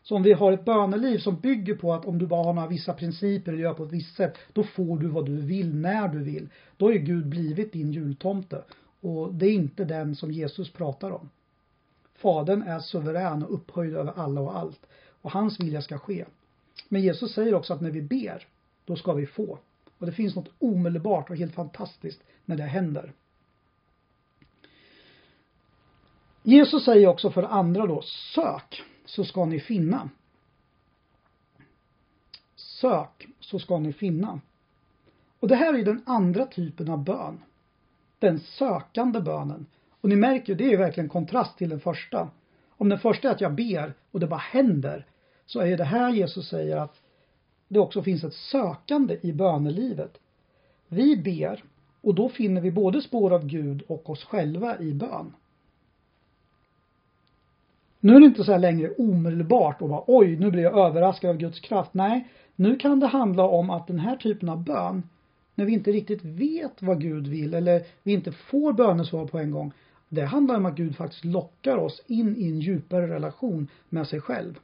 Så 0.09 0.16
om 0.16 0.23
vi 0.23 0.33
har 0.33 0.53
ett 0.53 0.64
böneliv 0.64 1.19
som 1.19 1.40
bygger 1.40 1.75
på 1.75 1.92
att 1.92 2.05
om 2.05 2.19
du 2.19 2.27
bara 2.27 2.45
har 2.45 2.53
några 2.53 2.69
vissa 2.69 2.92
principer 2.92 3.53
och 3.53 3.59
gör 3.59 3.75
på 3.75 3.85
ett 3.85 3.92
visst 3.92 4.16
sätt, 4.16 4.38
då 4.53 4.62
får 4.62 4.99
du 4.99 5.07
vad 5.09 5.27
du 5.27 5.37
vill 5.37 5.75
när 5.75 6.09
du 6.09 6.23
vill. 6.23 6.49
Då 6.77 6.92
är 6.92 6.99
Gud 6.99 7.27
blivit 7.27 7.73
din 7.73 7.92
jultomte. 7.92 8.64
Och 9.01 9.35
det 9.35 9.47
är 9.47 9.53
inte 9.53 9.85
den 9.85 10.16
som 10.16 10.33
Jesus 10.33 10.73
pratar 10.73 11.11
om. 11.11 11.31
Fadern 12.14 12.62
är 12.62 12.81
suverän 12.81 13.42
och 13.42 13.55
upphöjd 13.55 13.95
över 13.95 14.12
alla 14.16 14.40
och 14.40 14.59
allt. 14.59 14.87
Och 15.23 15.31
hans 15.31 15.61
vilja 15.61 15.83
ska 15.83 15.99
ske. 15.99 16.25
Men 16.88 17.03
Jesus 17.03 17.35
säger 17.35 17.55
också 17.55 17.75
att 17.75 17.81
när 17.81 17.90
vi 17.90 18.03
ber, 18.03 18.47
då 18.85 18.97
ska 18.97 19.12
vi 19.12 19.27
få. 19.27 19.59
Och 19.99 20.07
det 20.07 20.12
finns 20.12 20.37
något 20.37 20.51
omedelbart 20.59 21.31
och 21.31 21.37
helt 21.37 21.55
fantastiskt 21.55 22.23
när 22.45 22.57
det 22.57 22.62
händer. 22.62 23.12
Jesus 26.42 26.85
säger 26.85 27.09
också 27.09 27.31
för 27.31 27.42
andra 27.42 27.87
då, 27.87 28.03
sök 28.35 28.83
så 29.07 29.25
ska 29.25 29.45
ni 29.45 29.61
finna. 29.61 30.11
Sök 32.55 33.27
så 33.40 33.59
ska 33.59 33.79
ni 33.79 33.92
finna. 33.92 34.40
Och 35.40 35.49
det 35.49 35.57
här 35.57 35.75
är 35.75 35.85
den 35.85 36.03
andra 36.07 36.47
typen 36.47 36.90
av 36.90 37.05
bön. 37.05 37.42
Den 38.19 38.40
sökande 38.40 39.21
bönen. 39.21 39.66
Och 40.01 40.09
ni 40.09 40.16
märker, 40.16 40.55
det 40.55 40.73
är 40.73 40.79
verkligen 40.79 41.09
kontrast 41.09 41.59
till 41.59 41.69
den 41.69 41.81
första. 41.81 42.31
Om 42.71 42.88
den 42.88 42.99
första 42.99 43.29
är 43.29 43.33
att 43.33 43.40
jag 43.40 43.55
ber 43.55 43.95
och 44.11 44.21
det 44.21 44.27
bara 44.27 44.40
händer, 44.40 45.07
så 45.47 45.61
är 45.61 45.77
det 45.77 45.85
här 45.85 46.11
Jesus 46.11 46.49
säger 46.49 46.77
att 46.77 47.01
det 47.69 47.79
också 47.79 48.03
finns 48.03 48.25
ett 48.25 48.35
sökande 48.35 49.19
i 49.23 49.33
bönelivet. 49.33 50.19
Vi 50.88 51.16
ber 51.16 51.64
och 52.01 52.14
då 52.14 52.29
finner 52.29 52.61
vi 52.61 52.71
både 52.71 53.03
spår 53.03 53.33
av 53.33 53.47
Gud 53.47 53.83
och 53.88 54.11
oss 54.11 54.25
själva 54.25 54.79
i 54.79 54.95
bön. 54.95 55.33
Nu 58.07 58.16
är 58.16 58.21
det 58.21 58.27
inte 58.27 58.45
så 58.45 58.53
här 58.53 58.59
längre 58.59 58.90
omedelbart 58.99 59.83
och 59.83 59.88
bara 59.88 60.05
oj, 60.07 60.37
nu 60.37 60.51
blir 60.51 60.62
jag 60.62 60.79
överraskad 60.79 61.31
av 61.31 61.37
Guds 61.37 61.61
kraft. 61.61 61.95
Nej, 61.95 62.29
nu 62.57 62.77
kan 62.77 63.01
det 63.01 63.07
handla 63.07 63.45
om 63.45 63.71
att 63.71 63.87
den 63.87 63.99
här 63.99 64.16
typen 64.16 64.49
av 64.49 64.64
bön, 64.64 65.03
när 65.55 65.64
vi 65.64 65.73
inte 65.73 65.92
riktigt 65.92 66.25
vet 66.25 66.83
vad 66.83 67.01
Gud 67.01 67.27
vill 67.27 67.55
eller 67.55 67.83
vi 68.03 68.12
inte 68.12 68.33
får 68.33 68.73
bönesvar 68.73 69.27
på 69.27 69.38
en 69.38 69.51
gång, 69.51 69.73
det 70.09 70.25
handlar 70.25 70.57
om 70.57 70.66
att 70.66 70.77
Gud 70.77 70.97
faktiskt 70.97 71.25
lockar 71.25 71.77
oss 71.77 72.03
in 72.07 72.37
i 72.37 72.49
en 72.49 72.61
djupare 72.61 73.07
relation 73.07 73.69
med 73.88 74.09
sig 74.09 74.21
själv. 74.21 74.59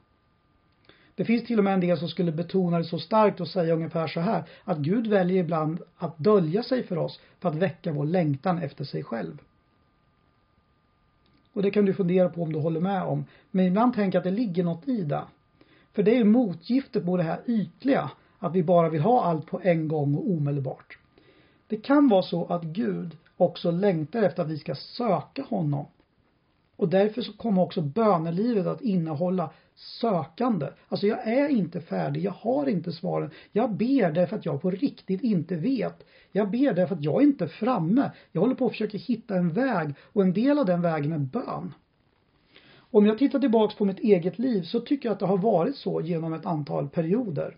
Det 1.15 1.25
finns 1.25 1.43
till 1.43 1.57
och 1.57 1.63
med 1.63 1.73
en 1.73 1.79
del 1.79 1.97
som 1.97 2.07
skulle 2.09 2.31
betona 2.31 2.77
det 2.77 2.83
så 2.83 2.99
starkt 2.99 3.41
och 3.41 3.47
säga 3.47 3.73
ungefär 3.73 4.07
så 4.07 4.19
här 4.19 4.43
att 4.63 4.77
Gud 4.77 5.07
väljer 5.07 5.43
ibland 5.43 5.81
att 5.97 6.17
dölja 6.17 6.63
sig 6.63 6.83
för 6.83 6.97
oss 6.97 7.19
för 7.39 7.49
att 7.49 7.55
väcka 7.55 7.91
vår 7.91 8.05
längtan 8.05 8.57
efter 8.57 8.83
sig 8.83 9.03
själv. 9.03 9.37
Och 11.53 11.61
det 11.61 11.71
kan 11.71 11.85
du 11.85 11.93
fundera 11.93 12.29
på 12.29 12.43
om 12.43 12.53
du 12.53 12.59
håller 12.59 12.79
med 12.79 13.03
om. 13.03 13.25
Men 13.51 13.65
ibland 13.65 13.93
tänker 13.93 14.15
jag 14.15 14.19
att 14.19 14.35
det 14.35 14.41
ligger 14.41 14.63
något 14.63 14.87
i 14.87 15.03
det. 15.03 15.23
För 15.93 16.03
det 16.03 16.17
är 16.17 16.23
motgiftet 16.23 17.05
på 17.05 17.17
det 17.17 17.23
här 17.23 17.39
ytliga, 17.47 18.11
att 18.39 18.55
vi 18.55 18.63
bara 18.63 18.89
vill 18.89 19.01
ha 19.01 19.23
allt 19.23 19.45
på 19.45 19.59
en 19.63 19.87
gång 19.87 20.15
och 20.15 20.31
omedelbart. 20.31 20.97
Det 21.67 21.77
kan 21.77 22.09
vara 22.09 22.23
så 22.23 22.45
att 22.45 22.63
Gud 22.63 23.17
också 23.37 23.71
längtar 23.71 24.23
efter 24.23 24.43
att 24.43 24.49
vi 24.49 24.57
ska 24.57 24.75
söka 24.75 25.43
honom. 25.43 25.85
Och 26.75 26.89
därför 26.89 27.21
så 27.21 27.33
kommer 27.33 27.61
också 27.61 27.81
bönelivet 27.81 28.67
att 28.67 28.81
innehålla 28.81 29.49
sökande. 29.75 30.67
Alltså 30.89 31.07
jag 31.07 31.27
är 31.27 31.49
inte 31.49 31.81
färdig, 31.81 32.23
jag 32.23 32.31
har 32.31 32.69
inte 32.69 32.91
svaren. 32.91 33.29
Jag 33.51 33.73
ber 33.77 34.11
därför 34.11 34.35
att 34.35 34.45
jag 34.45 34.61
på 34.61 34.71
riktigt 34.71 35.23
inte 35.23 35.55
vet. 35.55 36.05
Jag 36.31 36.51
ber 36.51 36.73
därför 36.73 36.95
att 36.95 37.03
jag 37.03 37.23
inte 37.23 37.43
är 37.43 37.47
framme. 37.47 38.11
Jag 38.31 38.41
håller 38.41 38.55
på 38.55 38.65
att 38.65 38.71
försöka 38.71 38.97
hitta 38.97 39.35
en 39.35 39.49
väg 39.49 39.93
och 39.99 40.21
en 40.21 40.33
del 40.33 40.59
av 40.59 40.65
den 40.65 40.81
vägen 40.81 41.11
är 41.11 41.17
bön. 41.17 41.73
Om 42.75 43.05
jag 43.05 43.17
tittar 43.17 43.39
tillbaks 43.39 43.75
på 43.75 43.85
mitt 43.85 43.99
eget 43.99 44.39
liv 44.39 44.61
så 44.61 44.79
tycker 44.79 45.09
jag 45.09 45.13
att 45.13 45.19
det 45.19 45.25
har 45.25 45.37
varit 45.37 45.75
så 45.75 46.01
genom 46.01 46.33
ett 46.33 46.45
antal 46.45 46.89
perioder. 46.89 47.57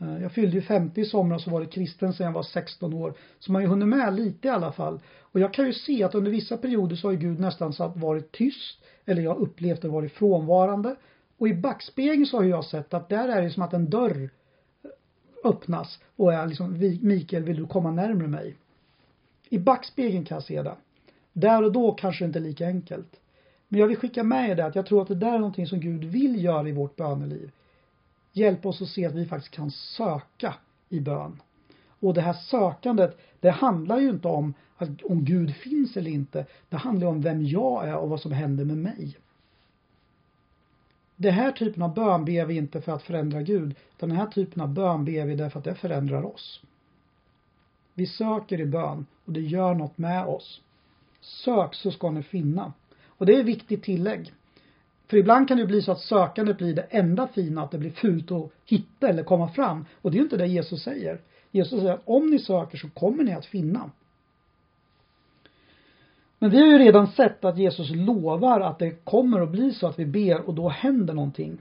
Eh, 0.00 0.22
jag 0.22 0.32
fyllde 0.32 0.56
ju 0.56 0.62
50 0.62 1.00
i 1.00 1.04
somras 1.04 1.46
och 1.46 1.52
varit 1.52 1.72
kristen 1.72 2.12
sedan 2.12 2.26
jag 2.26 2.32
var 2.32 2.42
16 2.42 2.94
år. 2.94 3.14
Så 3.38 3.52
man 3.52 3.62
har 3.62 3.66
ju 3.66 3.68
hunnit 3.68 3.88
med 3.88 4.14
lite 4.14 4.48
i 4.48 4.50
alla 4.50 4.72
fall. 4.72 5.00
Och 5.20 5.40
jag 5.40 5.54
kan 5.54 5.66
ju 5.66 5.72
se 5.72 6.04
att 6.04 6.14
under 6.14 6.30
vissa 6.30 6.56
perioder 6.56 6.96
så 6.96 7.06
har 7.06 7.12
ju 7.12 7.18
Gud 7.18 7.40
nästan 7.40 7.72
varit 7.94 8.32
tyst. 8.32 8.84
Eller 9.04 9.22
jag 9.22 9.34
har 9.34 9.40
upplevt 9.40 9.82
det 9.82 9.88
varit 9.88 10.12
frånvarande. 10.12 10.96
Och 11.38 11.48
i 11.48 11.54
backspegeln 11.54 12.26
så 12.26 12.36
har 12.36 12.44
jag 12.44 12.64
sett 12.64 12.94
att 12.94 13.08
där 13.08 13.28
är 13.28 13.42
det 13.42 13.50
som 13.50 13.62
att 13.62 13.72
en 13.72 13.90
dörr 13.90 14.30
eh, 14.82 14.90
öppnas 15.44 15.98
och 16.16 16.32
är 16.32 16.46
liksom 16.46 16.78
Mikael 17.02 17.42
vill 17.42 17.56
du 17.56 17.66
komma 17.66 17.90
närmare 17.90 18.28
mig? 18.28 18.56
I 19.48 19.58
backspegeln 19.58 20.24
kan 20.24 20.34
jag 20.36 20.44
se 20.44 20.62
det. 20.62 20.76
Där 21.32 21.64
och 21.64 21.72
då 21.72 21.92
kanske 21.92 22.24
det 22.24 22.26
inte 22.26 22.38
är 22.38 22.42
lika 22.42 22.66
enkelt. 22.66 23.20
Men 23.68 23.80
jag 23.80 23.86
vill 23.86 23.96
skicka 23.96 24.24
med 24.24 24.50
er 24.50 24.54
det 24.54 24.66
att 24.66 24.74
jag 24.74 24.86
tror 24.86 25.02
att 25.02 25.08
det 25.08 25.14
där 25.14 25.34
är 25.34 25.38
någonting 25.38 25.66
som 25.66 25.80
Gud 25.80 26.04
vill 26.04 26.44
göra 26.44 26.68
i 26.68 26.72
vårt 26.72 26.96
böneliv. 26.96 27.50
Hjälp 28.38 28.66
oss 28.66 28.82
att 28.82 28.88
se 28.88 29.06
att 29.06 29.14
vi 29.14 29.26
faktiskt 29.26 29.54
kan 29.54 29.70
söka 29.70 30.54
i 30.88 31.00
bön. 31.00 31.42
Och 32.00 32.14
det 32.14 32.20
här 32.20 32.32
sökandet, 32.32 33.18
det 33.40 33.50
handlar 33.50 33.98
ju 33.98 34.10
inte 34.10 34.28
om 34.28 34.54
att, 34.76 35.02
om 35.02 35.24
Gud 35.24 35.54
finns 35.54 35.96
eller 35.96 36.10
inte. 36.10 36.46
Det 36.68 36.76
handlar 36.76 37.06
om 37.06 37.20
vem 37.20 37.46
jag 37.46 37.88
är 37.88 37.96
och 37.96 38.08
vad 38.08 38.20
som 38.20 38.32
händer 38.32 38.64
med 38.64 38.76
mig. 38.76 39.16
Den 41.16 41.34
här 41.34 41.52
typen 41.52 41.82
av 41.82 41.94
bön 41.94 42.24
ber 42.24 42.44
vi 42.44 42.56
inte 42.56 42.80
för 42.80 42.92
att 42.92 43.02
förändra 43.02 43.42
Gud. 43.42 43.74
Utan 43.96 44.08
den 44.08 44.18
här 44.18 44.26
typen 44.26 44.62
av 44.62 44.68
bön 44.68 45.04
ber 45.04 45.24
vi 45.24 45.34
därför 45.34 45.58
att 45.58 45.64
det 45.64 45.74
förändrar 45.74 46.22
oss. 46.24 46.60
Vi 47.94 48.06
söker 48.06 48.60
i 48.60 48.66
bön 48.66 49.06
och 49.24 49.32
det 49.32 49.40
gör 49.40 49.74
något 49.74 49.98
med 49.98 50.26
oss. 50.26 50.60
Sök 51.20 51.74
så 51.74 51.90
ska 51.90 52.10
ni 52.10 52.22
finna. 52.22 52.72
Och 53.06 53.26
det 53.26 53.34
är 53.34 53.40
ett 53.40 53.46
viktigt 53.46 53.82
tillägg. 53.82 54.32
För 55.08 55.16
ibland 55.16 55.48
kan 55.48 55.58
det 55.58 55.66
bli 55.66 55.82
så 55.82 55.92
att 55.92 56.00
sökandet 56.00 56.58
blir 56.58 56.74
det 56.74 56.86
enda 56.90 57.28
fina, 57.28 57.62
att 57.62 57.70
det 57.70 57.78
blir 57.78 57.90
fult 57.90 58.32
att 58.32 58.50
hitta 58.64 59.08
eller 59.08 59.24
komma 59.24 59.48
fram. 59.48 59.84
Och 60.02 60.10
det 60.10 60.14
är 60.14 60.18
ju 60.18 60.24
inte 60.24 60.36
det 60.36 60.46
Jesus 60.46 60.82
säger. 60.82 61.20
Jesus 61.50 61.80
säger 61.80 61.92
att 61.92 62.02
om 62.04 62.30
ni 62.30 62.38
söker 62.38 62.78
så 62.78 62.88
kommer 62.88 63.24
ni 63.24 63.32
att 63.32 63.46
finna. 63.46 63.90
Men 66.38 66.50
vi 66.50 66.60
har 66.60 66.66
ju 66.66 66.78
redan 66.78 67.06
sett 67.06 67.44
att 67.44 67.58
Jesus 67.58 67.90
lovar 67.90 68.60
att 68.60 68.78
det 68.78 69.04
kommer 69.04 69.40
att 69.40 69.50
bli 69.50 69.72
så 69.72 69.86
att 69.86 69.98
vi 69.98 70.06
ber 70.06 70.40
och 70.40 70.54
då 70.54 70.68
händer 70.68 71.14
någonting. 71.14 71.58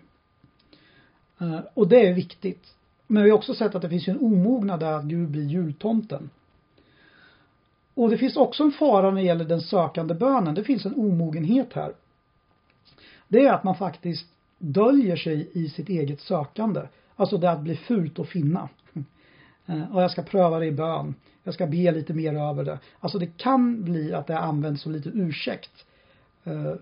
Eh, 1.39 1.59
och 1.73 1.87
det 1.87 2.07
är 2.07 2.13
viktigt. 2.13 2.73
Men 3.07 3.23
vi 3.23 3.29
har 3.29 3.37
också 3.37 3.53
sett 3.53 3.75
att 3.75 3.81
det 3.81 3.89
finns 3.89 4.07
en 4.07 4.19
omognad 4.19 4.79
där 4.79 4.93
att 4.93 5.03
Gud 5.03 5.29
blir 5.29 5.45
jultomten. 5.45 6.29
Och 7.93 8.09
det 8.09 8.17
finns 8.17 8.37
också 8.37 8.63
en 8.63 8.71
fara 8.71 9.09
när 9.09 9.21
det 9.21 9.27
gäller 9.27 9.45
den 9.45 9.61
sökande 9.61 10.13
bönen. 10.13 10.55
Det 10.55 10.63
finns 10.63 10.85
en 10.85 10.95
omogenhet 10.95 11.73
här. 11.73 11.93
Det 13.27 13.45
är 13.45 13.53
att 13.53 13.63
man 13.63 13.75
faktiskt 13.75 14.27
döljer 14.57 15.15
sig 15.15 15.49
i 15.53 15.69
sitt 15.69 15.89
eget 15.89 16.21
sökande. 16.21 16.81
Alltså 17.15 17.37
det 17.37 17.51
att 17.51 17.61
bli 17.61 17.75
fult 17.75 18.19
att 18.19 18.29
finna. 18.29 18.69
Eh, 19.69 19.95
och 19.95 20.03
jag 20.03 20.11
ska 20.11 20.23
pröva 20.23 20.59
det 20.59 20.65
i 20.65 20.71
bön. 20.71 21.15
Jag 21.43 21.53
ska 21.53 21.67
be 21.67 21.91
lite 21.91 22.13
mer 22.13 22.33
över 22.33 22.63
det. 22.63 22.79
Alltså 22.99 23.19
det 23.19 23.37
kan 23.37 23.83
bli 23.83 24.13
att 24.13 24.27
det 24.27 24.39
används 24.39 24.81
som 24.81 24.91
lite 24.91 25.09
ursäkt. 25.09 25.85
Eh, 26.43 26.73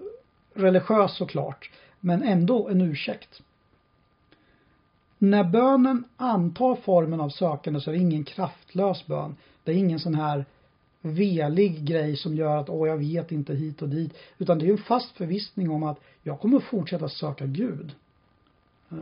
religiös 0.54 1.18
såklart, 1.18 1.72
men 2.00 2.24
ändå 2.24 2.68
en 2.70 2.82
ursäkt. 2.82 3.42
När 5.18 5.44
bönen 5.44 6.04
antar 6.18 6.76
formen 6.76 7.22
av 7.22 7.30
sökande 7.30 7.80
så 7.80 7.92
är 7.92 7.96
det 7.96 8.02
ingen 8.02 8.24
kraftlös 8.24 9.08
bön. 9.08 9.36
Det 9.64 9.72
är 9.72 9.76
ingen 9.76 10.00
sån 10.00 10.16
här 10.16 10.46
velig 11.06 11.84
grej 11.84 12.16
som 12.16 12.36
gör 12.36 12.58
att, 12.58 12.70
åh 12.70 12.88
jag 12.88 12.98
vet 12.98 13.32
inte 13.32 13.54
hit 13.54 13.82
och 13.82 13.90
dit. 13.90 14.14
Utan 14.38 14.60
det 14.60 14.68
är 14.68 14.72
en 14.72 14.78
fast 14.78 15.18
förvissning 15.18 15.70
om 15.70 15.84
att 15.84 16.00
jag 16.24 16.40
kommer 16.40 16.60
fortsätta 16.60 17.10
söka 17.10 17.46
Gud. 17.46 17.92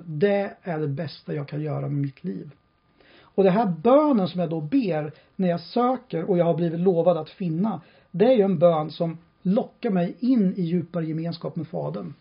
Det 0.05 0.57
är 0.61 0.79
det 0.79 0.87
bästa 0.87 1.33
jag 1.33 1.47
kan 1.47 1.61
göra 1.61 1.81
med 1.81 2.01
mitt 2.01 2.23
liv. 2.23 2.51
Och 3.21 3.43
den 3.43 3.53
här 3.53 3.73
bönen 3.83 4.27
som 4.27 4.39
jag 4.39 4.49
då 4.49 4.61
ber 4.61 5.11
när 5.35 5.49
jag 5.49 5.59
söker 5.59 6.23
och 6.23 6.37
jag 6.37 6.45
har 6.45 6.53
blivit 6.53 6.79
lovad 6.79 7.17
att 7.17 7.29
finna. 7.29 7.81
Det 8.11 8.25
är 8.25 8.35
ju 8.35 8.41
en 8.41 8.59
bön 8.59 8.91
som 8.91 9.17
lockar 9.41 9.89
mig 9.89 10.15
in 10.19 10.53
i 10.57 10.61
djupare 10.61 11.05
gemenskap 11.05 11.55
med 11.55 11.67
Fadern. 11.67 12.13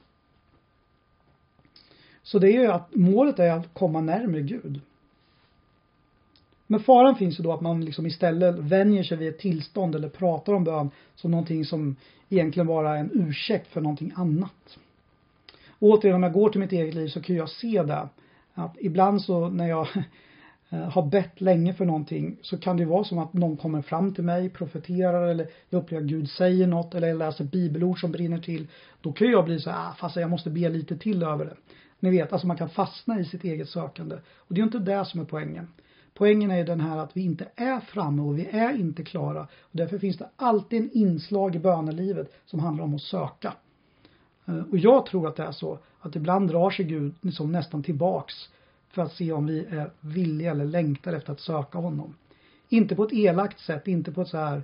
Så 2.22 2.38
det 2.38 2.48
är 2.48 2.60
ju 2.60 2.66
att 2.66 2.94
målet 2.94 3.38
är 3.38 3.50
att 3.50 3.74
komma 3.74 4.00
närmare 4.00 4.42
Gud. 4.42 4.80
Men 6.72 6.80
faran 6.80 7.16
finns 7.16 7.38
ju 7.38 7.42
då 7.42 7.52
att 7.52 7.60
man 7.60 7.84
liksom 7.84 8.06
istället 8.06 8.58
vänjer 8.58 9.02
sig 9.02 9.16
vid 9.16 9.28
ett 9.28 9.38
tillstånd 9.38 9.94
eller 9.94 10.08
pratar 10.08 10.52
om 10.52 10.64
bön 10.64 10.90
som 11.14 11.30
någonting 11.30 11.64
som 11.64 11.96
egentligen 12.28 12.66
bara 12.66 12.96
är 12.96 13.00
en 13.00 13.10
ursäkt 13.14 13.72
för 13.72 13.80
någonting 13.80 14.12
annat. 14.16 14.78
Och 15.68 15.88
återigen, 15.88 16.16
om 16.16 16.22
jag 16.22 16.32
går 16.32 16.48
till 16.48 16.60
mitt 16.60 16.72
eget 16.72 16.94
liv 16.94 17.08
så 17.08 17.22
kan 17.22 17.36
jag 17.36 17.48
se 17.48 17.82
det. 17.82 18.08
Att 18.54 18.76
ibland 18.80 19.22
så 19.22 19.48
när 19.48 19.68
jag 19.68 19.86
eh, 20.70 20.78
har 20.78 21.02
bett 21.02 21.40
länge 21.40 21.74
för 21.74 21.84
någonting 21.84 22.36
så 22.42 22.58
kan 22.58 22.76
det 22.76 22.84
vara 22.84 23.04
som 23.04 23.18
att 23.18 23.32
någon 23.32 23.56
kommer 23.56 23.82
fram 23.82 24.14
till 24.14 24.24
mig, 24.24 24.50
profeterar 24.50 25.28
eller 25.28 25.46
jag 25.70 25.82
upplever 25.82 26.04
att 26.04 26.10
Gud 26.10 26.30
säger 26.30 26.66
något 26.66 26.94
eller 26.94 27.08
jag 27.08 27.18
läser 27.18 27.44
bibelord 27.44 28.00
som 28.00 28.12
brinner 28.12 28.38
till. 28.38 28.66
Då 29.00 29.12
kan 29.12 29.30
jag 29.30 29.44
bli 29.44 29.60
så 29.60 29.70
här, 29.70 29.88
ah, 29.88 29.94
fast 29.98 30.16
jag 30.16 30.30
måste 30.30 30.50
be 30.50 30.68
lite 30.68 30.96
till 30.96 31.22
över 31.22 31.44
det. 31.44 31.56
Ni 32.00 32.10
vet, 32.10 32.32
alltså 32.32 32.46
man 32.46 32.56
kan 32.56 32.68
fastna 32.68 33.20
i 33.20 33.24
sitt 33.24 33.44
eget 33.44 33.68
sökande. 33.68 34.16
Och 34.36 34.54
det 34.54 34.58
är 34.58 34.62
ju 34.62 34.66
inte 34.66 34.78
det 34.78 35.04
som 35.04 35.20
är 35.20 35.24
poängen. 35.24 35.68
Poängen 36.14 36.50
är 36.50 36.56
ju 36.56 36.64
den 36.64 36.80
här 36.80 36.96
att 36.96 37.16
vi 37.16 37.22
inte 37.22 37.48
är 37.56 37.80
framme 37.80 38.22
och 38.22 38.38
vi 38.38 38.46
är 38.46 38.74
inte 38.74 39.04
klara. 39.04 39.42
Och 39.42 39.76
därför 39.76 39.98
finns 39.98 40.18
det 40.18 40.28
alltid 40.36 40.82
en 40.82 40.90
inslag 40.92 41.56
i 41.56 41.58
bönelivet 41.58 42.32
som 42.46 42.60
handlar 42.60 42.84
om 42.84 42.94
att 42.94 43.02
söka. 43.02 43.54
Eh, 44.46 44.62
och 44.70 44.78
jag 44.78 45.06
tror 45.06 45.28
att 45.28 45.36
det 45.36 45.42
är 45.42 45.52
så 45.52 45.78
att 46.00 46.16
ibland 46.16 46.48
drar 46.48 46.70
sig 46.70 46.84
Gud 46.84 47.14
liksom 47.20 47.52
nästan 47.52 47.82
tillbaks 47.82 48.34
för 48.88 49.02
att 49.02 49.12
se 49.12 49.32
om 49.32 49.46
vi 49.46 49.64
är 49.64 49.90
villiga 50.00 50.50
eller 50.50 50.64
längtar 50.64 51.12
efter 51.12 51.32
att 51.32 51.40
söka 51.40 51.78
honom. 51.78 52.14
Inte 52.68 52.96
på 52.96 53.04
ett 53.04 53.12
elakt 53.12 53.60
sätt, 53.60 53.88
inte 53.88 54.12
på 54.12 54.22
ett 54.22 54.28
så 54.28 54.38
här 54.38 54.62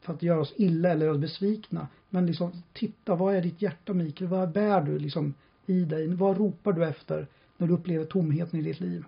för 0.00 0.12
att 0.12 0.22
göra 0.22 0.40
oss 0.40 0.54
illa 0.56 0.88
eller 0.88 1.10
oss 1.10 1.18
besvikna. 1.18 1.88
Men 2.08 2.26
liksom, 2.26 2.62
titta, 2.72 3.14
vad 3.14 3.34
är 3.34 3.42
ditt 3.42 3.62
hjärta 3.62 3.92
Mikael? 3.92 4.30
Vad 4.30 4.52
bär 4.52 4.80
du 4.80 4.98
liksom 4.98 5.34
i 5.66 5.84
dig? 5.84 6.14
Vad 6.14 6.38
ropar 6.38 6.72
du 6.72 6.84
efter 6.84 7.26
när 7.56 7.66
du 7.66 7.74
upplever 7.74 8.04
tomheten 8.04 8.60
i 8.60 8.62
ditt 8.62 8.80
liv? 8.80 9.04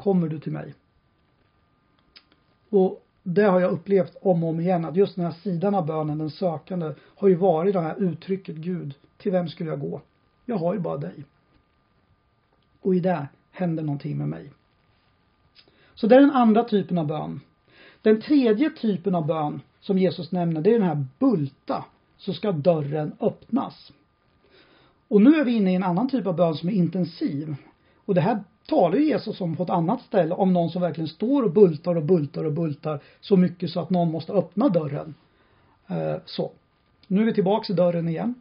Kommer 0.00 0.28
du 0.28 0.40
till 0.40 0.52
mig? 0.52 0.74
Och 2.70 3.06
det 3.22 3.42
har 3.42 3.60
jag 3.60 3.72
upplevt 3.72 4.16
om 4.22 4.44
och 4.44 4.50
om 4.50 4.60
igen 4.60 4.84
att 4.84 4.96
just 4.96 5.16
den 5.16 5.24
här 5.24 5.32
sidan 5.32 5.74
av 5.74 5.86
bönen, 5.86 6.18
den 6.18 6.30
sökande, 6.30 6.94
har 7.00 7.28
ju 7.28 7.34
varit 7.34 7.72
det 7.72 7.80
här 7.80 8.02
uttrycket 8.02 8.56
Gud, 8.56 8.94
till 9.18 9.32
vem 9.32 9.48
skulle 9.48 9.70
jag 9.70 9.80
gå? 9.80 10.00
Jag 10.44 10.56
har 10.56 10.74
ju 10.74 10.80
bara 10.80 10.96
dig. 10.96 11.24
Och 12.80 12.94
i 12.94 13.00
det 13.00 13.28
händer 13.50 13.82
någonting 13.82 14.18
med 14.18 14.28
mig. 14.28 14.52
Så 15.94 16.06
det 16.06 16.16
är 16.16 16.20
den 16.20 16.30
andra 16.30 16.64
typen 16.64 16.98
av 16.98 17.06
bön. 17.06 17.40
Den 18.02 18.20
tredje 18.20 18.70
typen 18.70 19.14
av 19.14 19.26
bön 19.26 19.60
som 19.80 19.98
Jesus 19.98 20.32
nämner, 20.32 20.60
det 20.60 20.70
är 20.70 20.78
den 20.78 20.88
här 20.88 21.06
bulta, 21.18 21.84
så 22.16 22.32
ska 22.32 22.52
dörren 22.52 23.12
öppnas. 23.20 23.92
Och 25.08 25.22
nu 25.22 25.34
är 25.34 25.44
vi 25.44 25.52
inne 25.52 25.72
i 25.72 25.74
en 25.74 25.84
annan 25.84 26.08
typ 26.08 26.26
av 26.26 26.36
bön 26.36 26.54
som 26.54 26.68
är 26.68 26.72
intensiv. 26.72 27.56
Och 28.04 28.14
det 28.14 28.20
här 28.20 28.44
talar 28.70 28.96
ju 28.96 29.04
Jesus 29.04 29.40
om 29.40 29.56
på 29.56 29.62
ett 29.62 29.70
annat 29.70 30.02
ställe 30.02 30.34
om 30.34 30.52
någon 30.52 30.70
som 30.70 30.82
verkligen 30.82 31.08
står 31.08 31.42
och 31.42 31.52
bultar 31.52 31.96
och 31.96 32.04
bultar 32.04 32.44
och 32.44 32.52
bultar 32.52 33.00
så 33.20 33.36
mycket 33.36 33.70
så 33.70 33.80
att 33.80 33.90
någon 33.90 34.10
måste 34.10 34.32
öppna 34.32 34.68
dörren. 34.68 35.14
Eh, 35.88 36.16
så. 36.24 36.52
Nu 37.06 37.20
är 37.20 37.26
vi 37.26 37.34
tillbaks 37.34 37.70
i 37.70 37.72
dörren 37.72 38.08
igen. 38.08 38.34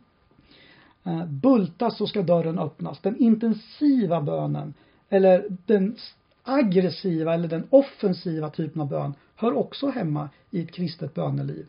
Eh, 1.04 1.26
bultas 1.26 1.98
så 1.98 2.08
ska 2.08 2.22
dörren 2.22 2.60
öppnas. 2.60 3.00
Den 3.00 3.18
intensiva 3.18 4.22
bönen 4.22 4.74
eller 5.10 5.46
den 5.66 5.96
aggressiva 6.44 7.34
eller 7.34 7.48
den 7.48 7.68
offensiva 7.70 8.50
typen 8.50 8.82
av 8.82 8.90
bön 8.90 9.14
hör 9.36 9.58
också 9.58 9.88
hemma 9.88 10.30
i 10.52 10.62
ett 10.64 10.72
kristet 10.72 11.14
böneliv. 11.14 11.66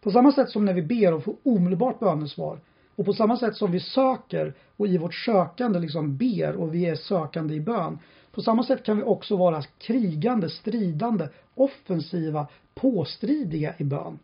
På 0.00 0.10
samma 0.10 0.32
sätt 0.32 0.50
som 0.50 0.64
när 0.64 0.74
vi 0.74 0.82
ber 0.82 1.14
och 1.14 1.24
får 1.24 1.34
omedelbart 1.42 2.00
bönesvar 2.00 2.58
och 2.96 3.04
på 3.04 3.12
samma 3.12 3.36
sätt 3.36 3.56
som 3.56 3.72
vi 3.72 3.80
söker 3.80 4.54
och 4.76 4.86
i 4.86 4.98
vårt 4.98 5.14
sökande 5.14 5.78
liksom 5.78 6.16
ber 6.16 6.56
och 6.56 6.74
vi 6.74 6.86
är 6.86 6.94
sökande 6.94 7.54
i 7.54 7.60
bön. 7.60 7.98
På 8.32 8.42
samma 8.42 8.62
sätt 8.62 8.82
kan 8.82 8.96
vi 8.96 9.02
också 9.02 9.36
vara 9.36 9.62
krigande, 9.78 10.50
stridande, 10.50 11.28
offensiva, 11.54 12.46
påstridiga 12.74 13.74
i 13.78 13.84
bön. 13.84 14.18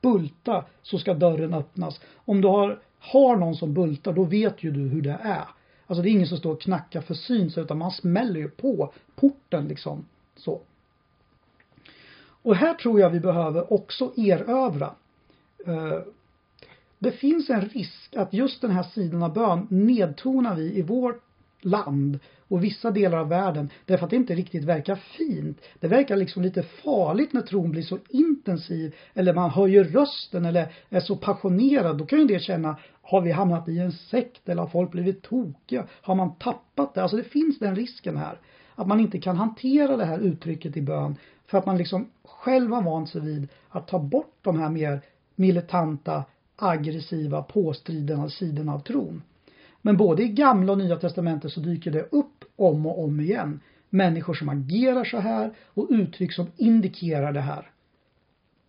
Bulta 0.00 0.64
så 0.82 0.98
ska 0.98 1.14
dörren 1.14 1.54
öppnas. 1.54 2.00
Om 2.14 2.40
du 2.40 2.48
har, 2.48 2.80
har 2.98 3.36
någon 3.36 3.54
som 3.54 3.74
bultar 3.74 4.12
då 4.12 4.24
vet 4.24 4.62
ju 4.62 4.70
du 4.70 4.80
hur 4.80 5.02
det 5.02 5.18
är. 5.22 5.44
Alltså 5.86 6.02
det 6.02 6.08
är 6.08 6.12
ingen 6.12 6.26
som 6.26 6.38
står 6.38 6.52
och 6.52 6.60
knackar 6.60 7.00
för 7.00 7.14
syns 7.14 7.58
utan 7.58 7.78
man 7.78 7.90
smäller 7.90 8.40
ju 8.40 8.48
på 8.48 8.92
porten 9.16 9.68
liksom. 9.68 10.04
Så. 10.36 10.60
Och 12.42 12.56
här 12.56 12.74
tror 12.74 13.00
jag 13.00 13.10
vi 13.10 13.20
behöver 13.20 13.72
också 13.72 14.12
erövra. 14.16 14.94
Eh, 15.66 16.00
det 17.04 17.12
finns 17.12 17.50
en 17.50 17.60
risk 17.60 18.16
att 18.16 18.32
just 18.32 18.60
den 18.60 18.70
här 18.70 18.82
sidan 18.82 19.22
av 19.22 19.32
bön 19.32 19.66
nedtonar 19.70 20.56
vi 20.56 20.78
i 20.78 20.82
vårt 20.82 21.22
land 21.60 22.18
och 22.48 22.64
vissa 22.64 22.90
delar 22.90 23.18
av 23.18 23.28
världen 23.28 23.70
därför 23.84 24.04
att 24.04 24.10
det 24.10 24.16
inte 24.16 24.34
riktigt 24.34 24.64
verkar 24.64 24.94
fint. 24.96 25.60
Det 25.80 25.88
verkar 25.88 26.16
liksom 26.16 26.42
lite 26.42 26.62
farligt 26.62 27.32
när 27.32 27.40
tron 27.40 27.70
blir 27.70 27.82
så 27.82 27.98
intensiv 28.08 28.94
eller 29.14 29.34
man 29.34 29.50
höjer 29.50 29.84
rösten 29.84 30.44
eller 30.44 30.72
är 30.88 31.00
så 31.00 31.16
passionerad. 31.16 31.98
Då 31.98 32.06
kan 32.06 32.18
ju 32.18 32.26
det 32.26 32.42
känna, 32.42 32.76
har 33.02 33.20
vi 33.20 33.30
hamnat 33.30 33.68
i 33.68 33.78
en 33.78 33.92
sekt 33.92 34.48
eller 34.48 34.62
har 34.62 34.68
folk 34.68 34.90
blivit 34.90 35.22
tokiga? 35.22 35.86
Har 35.90 36.14
man 36.14 36.34
tappat 36.38 36.94
det? 36.94 37.02
Alltså 37.02 37.16
det 37.16 37.24
finns 37.24 37.58
den 37.58 37.76
risken 37.76 38.16
här. 38.16 38.38
Att 38.74 38.86
man 38.86 39.00
inte 39.00 39.20
kan 39.20 39.36
hantera 39.36 39.96
det 39.96 40.04
här 40.04 40.18
uttrycket 40.18 40.76
i 40.76 40.82
bön 40.82 41.16
för 41.46 41.58
att 41.58 41.66
man 41.66 41.78
liksom 41.78 42.10
själv 42.24 42.72
har 42.72 42.82
vant 42.82 43.08
sig 43.08 43.20
vid 43.20 43.48
att 43.68 43.88
ta 43.88 43.98
bort 43.98 44.38
de 44.42 44.58
här 44.58 44.70
mer 44.70 45.00
militanta 45.36 46.24
aggressiva 46.56 47.42
påstridande 47.42 48.30
sidorna 48.30 48.74
av 48.74 48.78
tron. 48.78 49.22
Men 49.82 49.96
både 49.96 50.22
i 50.22 50.28
gamla 50.28 50.72
och 50.72 50.78
nya 50.78 50.96
testamentet 50.96 51.52
så 51.52 51.60
dyker 51.60 51.90
det 51.90 52.02
upp 52.02 52.44
om 52.56 52.86
och 52.86 53.04
om 53.04 53.20
igen. 53.20 53.60
Människor 53.90 54.34
som 54.34 54.48
agerar 54.48 55.04
så 55.04 55.18
här 55.18 55.52
och 55.66 55.86
uttryck 55.90 56.32
som 56.32 56.46
indikerar 56.56 57.32
det 57.32 57.40
här. 57.40 57.70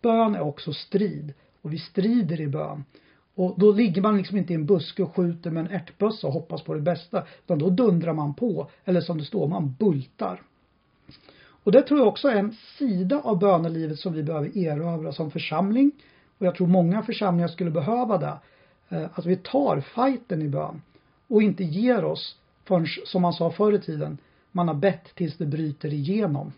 Bön 0.02 0.34
är 0.34 0.40
också 0.40 0.72
strid 0.72 1.34
och 1.62 1.72
vi 1.72 1.78
strider 1.78 2.40
i 2.40 2.48
bön. 2.48 2.84
Och 3.34 3.54
då 3.56 3.72
ligger 3.72 4.02
man 4.02 4.16
liksom 4.16 4.36
inte 4.36 4.52
i 4.52 4.56
en 4.56 4.66
buske 4.66 5.02
och 5.02 5.16
skjuter 5.16 5.50
med 5.50 5.66
en 5.66 5.72
ärtbössa 5.72 6.26
och 6.26 6.32
hoppas 6.32 6.62
på 6.62 6.74
det 6.74 6.80
bästa. 6.80 7.24
Utan 7.44 7.58
då 7.58 7.70
dundrar 7.70 8.12
man 8.12 8.34
på. 8.34 8.70
Eller 8.84 9.00
som 9.00 9.18
det 9.18 9.24
står, 9.24 9.48
man 9.48 9.74
bultar. 9.78 10.42
Och 11.66 11.72
det 11.72 11.82
tror 11.82 12.00
jag 12.00 12.08
också 12.08 12.28
är 12.28 12.36
en 12.36 12.52
sida 12.78 13.20
av 13.20 13.38
bönelivet 13.38 13.98
som 13.98 14.12
vi 14.12 14.22
behöver 14.22 14.58
erövra 14.58 15.12
som 15.12 15.30
församling 15.30 15.92
och 16.38 16.46
jag 16.46 16.54
tror 16.54 16.66
många 16.66 17.02
församlingar 17.02 17.48
skulle 17.48 17.70
behöva 17.70 18.18
det. 18.18 18.38
Att 19.14 19.26
vi 19.26 19.36
tar 19.36 19.80
fighten 19.80 20.42
i 20.42 20.48
bön 20.48 20.82
och 21.28 21.42
inte 21.42 21.64
ger 21.64 22.04
oss 22.04 22.38
förrän, 22.64 22.86
som 23.04 23.22
man 23.22 23.32
sa 23.32 23.50
förr 23.50 23.72
i 23.72 23.78
tiden, 23.78 24.18
man 24.52 24.68
har 24.68 24.74
bett 24.74 25.14
tills 25.14 25.36
det 25.36 25.46
bryter 25.46 25.92
igenom. 25.92 26.52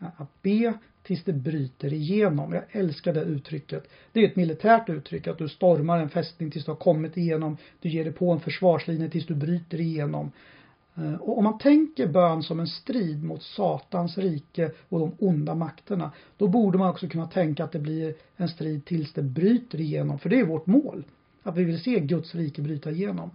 Eh, 0.00 0.06
att 0.16 0.42
be 0.42 0.74
tills 1.02 1.24
det 1.24 1.32
bryter 1.32 1.92
igenom. 1.92 2.52
Jag 2.52 2.64
älskar 2.70 3.14
det 3.14 3.20
uttrycket. 3.20 3.88
Det 4.12 4.20
är 4.20 4.28
ett 4.28 4.36
militärt 4.36 4.88
uttryck 4.88 5.26
att 5.26 5.38
du 5.38 5.48
stormar 5.48 5.98
en 5.98 6.08
fästning 6.08 6.50
tills 6.50 6.64
du 6.64 6.70
har 6.70 6.76
kommit 6.76 7.16
igenom. 7.16 7.56
Du 7.80 7.88
ger 7.88 8.04
dig 8.04 8.12
på 8.12 8.32
en 8.32 8.40
försvarslinje 8.40 9.08
tills 9.08 9.26
du 9.26 9.34
bryter 9.34 9.80
igenom. 9.80 10.32
Eh, 10.94 11.14
och 11.14 11.38
om 11.38 11.44
man 11.44 11.58
tänker 11.58 12.06
bön 12.06 12.42
som 12.42 12.60
en 12.60 12.66
strid 12.66 13.24
mot 13.24 13.42
Satans 13.42 14.18
rike 14.18 14.70
och 14.88 15.00
de 15.00 15.12
onda 15.18 15.54
makterna, 15.54 16.10
då 16.36 16.48
borde 16.48 16.78
man 16.78 16.90
också 16.90 17.08
kunna 17.08 17.26
tänka 17.26 17.64
att 17.64 17.72
det 17.72 17.78
blir 17.78 18.14
en 18.36 18.48
strid 18.48 18.84
tills 18.84 19.12
det 19.12 19.22
bryter 19.22 19.80
igenom, 19.80 20.18
för 20.18 20.28
det 20.28 20.40
är 20.40 20.44
vårt 20.44 20.66
mål. 20.66 21.04
Att 21.42 21.56
vi 21.56 21.64
vill 21.64 21.82
se 21.82 22.00
Guds 22.00 22.34
rike 22.34 22.62
bryta 22.62 22.90
igenom. 22.90 23.30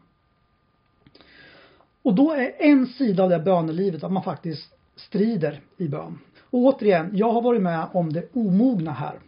Och 2.01 2.15
då 2.15 2.31
är 2.31 2.51
en 2.57 2.87
sida 2.87 3.23
av 3.23 3.29
det 3.29 3.39
bönelivet 3.39 4.03
att 4.03 4.11
man 4.11 4.23
faktiskt 4.23 4.73
strider 4.95 5.61
i 5.77 5.87
bön. 5.87 6.19
Och 6.49 6.59
återigen, 6.59 7.09
jag 7.13 7.31
har 7.31 7.41
varit 7.41 7.61
med 7.61 7.87
om 7.93 8.13
det 8.13 8.35
omogna 8.35 8.91
här. 8.91 9.19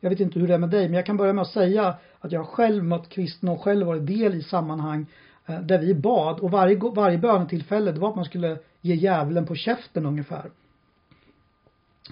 Jag 0.00 0.10
vet 0.10 0.20
inte 0.20 0.40
hur 0.40 0.48
det 0.48 0.54
är 0.54 0.58
med 0.58 0.70
dig, 0.70 0.88
men 0.88 0.94
jag 0.94 1.06
kan 1.06 1.16
börja 1.16 1.32
med 1.32 1.42
att 1.42 1.48
säga 1.48 1.94
att 2.20 2.32
jag 2.32 2.46
själv 2.46 2.84
mött 2.84 3.08
kristna 3.08 3.52
och 3.52 3.62
själv 3.62 3.86
varit 3.86 4.06
del 4.06 4.34
i 4.34 4.42
sammanhang 4.42 5.06
Eh, 5.48 5.60
där 5.60 5.78
vi 5.78 5.94
bad 5.94 6.40
och 6.40 6.50
varje, 6.50 6.76
varje 6.76 7.18
bönetillfälle 7.18 7.92
det 7.92 8.00
var 8.00 8.08
att 8.08 8.16
man 8.16 8.24
skulle 8.24 8.58
ge 8.80 8.94
djävulen 8.94 9.46
på 9.46 9.54
käften 9.54 10.06
ungefär. 10.06 10.50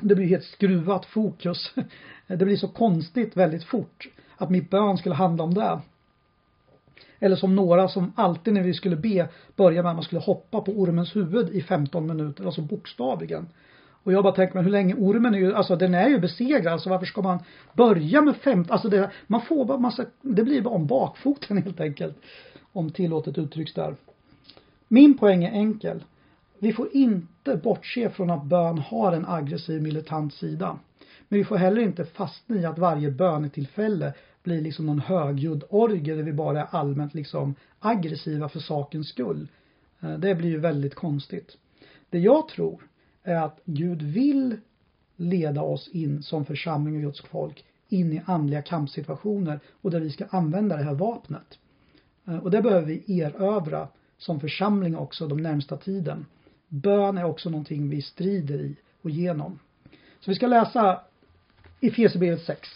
Det 0.00 0.14
blir 0.14 0.26
helt 0.26 0.44
skruvat 0.44 1.06
fokus. 1.06 1.74
Det 2.26 2.44
blir 2.44 2.56
så 2.56 2.68
konstigt 2.68 3.36
väldigt 3.36 3.64
fort 3.64 4.08
att 4.36 4.50
mitt 4.50 4.70
bön 4.70 4.96
skulle 4.96 5.14
handla 5.14 5.44
om 5.44 5.54
det. 5.54 5.80
Eller 7.18 7.36
som 7.36 7.56
några 7.56 7.88
som 7.88 8.12
alltid 8.16 8.54
när 8.54 8.62
vi 8.62 8.74
skulle 8.74 8.96
be 8.96 9.28
började 9.56 9.82
med 9.82 9.90
att 9.90 9.96
man 9.96 10.04
skulle 10.04 10.20
hoppa 10.20 10.60
på 10.60 10.72
ormens 10.72 11.16
huvud 11.16 11.48
i 11.48 11.62
15 11.62 12.06
minuter, 12.06 12.44
alltså 12.44 12.62
bokstavligen. 12.62 13.48
Och 14.02 14.12
jag 14.12 14.24
bara 14.24 14.34
tänker 14.34 14.54
men 14.54 14.64
hur 14.64 14.70
länge 14.70 14.94
ormen 14.94 15.34
är 15.34 15.38
ju, 15.38 15.54
alltså 15.54 15.76
den 15.76 15.94
är 15.94 16.08
ju 16.08 16.18
besegrad, 16.18 16.72
alltså 16.72 16.90
varför 16.90 17.06
ska 17.06 17.22
man 17.22 17.38
börja 17.72 18.22
med 18.22 18.36
15, 18.36 18.72
alltså 18.72 18.88
det, 18.88 19.10
man 19.26 19.40
får 19.40 19.64
bara 19.64 19.78
massa, 19.78 20.04
det 20.22 20.44
blir 20.44 20.62
bara 20.62 20.74
om 20.74 20.86
bakfoten 20.86 21.58
helt 21.62 21.80
enkelt. 21.80 22.16
Om 22.76 22.90
tillåtet 22.90 23.38
uttrycks 23.38 23.74
där. 23.74 23.96
Min 24.88 25.18
poäng 25.18 25.44
är 25.44 25.52
enkel. 25.52 26.04
Vi 26.58 26.72
får 26.72 26.88
inte 26.92 27.56
bortse 27.56 28.10
från 28.10 28.30
att 28.30 28.44
bön 28.44 28.78
har 28.78 29.12
en 29.12 29.26
aggressiv 29.26 29.82
militant 29.82 30.34
sida. 30.34 30.78
Men 31.28 31.38
vi 31.38 31.44
får 31.44 31.56
heller 31.56 31.82
inte 31.82 32.04
fastna 32.04 32.56
i 32.56 32.64
att 32.64 32.78
varje 32.78 33.10
bönetillfälle 33.10 34.12
blir 34.42 34.60
liksom 34.60 34.86
någon 34.86 35.00
högljudd 35.00 35.64
orgie 35.70 36.14
där 36.14 36.22
vi 36.22 36.32
bara 36.32 36.60
är 36.60 36.66
allmänt 36.70 37.14
liksom 37.14 37.54
aggressiva 37.78 38.48
för 38.48 38.60
sakens 38.60 39.08
skull. 39.08 39.48
Eh, 40.00 40.18
det 40.18 40.34
blir 40.34 40.50
ju 40.50 40.58
väldigt 40.58 40.94
konstigt. 40.94 41.56
Det 42.10 42.18
jag 42.18 42.48
tror 42.48 42.88
är 43.22 43.36
att 43.36 43.60
Gud 43.64 44.02
vill 44.02 44.56
leda 45.16 45.62
oss 45.62 45.88
in 45.88 46.22
som 46.22 46.44
församling 46.44 46.96
och 46.96 47.02
Guds 47.02 47.20
folk 47.20 47.64
in 47.88 48.12
i 48.12 48.22
andliga 48.26 48.62
kampsituationer 48.62 49.60
och 49.82 49.90
där 49.90 50.00
vi 50.00 50.10
ska 50.10 50.26
använda 50.30 50.76
det 50.76 50.82
här 50.82 50.94
vapnet. 50.94 51.58
Eh, 52.26 52.38
och 52.38 52.50
det 52.50 52.62
behöver 52.62 52.86
vi 52.86 53.20
erövra 53.20 53.88
som 54.18 54.40
församling 54.40 54.96
också 54.96 55.28
de 55.28 55.42
närmsta 55.42 55.76
tiden. 55.76 56.26
Bön 56.68 57.18
är 57.18 57.24
också 57.24 57.50
någonting 57.50 57.90
vi 57.90 58.02
strider 58.02 58.58
i 58.58 58.76
och 59.02 59.10
genom. 59.10 59.58
Så 60.20 60.30
vi 60.30 60.34
ska 60.34 60.46
läsa 60.46 61.00
i 61.80 61.88
Efesierbrevet 61.88 62.42
6. 62.42 62.68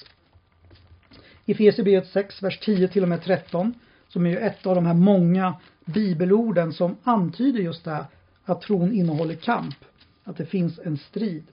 Efesierbrevet 1.46 2.08
6, 2.08 2.42
vers 2.42 2.58
10 2.58 2.88
till 2.88 3.02
och 3.02 3.08
med 3.08 3.22
13, 3.22 3.74
som 4.08 4.26
är 4.26 4.30
ju 4.30 4.36
ett 4.36 4.66
av 4.66 4.74
de 4.74 4.86
här 4.86 4.94
många 4.94 5.54
bibelorden 5.84 6.72
som 6.72 6.96
antyder 7.02 7.60
just 7.60 7.84
det 7.84 7.90
här, 7.90 8.04
att 8.44 8.62
tron 8.62 8.92
innehåller 8.92 9.34
kamp, 9.34 9.74
att 10.24 10.36
det 10.36 10.46
finns 10.46 10.78
en 10.78 10.98
strid. 10.98 11.44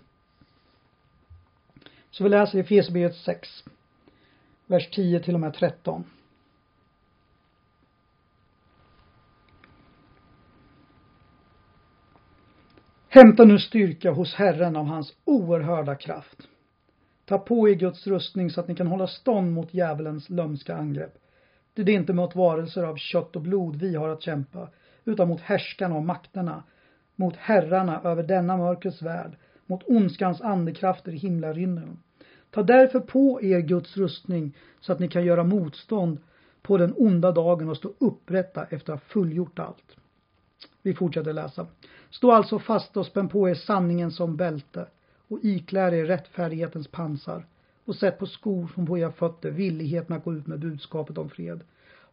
Så 2.12 2.24
vi 2.24 2.30
läser 2.30 2.58
i 2.58 2.62
Efesierbrevet 2.62 3.16
6, 3.16 3.64
vers 4.66 4.90
10 4.90 5.20
till 5.20 5.34
och 5.34 5.40
med 5.40 5.54
13. 5.54 6.04
Hämta 13.18 13.46
nu 13.46 13.60
styrka 13.60 14.12
hos 14.12 14.34
Herren 14.34 14.76
av 14.76 14.86
hans 14.86 15.14
oerhörda 15.26 15.96
kraft. 15.96 16.48
Ta 17.26 17.38
på 17.38 17.70
er 17.70 17.74
Guds 17.74 18.08
rustning 18.08 18.50
så 18.50 18.62
att 18.62 18.68
ni 18.68 18.76
kan 18.76 18.88
hålla 18.88 19.08
stånd 19.08 19.54
mot 19.54 19.74
djävulens 19.74 20.30
lömska 20.30 20.76
angrepp. 20.76 21.14
Det 21.74 21.82
är 21.82 21.90
inte 21.90 22.14
mot 22.14 22.36
varelser 22.36 22.84
av 22.84 22.96
kött 22.96 23.36
och 23.36 23.42
blod 23.42 23.76
vi 23.76 23.96
har 23.96 24.10
att 24.10 24.22
kämpa, 24.22 24.70
utan 25.06 25.28
mot 25.28 25.42
härskarna 25.42 25.96
och 25.96 26.04
makterna, 26.04 26.64
mot 27.16 27.36
herrarna 27.36 28.02
över 28.04 28.24
denna 28.24 28.58
mörkrets 28.58 29.02
värld, 29.02 29.38
mot 29.66 29.84
ondskans 29.84 30.42
andekrafter 30.42 31.12
i 31.12 31.18
himlarymden. 31.18 32.00
Ta 32.52 32.64
därför 32.64 33.00
på 33.00 33.40
er 33.44 33.60
Guds 33.60 33.98
rustning 33.98 34.56
så 34.80 34.92
att 34.94 35.00
ni 35.00 35.08
kan 35.08 35.26
göra 35.26 35.44
motstånd 35.44 36.20
på 36.62 36.78
den 36.78 36.94
onda 36.98 37.32
dagen 37.32 37.70
och 37.70 37.78
stå 37.78 37.94
upprätta 38.00 38.66
efter 38.70 38.94
att 38.94 39.00
ha 39.00 39.08
fullgjort 39.08 39.60
allt. 39.60 39.98
Vi 40.88 40.94
fortsätter 40.94 41.34
läsa. 41.34 41.68
Stå 42.10 42.32
alltså 42.32 42.60
fast 42.60 42.98
och 42.98 43.06
spänn 43.06 43.30
på 43.30 43.50
er 43.50 43.56
sanningen 43.56 44.12
som 44.12 44.38
bälte 44.38 44.88
och 45.28 45.40
iklär 45.42 45.94
er 45.94 46.06
rättfärdighetens 46.06 46.88
pansar 46.88 47.46
och 47.86 47.96
sätt 47.96 48.20
på 48.20 48.26
skor 48.26 48.72
som 48.76 48.86
på 48.86 48.98
era 48.98 49.12
fötter 49.12 49.52
villigheten 49.52 50.16
att 50.16 50.24
gå 50.24 50.34
ut 50.34 50.48
med 50.48 50.60
budskapet 50.60 51.18
om 51.18 51.30
fred. 51.30 51.64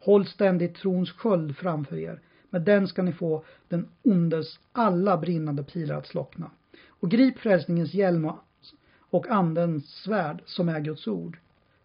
Håll 0.00 0.26
ständigt 0.26 0.74
trons 0.74 1.12
sköld 1.12 1.56
framför 1.56 1.96
er. 1.96 2.20
Med 2.50 2.62
den 2.62 2.88
ska 2.88 3.02
ni 3.02 3.12
få 3.12 3.44
den 3.68 3.88
ondes 4.02 4.58
alla 4.72 5.16
brinnande 5.16 5.62
pilar 5.62 5.96
att 5.96 6.06
slockna. 6.06 6.50
Och 6.88 7.10
grip 7.10 7.38
frälsningens 7.38 7.94
hjälm 7.94 8.30
och 9.10 9.28
andens 9.28 9.86
svärd 9.86 10.42
som 10.44 10.68
är 10.68 10.80
Guds 10.80 11.06
ord. 11.06 11.38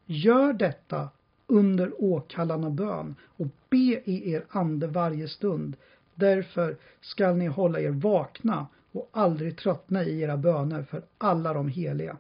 Gör 0.06 0.54
detta 0.54 1.10
under 1.48 2.04
åkallan 2.04 2.64
och 2.64 2.72
bön 2.72 3.16
och 3.38 3.48
be 3.70 4.02
i 4.06 4.32
er 4.32 4.46
ande 4.50 4.88
varje 4.88 5.28
stund. 5.28 5.76
Därför 6.20 6.78
skall 7.02 7.36
ni 7.36 7.48
hålla 7.48 7.80
er 7.80 7.90
vakna 7.90 8.68
och 8.92 9.10
aldrig 9.12 9.58
tröttna 9.58 10.04
i 10.04 10.22
era 10.22 10.38
böner 10.38 10.84
för 10.84 11.04
alla 11.18 11.54
de 11.54 11.68
heliga. 11.68 12.18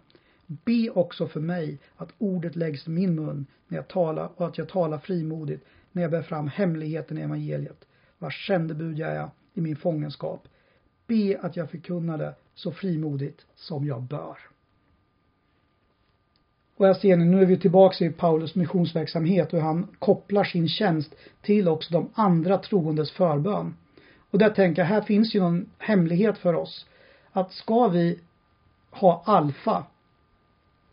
Be 0.48 0.90
också 0.90 1.28
för 1.28 1.40
mig 1.40 1.78
att 1.96 2.10
ordet 2.18 2.56
läggs 2.56 2.88
i 2.88 2.90
min 2.90 3.16
mun 3.16 3.46
när 3.68 3.78
jag 3.78 3.88
talar 3.88 4.30
och 4.36 4.48
att 4.48 4.58
jag 4.58 4.70
talar 4.70 4.98
frimodigt 4.98 5.66
när 5.92 6.02
jag 6.02 6.12
bär 6.12 6.22
fram 6.22 6.48
hemligheten 6.48 7.18
i 7.18 7.22
evangeliet, 7.22 7.86
vars 8.20 8.48
sändebud 8.48 8.98
jag 8.98 9.10
är 9.12 9.30
i 9.54 9.62
min 9.62 9.76
fångenskap. 9.76 10.48
Be 11.08 11.40
att 11.42 11.56
jag 11.56 11.72
förkunnar 11.72 12.18
det 12.18 12.36
så 12.56 12.72
frimodigt 12.72 13.46
som 13.56 13.86
jag 13.86 14.02
bör. 14.02 14.38
Och 16.78 16.88
jag 16.88 16.98
ser 16.98 17.18
nu, 17.18 17.26
nu 17.26 17.42
är 17.42 17.46
vi 17.46 17.58
tillbaka 17.58 18.06
i 18.06 18.10
Paulus 18.10 18.56
missionsverksamhet 18.56 19.54
och 19.54 19.62
han 19.62 19.88
kopplar 20.00 20.44
sin 20.44 20.68
tjänst 20.68 21.16
till 21.42 21.68
också 21.68 21.94
de 21.94 22.10
andra 22.14 22.58
troendes 22.58 23.12
förbön. 23.12 23.74
Och 24.32 24.40
där 24.40 24.50
tänker 24.50 24.82
jag, 24.82 24.88
här 24.88 25.02
finns 25.02 25.36
ju 25.36 25.40
någon 25.40 25.66
hemlighet 25.78 26.38
för 26.38 26.54
oss. 26.54 26.86
Att 27.32 27.52
ska 27.52 27.88
vi 27.88 28.20
ha 28.92 29.24
alfa, 29.26 29.84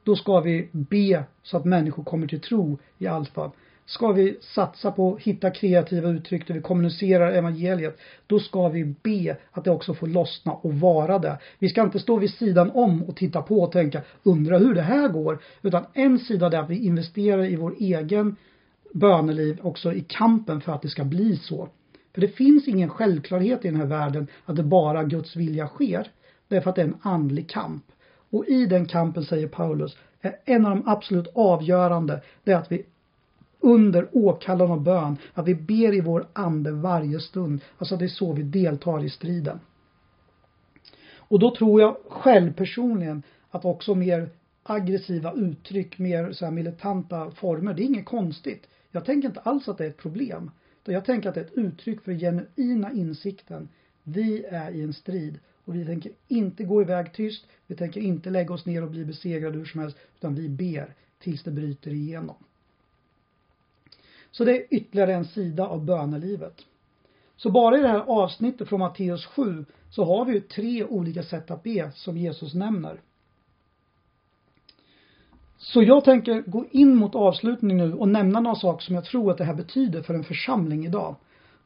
då 0.04 0.16
ska 0.16 0.40
vi 0.40 0.68
be 0.72 1.24
så 1.42 1.56
att 1.56 1.64
människor 1.64 2.04
kommer 2.04 2.26
till 2.26 2.40
tro 2.40 2.78
i 2.98 3.06
alfa. 3.06 3.50
Ska 3.86 4.12
vi 4.12 4.38
satsa 4.40 4.90
på 4.90 5.14
att 5.14 5.22
hitta 5.22 5.50
kreativa 5.50 6.08
uttryck 6.08 6.46
där 6.46 6.54
vi 6.54 6.60
kommunicerar 6.60 7.32
evangeliet, 7.32 7.98
då 8.26 8.38
ska 8.38 8.68
vi 8.68 8.94
be 9.02 9.36
att 9.50 9.64
det 9.64 9.70
också 9.70 9.94
får 9.94 10.06
lossna 10.06 10.52
och 10.52 10.74
vara 10.74 11.18
det. 11.18 11.38
Vi 11.58 11.68
ska 11.68 11.82
inte 11.82 11.98
stå 11.98 12.16
vid 12.16 12.30
sidan 12.30 12.70
om 12.70 13.02
och 13.02 13.16
titta 13.16 13.42
på 13.42 13.60
och 13.60 13.72
tänka, 13.72 14.02
undra 14.22 14.58
hur 14.58 14.74
det 14.74 14.82
här 14.82 15.08
går. 15.08 15.42
Utan 15.62 15.84
en 15.92 16.18
sida 16.18 16.46
är 16.46 16.58
att 16.58 16.70
vi 16.70 16.86
investerar 16.86 17.44
i 17.44 17.56
vår 17.56 17.74
egen 17.78 18.36
böneliv 18.92 19.58
också 19.62 19.92
i 19.92 20.00
kampen 20.00 20.60
för 20.60 20.72
att 20.72 20.82
det 20.82 20.88
ska 20.88 21.04
bli 21.04 21.36
så. 21.36 21.68
För 22.16 22.20
det 22.20 22.28
finns 22.28 22.68
ingen 22.68 22.88
självklarhet 22.88 23.64
i 23.64 23.68
den 23.68 23.76
här 23.76 23.86
världen 23.86 24.26
att 24.44 24.56
det 24.56 24.62
bara 24.62 25.04
Guds 25.04 25.36
vilja 25.36 25.66
sker. 25.66 26.10
Därför 26.48 26.70
att 26.70 26.76
det 26.76 26.82
är 26.82 26.86
en 26.86 26.96
andlig 27.02 27.48
kamp. 27.48 27.84
Och 28.30 28.46
i 28.46 28.66
den 28.66 28.86
kampen, 28.86 29.24
säger 29.24 29.48
Paulus, 29.48 29.96
är 30.20 30.36
en 30.44 30.66
av 30.66 30.76
de 30.76 30.88
absolut 30.88 31.26
avgörande, 31.34 32.22
det 32.44 32.52
är 32.52 32.56
att 32.56 32.72
vi 32.72 32.84
under 33.60 34.08
åkallan 34.12 34.70
och 34.70 34.80
bön, 34.80 35.16
att 35.34 35.48
vi 35.48 35.54
ber 35.54 35.94
i 35.94 36.00
vår 36.00 36.26
ande 36.32 36.72
varje 36.72 37.20
stund. 37.20 37.60
Alltså 37.78 37.96
det 37.96 38.04
är 38.04 38.08
så 38.08 38.32
vi 38.32 38.42
deltar 38.42 39.04
i 39.04 39.10
striden. 39.10 39.60
Och 41.16 41.38
då 41.38 41.54
tror 41.56 41.80
jag 41.80 41.96
själv 42.08 42.52
personligen 42.52 43.22
att 43.50 43.64
också 43.64 43.94
mer 43.94 44.28
aggressiva 44.62 45.32
uttryck, 45.32 45.98
mer 45.98 46.32
så 46.32 46.44
här 46.44 46.52
militanta 46.52 47.30
former, 47.30 47.74
det 47.74 47.82
är 47.82 47.86
inget 47.86 48.06
konstigt. 48.06 48.66
Jag 48.90 49.04
tänker 49.04 49.28
inte 49.28 49.40
alls 49.40 49.68
att 49.68 49.78
det 49.78 49.84
är 49.84 49.88
ett 49.88 49.96
problem. 49.96 50.50
Jag 50.92 51.04
tänker 51.04 51.28
att 51.28 51.34
det 51.34 51.40
är 51.40 51.44
ett 51.44 51.58
uttryck 51.58 52.00
för 52.00 52.12
genuina 52.12 52.92
insikten. 52.92 53.68
Vi 54.02 54.44
är 54.44 54.70
i 54.70 54.82
en 54.82 54.92
strid 54.92 55.38
och 55.64 55.74
vi 55.74 55.84
tänker 55.84 56.12
inte 56.28 56.64
gå 56.64 56.82
iväg 56.82 57.12
tyst. 57.12 57.46
Vi 57.66 57.76
tänker 57.76 58.00
inte 58.00 58.30
lägga 58.30 58.54
oss 58.54 58.66
ner 58.66 58.82
och 58.82 58.90
bli 58.90 59.04
besegrade 59.04 59.58
hur 59.58 59.64
som 59.64 59.80
helst. 59.80 59.96
Utan 60.16 60.34
vi 60.34 60.48
ber 60.48 60.94
tills 61.18 61.42
det 61.42 61.50
bryter 61.50 61.90
igenom. 61.90 62.36
Så 64.30 64.44
det 64.44 64.56
är 64.56 64.74
ytterligare 64.74 65.14
en 65.14 65.24
sida 65.24 65.66
av 65.66 65.84
bönelivet. 65.84 66.66
Så 67.36 67.50
bara 67.50 67.78
i 67.78 67.82
det 67.82 67.88
här 67.88 68.04
avsnittet 68.06 68.68
från 68.68 68.80
Matteus 68.80 69.26
7 69.26 69.64
så 69.90 70.04
har 70.04 70.24
vi 70.24 70.32
ju 70.32 70.40
tre 70.40 70.84
olika 70.84 71.22
sätt 71.22 71.50
att 71.50 71.62
be 71.62 71.92
som 71.94 72.16
Jesus 72.16 72.54
nämner. 72.54 73.00
Så 75.66 75.82
jag 75.82 76.04
tänker 76.04 76.42
gå 76.46 76.64
in 76.70 76.96
mot 76.96 77.14
avslutning 77.14 77.76
nu 77.76 77.94
och 77.94 78.08
nämna 78.08 78.40
några 78.40 78.56
saker 78.56 78.84
som 78.84 78.94
jag 78.94 79.04
tror 79.04 79.30
att 79.30 79.38
det 79.38 79.44
här 79.44 79.54
betyder 79.54 80.02
för 80.02 80.14
en 80.14 80.24
församling 80.24 80.86
idag. 80.86 81.14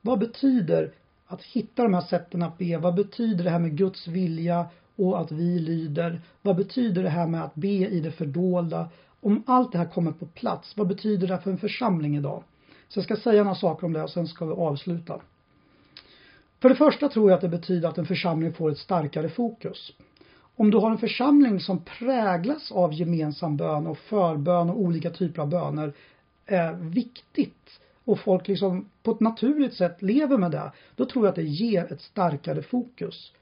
Vad 0.00 0.18
betyder 0.18 0.90
att 1.26 1.42
hitta 1.42 1.82
de 1.82 1.94
här 1.94 2.00
sätten 2.00 2.42
att 2.42 2.58
be? 2.58 2.78
Vad 2.78 2.94
betyder 2.94 3.44
det 3.44 3.50
här 3.50 3.58
med 3.58 3.76
Guds 3.76 4.08
vilja 4.08 4.66
och 4.96 5.20
att 5.20 5.32
vi 5.32 5.58
lyder? 5.58 6.20
Vad 6.42 6.56
betyder 6.56 7.02
det 7.02 7.08
här 7.08 7.26
med 7.26 7.44
att 7.44 7.54
be 7.54 7.68
i 7.68 8.00
det 8.00 8.10
fördolda? 8.10 8.88
Om 9.20 9.42
allt 9.46 9.72
det 9.72 9.78
här 9.78 9.84
kommer 9.84 10.12
på 10.12 10.26
plats, 10.26 10.76
vad 10.76 10.86
betyder 10.86 11.28
det 11.28 11.38
för 11.38 11.50
en 11.50 11.58
församling 11.58 12.16
idag? 12.16 12.42
Så 12.88 12.98
jag 12.98 13.04
ska 13.04 13.16
säga 13.16 13.42
några 13.42 13.54
saker 13.54 13.86
om 13.86 13.92
det 13.92 14.02
och 14.02 14.10
sen 14.10 14.26
ska 14.26 14.44
vi 14.44 14.52
avsluta. 14.52 15.20
För 16.60 16.68
det 16.68 16.74
första 16.74 17.08
tror 17.08 17.30
jag 17.30 17.36
att 17.36 17.40
det 17.40 17.48
betyder 17.48 17.88
att 17.88 17.98
en 17.98 18.06
församling 18.06 18.52
får 18.52 18.70
ett 18.70 18.78
starkare 18.78 19.28
fokus. 19.28 19.92
Om 20.60 20.70
du 20.70 20.78
har 20.78 20.90
en 20.90 20.98
församling 20.98 21.60
som 21.60 21.84
präglas 21.84 22.72
av 22.72 22.94
gemensam 22.94 23.56
bön 23.56 23.86
och 23.86 23.98
förbön 23.98 24.70
och 24.70 24.80
olika 24.80 25.10
typer 25.10 25.42
av 25.42 25.48
böner 25.48 25.92
är 26.46 26.72
viktigt 26.72 27.80
och 28.04 28.18
folk 28.18 28.48
liksom 28.48 28.88
på 29.02 29.10
ett 29.10 29.20
naturligt 29.20 29.74
sätt 29.74 30.02
lever 30.02 30.38
med 30.38 30.50
det, 30.50 30.72
då 30.96 31.04
tror 31.04 31.24
jag 31.24 31.30
att 31.30 31.36
det 31.36 31.42
ger 31.42 31.92
ett 31.92 32.00
starkare 32.00 32.62
fokus. 32.62 33.32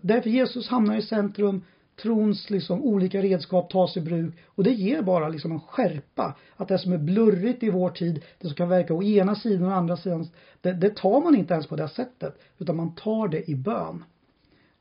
Därför 0.00 0.30
Jesus 0.30 0.68
hamnar 0.68 0.96
i 0.96 1.02
centrum, 1.02 1.62
trons 2.02 2.50
liksom 2.50 2.82
olika 2.82 3.22
redskap 3.22 3.70
tas 3.70 3.96
i 3.96 4.00
bruk 4.00 4.34
och 4.46 4.64
det 4.64 4.72
ger 4.72 5.02
bara 5.02 5.28
liksom 5.28 5.52
en 5.52 5.60
skärpa. 5.60 6.36
Att 6.56 6.68
det 6.68 6.78
som 6.78 6.92
är 6.92 6.98
blurrigt 6.98 7.62
i 7.62 7.70
vår 7.70 7.90
tid, 7.90 8.24
det 8.38 8.46
som 8.46 8.56
kan 8.56 8.68
verka 8.68 8.94
å 8.94 9.02
ena 9.02 9.34
sidan 9.34 9.66
och 9.66 9.72
å 9.72 9.74
andra 9.74 9.96
sidan, 9.96 10.26
det, 10.60 10.72
det 10.72 10.96
tar 10.96 11.20
man 11.20 11.36
inte 11.36 11.54
ens 11.54 11.66
på 11.66 11.76
det 11.76 11.88
sättet, 11.88 12.38
utan 12.58 12.76
man 12.76 12.94
tar 12.94 13.28
det 13.28 13.50
i 13.50 13.54
bön. 13.54 14.04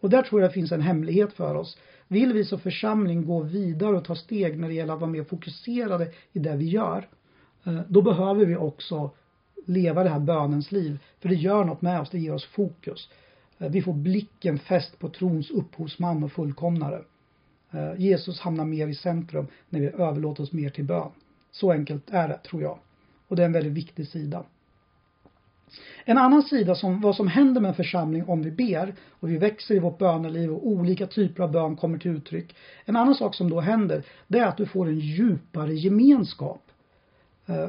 Och 0.03 0.09
där 0.09 0.21
tror 0.21 0.41
jag 0.41 0.49
det 0.49 0.53
finns 0.53 0.71
en 0.71 0.81
hemlighet 0.81 1.33
för 1.33 1.55
oss. 1.55 1.77
Vill 2.07 2.33
vi 2.33 2.45
som 2.45 2.59
församling 2.59 3.25
gå 3.25 3.41
vidare 3.41 3.97
och 3.97 4.05
ta 4.05 4.15
steg 4.15 4.59
när 4.59 4.67
det 4.67 4.73
gäller 4.73 4.93
att 4.93 4.99
vara 4.99 5.11
mer 5.11 5.23
fokuserade 5.23 6.11
i 6.31 6.39
det 6.39 6.55
vi 6.55 6.69
gör, 6.69 7.07
eh, 7.63 7.79
då 7.87 8.01
behöver 8.01 8.45
vi 8.45 8.55
också 8.55 9.11
leva 9.65 10.03
det 10.03 10.09
här 10.09 10.19
bönens 10.19 10.71
liv. 10.71 10.99
För 11.19 11.29
det 11.29 11.35
gör 11.35 11.63
något 11.63 11.81
med 11.81 12.01
oss, 12.01 12.09
det 12.09 12.19
ger 12.19 12.33
oss 12.33 12.45
fokus. 12.45 13.09
Eh, 13.57 13.69
vi 13.69 13.81
får 13.81 13.93
blicken 13.93 14.59
fäst 14.59 14.99
på 14.99 15.09
trons 15.09 15.51
upphovsman 15.51 16.23
och 16.23 16.31
fullkomnare. 16.31 17.01
Eh, 17.71 17.93
Jesus 17.97 18.39
hamnar 18.39 18.65
mer 18.65 18.87
i 18.87 18.95
centrum 18.95 19.47
när 19.69 19.79
vi 19.79 19.87
överlåter 19.87 20.43
oss 20.43 20.51
mer 20.51 20.69
till 20.69 20.85
bön. 20.85 21.11
Så 21.51 21.71
enkelt 21.71 22.09
är 22.09 22.27
det, 22.27 22.37
tror 22.37 22.61
jag. 22.61 22.79
Och 23.27 23.35
det 23.35 23.41
är 23.41 23.45
en 23.45 23.53
väldigt 23.53 23.73
viktig 23.73 24.07
sida. 24.07 24.43
En 26.05 26.17
annan 26.17 26.43
sida 26.43 26.75
som 26.75 27.01
vad 27.01 27.15
som 27.15 27.27
händer 27.27 27.61
med 27.61 27.69
en 27.69 27.75
församling 27.75 28.23
om 28.25 28.41
vi 28.41 28.51
ber 28.51 28.95
och 29.09 29.29
vi 29.29 29.37
växer 29.37 29.75
i 29.75 29.79
vårt 29.79 29.97
böneliv 29.97 30.53
och 30.53 30.67
olika 30.67 31.07
typer 31.07 31.43
av 31.43 31.51
bön 31.51 31.75
kommer 31.75 31.97
till 31.97 32.11
uttryck. 32.11 32.55
En 32.85 32.95
annan 32.95 33.15
sak 33.15 33.35
som 33.35 33.49
då 33.49 33.59
händer 33.59 34.03
det 34.27 34.39
är 34.39 34.45
att 34.45 34.57
du 34.57 34.65
får 34.65 34.87
en 34.87 34.99
djupare 34.99 35.73
gemenskap. 35.73 36.71
Eh, 37.45 37.67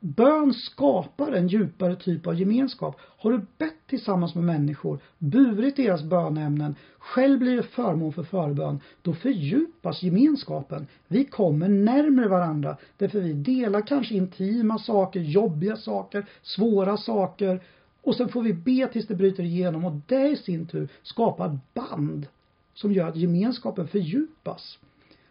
Bön 0.00 0.54
skapar 0.54 1.32
en 1.32 1.48
djupare 1.48 1.96
typ 1.96 2.26
av 2.26 2.34
gemenskap. 2.34 2.96
Har 3.00 3.32
du 3.32 3.46
bett 3.58 3.86
tillsammans 3.86 4.34
med 4.34 4.44
människor, 4.44 4.98
burit 5.18 5.76
deras 5.76 6.02
bönämnen, 6.02 6.74
själv 6.98 7.38
blivit 7.38 7.66
förmån 7.66 8.12
för 8.12 8.22
förbön, 8.22 8.80
då 9.02 9.14
fördjupas 9.14 10.02
gemenskapen. 10.02 10.86
Vi 11.08 11.24
kommer 11.24 11.68
närmare 11.68 12.28
varandra 12.28 12.76
därför 12.96 13.20
vi 13.20 13.32
delar 13.32 13.86
kanske 13.86 14.14
intima 14.14 14.78
saker, 14.78 15.20
jobbiga 15.20 15.76
saker, 15.76 16.26
svåra 16.42 16.96
saker 16.96 17.60
och 18.02 18.14
sen 18.14 18.28
får 18.28 18.42
vi 18.42 18.52
be 18.52 18.88
tills 18.92 19.06
det 19.06 19.14
bryter 19.14 19.42
igenom 19.42 19.84
och 19.84 19.92
det 20.06 20.28
i 20.28 20.36
sin 20.36 20.66
tur 20.66 20.88
skapar 21.02 21.58
band 21.74 22.26
som 22.74 22.92
gör 22.92 23.08
att 23.08 23.16
gemenskapen 23.16 23.88
fördjupas. 23.88 24.78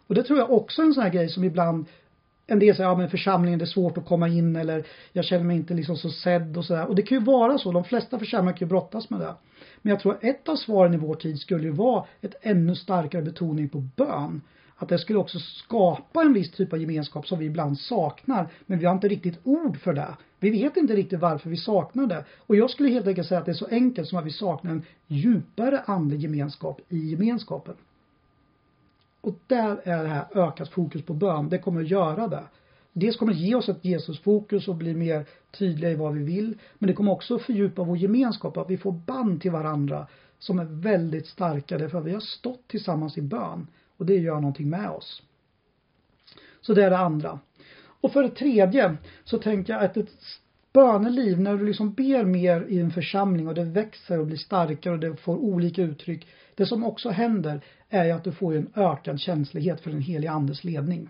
Och 0.07 0.15
det 0.15 0.23
tror 0.23 0.39
jag 0.39 0.51
också 0.51 0.81
är 0.81 0.85
en 0.85 0.93
sån 0.93 1.03
här 1.03 1.09
grej 1.09 1.29
som 1.29 1.43
ibland 1.43 1.85
en 2.47 2.59
del 2.59 2.75
säger, 2.75 2.89
ja 2.89 2.95
men 2.95 3.09
församlingen 3.09 3.59
det 3.59 3.65
är 3.65 3.67
svårt 3.67 3.97
att 3.97 4.05
komma 4.05 4.27
in 4.27 4.55
eller 4.55 4.85
jag 5.11 5.25
känner 5.25 5.43
mig 5.43 5.55
inte 5.55 5.73
liksom 5.73 5.97
så 5.97 6.09
sedd 6.09 6.57
och 6.57 6.65
sådär. 6.65 6.87
Och 6.87 6.95
det 6.95 7.01
kan 7.01 7.17
ju 7.17 7.23
vara 7.23 7.57
så, 7.57 7.71
de 7.71 7.83
flesta 7.83 8.19
församlingar 8.19 8.57
kan 8.57 8.67
ju 8.67 8.69
brottas 8.69 9.09
med 9.09 9.19
det. 9.19 9.35
Men 9.81 9.89
jag 9.89 9.99
tror 9.99 10.13
att 10.13 10.23
ett 10.23 10.49
av 10.49 10.55
svaren 10.55 10.93
i 10.93 10.97
vår 10.97 11.15
tid 11.15 11.39
skulle 11.39 11.63
ju 11.63 11.71
vara 11.71 12.05
ett 12.21 12.35
ännu 12.41 12.75
starkare 12.75 13.21
betoning 13.21 13.69
på 13.69 13.79
bön. 13.79 14.41
Att 14.77 14.89
det 14.89 14.97
skulle 14.97 15.19
också 15.19 15.39
skapa 15.39 16.21
en 16.21 16.33
viss 16.33 16.51
typ 16.51 16.73
av 16.73 16.79
gemenskap 16.79 17.27
som 17.27 17.39
vi 17.39 17.45
ibland 17.45 17.79
saknar, 17.79 18.47
men 18.65 18.79
vi 18.79 18.85
har 18.85 18.93
inte 18.93 19.07
riktigt 19.07 19.39
ord 19.43 19.77
för 19.77 19.93
det. 19.93 20.15
Vi 20.39 20.49
vet 20.49 20.77
inte 20.77 20.95
riktigt 20.95 21.19
varför 21.19 21.49
vi 21.49 21.57
saknar 21.57 22.07
det. 22.07 22.25
Och 22.37 22.55
jag 22.55 22.69
skulle 22.69 22.89
helt 22.89 23.07
enkelt 23.07 23.27
säga 23.27 23.39
att 23.39 23.45
det 23.45 23.51
är 23.51 23.53
så 23.53 23.67
enkelt 23.67 24.07
som 24.07 24.19
att 24.19 24.25
vi 24.25 24.31
saknar 24.31 24.71
en 24.71 24.83
djupare 25.07 25.83
andlig 25.85 26.19
gemenskap 26.19 26.81
i 26.89 26.97
gemenskapen. 26.97 27.75
Och 29.25 29.39
där 29.47 29.81
är 29.83 30.03
det 30.03 30.09
här 30.09 30.25
ökat 30.35 30.69
fokus 30.69 31.05
på 31.05 31.13
bön. 31.13 31.49
Det 31.49 31.57
kommer 31.57 31.81
att 31.81 31.87
göra 31.87 32.27
det. 32.27 32.43
Dels 32.93 33.17
kommer 33.17 33.33
det 33.33 33.39
ge 33.39 33.55
oss 33.55 33.69
ett 33.69 33.85
Jesusfokus 33.85 34.67
och 34.67 34.75
bli 34.75 34.93
mer 34.93 35.25
tydliga 35.51 35.91
i 35.91 35.95
vad 35.95 36.13
vi 36.13 36.23
vill. 36.23 36.57
Men 36.79 36.87
det 36.87 36.93
kommer 36.93 37.11
också 37.11 37.39
fördjupa 37.39 37.83
vår 37.83 37.97
gemenskap, 37.97 38.57
att 38.57 38.69
vi 38.69 38.77
får 38.77 38.91
band 38.91 39.41
till 39.41 39.51
varandra 39.51 40.07
som 40.39 40.59
är 40.59 40.65
väldigt 40.65 41.27
starka 41.27 41.77
därför 41.77 41.97
att 41.97 42.05
vi 42.05 42.13
har 42.13 42.19
stått 42.19 42.67
tillsammans 42.67 43.17
i 43.17 43.21
bön. 43.21 43.67
Och 43.97 44.05
det 44.05 44.15
gör 44.15 44.35
någonting 44.35 44.69
med 44.69 44.89
oss. 44.89 45.21
Så 46.61 46.73
det 46.73 46.83
är 46.83 46.89
det 46.89 46.97
andra. 46.97 47.39
Och 48.01 48.11
för 48.11 48.23
det 48.23 48.29
tredje 48.29 48.97
så 49.23 49.37
tänker 49.37 49.73
jag 49.73 49.83
att 49.83 49.97
ett 49.97 50.09
böneliv, 50.73 51.39
när 51.39 51.57
du 51.57 51.65
liksom 51.65 51.93
ber 51.93 52.25
mer 52.25 52.65
i 52.69 52.79
en 52.79 52.91
församling 52.91 53.47
och 53.47 53.55
det 53.55 53.63
växer 53.63 54.19
och 54.19 54.25
blir 54.25 54.37
starkare 54.37 54.93
och 54.93 54.99
det 54.99 55.15
får 55.15 55.35
olika 55.35 55.81
uttryck. 55.81 56.27
Det 56.55 56.65
som 56.65 56.83
också 56.83 57.09
händer 57.09 57.61
är 57.89 58.05
ju 58.05 58.11
att 58.11 58.23
du 58.23 58.31
får 58.31 58.55
en 58.55 58.69
ökad 58.75 59.19
känslighet 59.19 59.81
för 59.81 59.91
den 59.91 60.01
heliga 60.01 60.31
andes 60.31 60.63
ledning. 60.63 61.09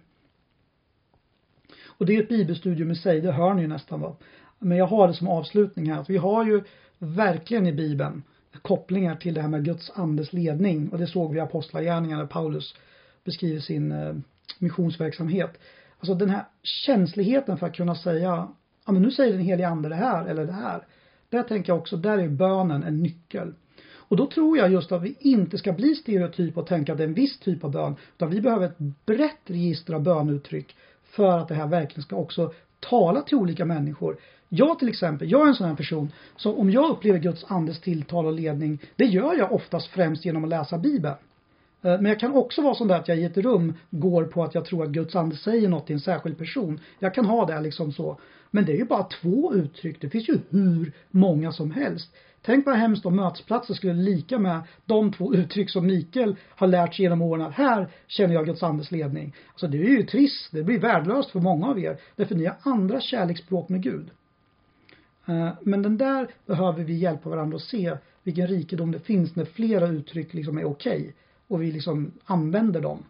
Och 1.86 2.06
det 2.06 2.16
är 2.16 2.24
ett 2.24 2.30
bibelstudium 2.30 2.92
i 2.92 2.96
sig, 2.96 3.22
det 3.22 3.32
hör 3.32 3.54
ni 3.54 3.62
ju 3.62 3.68
nästan 3.68 4.02
va. 4.02 4.16
Men 4.60 4.78
jag 4.78 4.88
har 4.88 5.08
det 5.08 5.14
som 5.14 5.28
avslutning 5.28 5.92
här 5.92 6.02
att 6.02 6.10
vi 6.10 6.18
har 6.18 6.46
ju 6.46 6.64
verkligen 7.00 7.68
i 7.68 7.74
bibeln 7.74 8.24
kopplingar 8.62 9.16
till 9.16 9.34
det 9.34 9.42
här 9.42 9.48
med 9.48 9.66
Guds 9.66 9.92
andes 9.96 10.34
ledning 10.34 10.90
och 10.90 10.98
det 10.98 11.08
såg 11.08 11.32
vi 11.32 11.38
i 11.38 11.42
apostlagärningarna 11.42 12.22
där 12.22 12.28
Paulus 12.28 12.76
beskriver 13.24 13.60
sin 13.60 13.92
eh, 13.92 14.16
missionsverksamhet. 14.60 15.60
Alltså 16.00 16.16
den 16.16 16.30
här 16.30 16.46
känsligheten 16.64 17.58
för 17.58 17.68
att 17.68 17.76
kunna 17.76 17.96
säga, 17.96 18.48
ja 18.86 18.92
men 18.92 19.02
nu 19.02 19.12
säger 19.12 19.34
den 19.34 19.42
helige 19.42 19.68
ande 19.68 19.90
det 19.90 19.96
här 19.96 20.26
eller 20.26 20.46
det 20.46 20.54
här. 20.54 20.88
Där 21.30 21.44
tänker 21.44 21.72
jag 21.72 21.80
också, 21.80 21.98
där 21.98 22.18
är 22.18 22.28
bönen 22.28 22.84
en 22.84 23.04
nyckel. 23.04 23.54
Och 24.08 24.18
då 24.18 24.26
tror 24.26 24.58
jag 24.58 24.72
just 24.72 24.92
att 24.92 25.02
vi 25.02 25.16
inte 25.20 25.58
ska 25.58 25.74
bli 25.74 25.96
stereotypa 25.96 26.62
och 26.62 26.68
tänka 26.68 26.92
att 26.92 26.98
det 26.98 27.04
är 27.04 27.08
en 27.08 27.14
viss 27.14 27.40
typ 27.40 27.64
av 27.64 27.72
bön. 27.72 27.96
Utan 28.16 28.30
vi 28.30 28.42
behöver 28.42 28.66
ett 28.66 28.78
brett 29.06 29.42
register 29.46 29.94
av 29.94 30.04
bönuttryck 30.04 30.76
för 31.04 31.38
att 31.38 31.48
det 31.48 31.56
här 31.56 31.68
verkligen 31.68 32.04
ska 32.04 32.16
också 32.16 32.54
tala 32.80 33.22
till 33.22 33.38
olika 33.38 33.66
människor. 33.66 34.18
Jag 34.50 34.80
till 34.80 34.90
exempel, 34.90 35.32
jag 35.32 35.42
är 35.42 35.48
en 35.48 35.56
sån 35.56 35.68
här 35.68 35.76
person 35.76 36.12
som 36.36 36.56
om 36.56 36.72
jag 36.72 36.90
upplever 36.90 37.20
Guds 37.20 37.46
andes 37.48 37.82
tilltal 37.82 38.26
och 38.26 38.34
ledning, 38.34 38.80
det 38.96 39.06
gör 39.06 39.36
jag 39.36 39.52
oftast 39.52 39.88
främst 39.88 40.26
genom 40.26 40.44
att 40.44 40.50
läsa 40.50 40.78
Bibeln. 40.78 41.16
Eh, 41.86 41.92
men 41.92 42.06
jag 42.06 42.20
kan 42.20 42.34
också 42.34 42.62
vara 42.62 42.76
sån 42.76 42.88
där 42.88 42.96
att 42.96 43.08
jag 43.08 43.18
i 43.18 43.24
ett 43.24 43.38
rum 43.38 43.74
går 43.90 44.24
på 44.24 44.44
att 44.44 44.56
jag 44.56 44.66
tror 44.66 44.84
att 44.84 44.90
Guds 44.90 45.16
ande 45.16 45.36
säger 45.36 45.70
något 45.70 45.86
till 45.86 45.94
en 45.94 46.00
särskild 46.00 46.38
person. 46.38 46.80
Jag 47.00 47.14
kan 47.14 47.26
ha 47.26 47.46
det 47.46 47.62
liksom 47.62 47.92
så. 47.92 48.20
Men 48.52 48.66
det 48.66 48.72
är 48.72 48.78
ju 48.78 48.86
bara 48.86 49.04
två 49.04 49.54
uttryck. 49.54 50.02
Det 50.02 50.10
finns 50.10 50.30
ju 50.30 50.40
hur 50.50 50.92
många 51.12 51.52
som 51.52 51.72
helst. 51.72 52.16
Tänk 52.42 52.66
vad 52.66 52.76
hemskt 52.76 53.06
om 53.06 53.16
mötesplatser 53.16 53.74
skulle 53.74 53.94
lika 53.94 54.40
med 54.40 54.62
de 54.86 55.12
två 55.12 55.34
uttryck 55.34 55.70
som 55.70 55.86
Mikael 55.86 56.36
har 56.50 56.68
lärt 56.68 56.96
sig 56.96 57.04
genom 57.04 57.22
åren 57.22 57.42
att 57.42 57.54
här 57.54 57.88
känner 58.08 58.34
jag 58.34 58.46
Guds 58.46 58.64
andes 58.64 58.92
ledning. 58.92 59.36
Alltså 59.52 59.68
det 59.68 59.78
är 59.78 59.90
ju 59.90 60.04
trist, 60.04 60.52
det 60.52 60.64
blir 60.64 60.80
värdelöst 60.80 61.32
för 61.32 61.40
många 61.40 61.68
av 61.68 61.80
er. 61.80 61.98
Därför 62.16 62.36
ni 62.36 62.46
har 62.46 62.56
andra 62.62 63.02
kärleksspråk 63.02 63.70
med 63.70 63.84
Gud. 63.84 64.10
Eh, 65.26 65.50
men 65.62 65.82
den 65.82 65.98
där 65.98 66.28
behöver 66.46 66.84
vi 66.84 66.94
hjälpa 66.94 67.30
varandra 67.30 67.56
att 67.56 67.62
se 67.62 67.98
vilken 68.24 68.48
rikedom 68.48 68.92
det 68.92 69.00
finns 69.00 69.36
när 69.36 69.46
flera 69.46 69.88
uttryck 69.88 70.34
liksom 70.34 70.58
är 70.58 70.66
okej. 70.66 71.00
Okay 71.00 71.12
och 71.48 71.62
vi 71.62 71.72
liksom 71.72 72.12
använder 72.26 72.82
dem. 72.82 73.04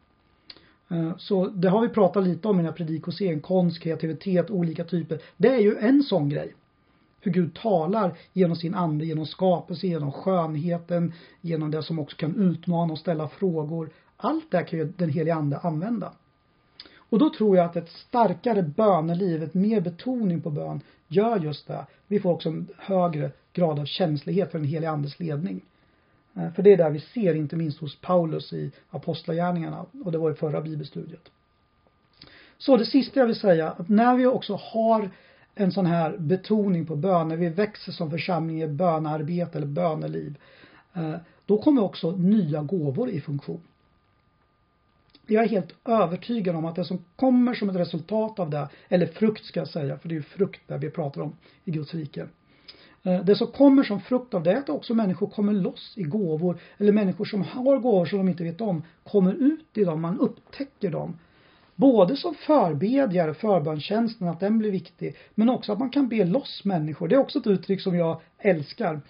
Eh, 0.90 1.18
så 1.18 1.48
det 1.48 1.70
har 1.70 1.82
vi 1.82 1.90
pratat 1.90 2.24
lite 2.24 2.48
om 2.48 2.56
i 2.56 2.58
den 2.58 2.66
här 2.66 2.78
predikoserien, 2.78 3.42
konst, 3.42 3.80
kreativitet, 3.80 4.50
olika 4.52 4.84
typer. 4.84 5.22
Det 5.38 5.48
är 5.48 5.60
ju 5.60 5.78
en 5.78 6.04
sån 6.04 6.30
grej 6.30 6.56
hur 7.26 7.32
Gud 7.32 7.54
talar 7.56 8.18
genom 8.34 8.56
sin 8.56 8.76
ande, 8.76 9.06
genom 9.06 9.26
skapelse, 9.26 9.88
genom 9.88 10.12
skönheten, 10.12 11.14
genom 11.42 11.72
det 11.72 11.84
som 11.84 12.00
också 12.00 12.18
kan 12.18 12.36
utmana 12.36 12.94
och 12.94 13.00
ställa 13.00 13.28
frågor. 13.28 13.90
Allt 14.18 14.52
det 14.52 14.64
kan 14.64 14.80
ju 14.80 14.94
den 14.98 15.10
heliga 15.10 15.36
ande 15.36 15.58
använda. 15.58 16.14
Och 16.98 17.20
då 17.20 17.30
tror 17.30 17.58
jag 17.58 17.66
att 17.66 17.76
ett 17.76 17.90
starkare 17.90 18.64
böneliv, 18.64 19.44
ett 19.44 19.54
mer 19.54 19.82
betoning 19.82 20.42
på 20.42 20.50
bön, 20.50 20.82
gör 21.08 21.40
just 21.40 21.68
det. 21.68 21.86
Vi 22.08 22.20
får 22.20 22.32
också 22.32 22.50
en 22.50 22.68
högre 22.78 23.32
grad 23.54 23.80
av 23.80 23.86
känslighet 23.86 24.52
för 24.52 24.60
den 24.60 24.68
heliga 24.68 24.92
andes 24.92 25.20
ledning. 25.20 25.62
Eh, 26.36 26.52
för 26.54 26.64
det 26.64 26.74
är 26.74 26.78
där 26.78 26.90
vi 26.90 27.00
ser, 27.00 27.36
inte 27.36 27.56
minst 27.56 27.80
hos 27.80 27.96
Paulus 27.96 28.54
i 28.54 28.72
Apostlagärningarna, 28.90 29.86
och 30.06 30.12
det 30.12 30.18
var 30.18 30.32
i 30.32 30.34
förra 30.34 30.62
bibelstudiet. 30.62 31.32
Så 32.58 32.78
det 32.78 32.86
sista 32.86 33.20
jag 33.20 33.28
vill 33.28 33.36
säga, 33.36 33.72
att 33.72 33.90
när 33.90 34.16
vi 34.16 34.26
också 34.26 34.56
har 34.56 35.10
en 35.56 35.72
sån 35.72 35.86
här 35.86 36.18
betoning 36.18 36.86
på 36.86 36.96
bön, 36.96 37.28
när 37.28 37.38
vi 37.38 37.50
växer 37.50 37.92
som 37.92 38.12
församling 38.12 38.62
i 38.62 38.68
bönarbete 38.68 39.58
eller 39.58 39.68
böneliv, 39.68 40.38
eh, 40.94 41.16
då 41.46 41.62
kommer 41.62 41.84
också 41.84 42.12
nya 42.12 42.62
gåvor 42.62 43.10
i 43.10 43.22
funktion. 43.22 43.62
Jag 45.28 45.44
är 45.44 45.50
helt 45.50 45.76
övertygad 45.86 46.56
om 46.56 46.66
att 46.66 46.76
det 46.76 46.86
som 46.86 47.06
kommer 47.16 47.54
som 47.54 47.70
ett 47.70 47.76
resultat 47.76 48.40
av 48.40 48.50
det, 48.50 48.70
eller 48.90 49.08
frukt 49.08 49.46
ska 49.46 49.60
jag 49.60 49.68
säga, 49.68 49.98
för 49.98 50.10
det 50.10 50.14
är 50.14 50.18
ju 50.18 50.24
frukt 50.24 50.62
där 50.68 50.78
vi 50.78 50.90
pratar 50.90 51.22
om 51.22 51.38
i 51.64 51.72
Guds 51.72 51.94
rike. 51.94 52.28
Eh, 53.06 53.26
det 53.26 53.36
som 53.36 53.48
kommer 53.48 53.84
som 53.84 54.02
frukt 54.02 54.34
av 54.34 54.44
det 54.44 54.52
är 54.52 54.58
att 54.58 54.70
också 54.70 54.94
människor 54.94 55.28
kommer 55.28 55.54
loss 55.54 55.94
i 55.96 56.04
gåvor, 56.04 56.60
eller 56.78 56.92
människor 56.92 57.26
som 57.26 57.42
har 57.42 57.78
gåvor 57.78 58.06
som 58.06 58.18
de 58.18 58.28
inte 58.28 58.44
vet 58.44 58.62
om, 58.62 58.84
kommer 59.04 59.34
ut 59.34 59.78
i 59.78 59.84
dem, 59.84 60.02
man 60.02 60.20
upptäcker 60.20 60.92
dem 60.92 61.18
både 61.76 62.16
som 62.16 62.36
förbedjare, 62.36 63.34
förbönstjänsten, 63.34 64.28
att 64.28 64.40
den 64.40 64.58
blir 64.58 64.72
viktig, 64.72 65.16
men 65.36 65.50
också 65.50 65.72
att 65.72 65.80
man 65.80 65.90
kan 65.90 66.08
be 66.08 66.26
loss 66.26 66.62
människor. 66.66 67.08
Det 67.08 67.16
är 67.16 67.20
också 67.20 67.40
ett 67.40 67.48
uttryck 67.48 67.82
som 67.82 67.96
jag 67.96 68.22
älskar. 68.38 69.02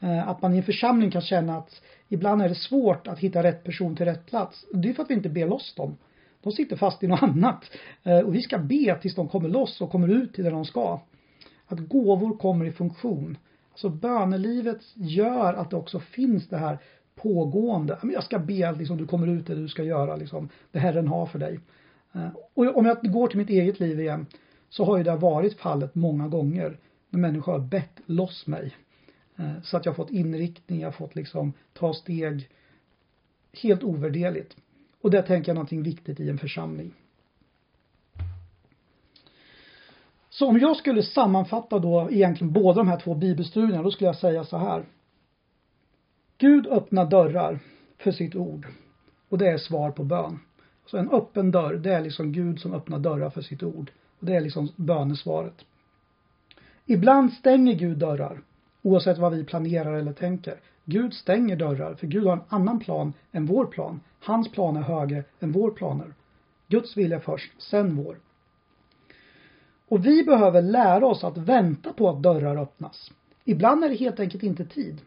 Eh, 0.00 0.28
att 0.28 0.42
man 0.42 0.54
i 0.54 0.56
en 0.56 0.62
församling 0.62 1.10
kan 1.10 1.22
känna 1.22 1.56
att 1.56 1.82
ibland 2.08 2.42
är 2.42 2.48
det 2.48 2.54
svårt 2.54 3.06
att 3.06 3.18
hitta 3.18 3.42
rätt 3.42 3.64
person 3.64 3.96
till 3.96 4.06
rätt 4.06 4.26
plats. 4.26 4.64
Det 4.72 4.88
är 4.88 4.92
för 4.92 5.02
att 5.02 5.10
vi 5.10 5.14
inte 5.14 5.28
ber 5.28 5.48
loss 5.48 5.74
dem. 5.74 5.96
De 6.42 6.52
sitter 6.52 6.76
fast 6.76 7.02
i 7.02 7.06
något 7.06 7.22
annat. 7.22 7.64
Eh, 8.02 8.18
och 8.18 8.34
vi 8.34 8.42
ska 8.42 8.58
be 8.58 8.98
tills 9.02 9.14
de 9.14 9.28
kommer 9.28 9.48
loss 9.48 9.80
och 9.80 9.90
kommer 9.90 10.08
ut 10.08 10.34
till 10.34 10.44
där 10.44 10.50
de 10.50 10.64
ska. 10.64 11.00
Att 11.68 11.88
gåvor 11.88 12.36
kommer 12.36 12.64
i 12.64 12.72
funktion. 12.72 13.38
Alltså 13.70 13.88
bönelivet 13.88 14.80
gör 14.94 15.54
att 15.54 15.70
det 15.70 15.76
också 15.76 16.00
finns 16.00 16.48
det 16.48 16.56
här 16.56 16.78
pågående. 17.14 17.98
Jag 18.02 18.24
ska 18.24 18.38
be 18.38 18.72
liksom, 18.72 18.96
du 18.96 19.06
kommer 19.06 19.26
ut 19.26 19.46
det 19.46 19.54
du 19.54 19.68
ska 19.68 19.84
göra 19.84 20.16
liksom. 20.16 20.48
Det 20.72 20.78
Herren 20.78 21.08
har 21.08 21.26
för 21.26 21.38
dig. 21.38 21.60
Eh, 22.12 22.28
och 22.54 22.76
om 22.76 22.86
jag 22.86 23.12
går 23.12 23.28
till 23.28 23.38
mitt 23.38 23.50
eget 23.50 23.80
liv 23.80 24.00
igen 24.00 24.26
så 24.68 24.84
har 24.84 24.98
ju 24.98 25.04
det 25.04 25.16
varit 25.16 25.58
fallet 25.58 25.94
många 25.94 26.28
gånger 26.28 26.78
när 27.10 27.20
människor 27.20 27.52
har 27.52 27.58
bett 27.58 28.00
loss 28.06 28.46
mig. 28.46 28.76
Eh, 29.36 29.62
så 29.62 29.76
att 29.76 29.84
jag 29.84 29.92
har 29.92 29.96
fått 29.96 30.10
inriktning, 30.10 30.80
jag 30.80 30.86
har 30.86 30.92
fått 30.92 31.14
liksom 31.14 31.52
ta 31.72 31.94
steg 31.94 32.48
helt 33.62 33.82
ovärderligt. 33.82 34.56
Och 35.00 35.10
det 35.10 35.22
tänker 35.22 35.48
jag 35.48 35.54
är 35.54 35.54
någonting 35.54 35.82
viktigt 35.82 36.20
i 36.20 36.28
en 36.28 36.38
församling. 36.38 36.94
Så 40.38 40.46
om 40.46 40.58
jag 40.58 40.76
skulle 40.76 41.02
sammanfatta 41.02 41.78
då 41.78 42.08
egentligen 42.10 42.52
båda 42.52 42.78
de 42.78 42.88
här 42.88 43.00
två 43.00 43.14
bibelstudierna, 43.14 43.82
då 43.82 43.90
skulle 43.90 44.08
jag 44.08 44.16
säga 44.16 44.44
så 44.44 44.56
här. 44.56 44.84
Gud 46.38 46.66
öppnar 46.66 47.06
dörrar 47.06 47.58
för 47.98 48.12
sitt 48.12 48.34
ord. 48.34 48.66
Och 49.28 49.38
det 49.38 49.48
är 49.48 49.58
svar 49.58 49.90
på 49.90 50.04
bön. 50.04 50.38
Så 50.86 50.96
en 50.96 51.10
öppen 51.10 51.50
dörr, 51.50 51.74
det 51.74 51.94
är 51.94 52.00
liksom 52.00 52.32
Gud 52.32 52.60
som 52.60 52.74
öppnar 52.74 52.98
dörrar 52.98 53.30
för 53.30 53.42
sitt 53.42 53.62
ord. 53.62 53.90
Och 54.20 54.26
det 54.26 54.36
är 54.36 54.40
liksom 54.40 54.68
bönesvaret. 54.76 55.64
Ibland 56.86 57.32
stänger 57.32 57.74
Gud 57.74 57.98
dörrar, 57.98 58.40
oavsett 58.82 59.18
vad 59.18 59.32
vi 59.32 59.44
planerar 59.44 59.94
eller 59.94 60.12
tänker. 60.12 60.60
Gud 60.84 61.14
stänger 61.14 61.56
dörrar, 61.56 61.94
för 61.94 62.06
Gud 62.06 62.24
har 62.24 62.32
en 62.32 62.42
annan 62.48 62.78
plan 62.78 63.12
än 63.32 63.46
vår 63.46 63.66
plan. 63.66 64.00
Hans 64.20 64.52
plan 64.52 64.76
är 64.76 64.82
högre 64.82 65.24
än 65.40 65.52
vår 65.52 65.70
planer. 65.70 66.14
Guds 66.68 66.96
vilja 66.96 67.20
först, 67.20 67.62
sen 67.62 67.96
vår. 67.96 68.16
Och 69.88 70.06
vi 70.06 70.24
behöver 70.24 70.62
lära 70.62 71.06
oss 71.06 71.24
att 71.24 71.36
vänta 71.36 71.92
på 71.92 72.08
att 72.08 72.22
dörrar 72.22 72.56
öppnas. 72.56 73.10
Ibland 73.44 73.84
är 73.84 73.88
det 73.88 73.94
helt 73.94 74.20
enkelt 74.20 74.42
inte 74.42 74.64
tid. 74.64 75.00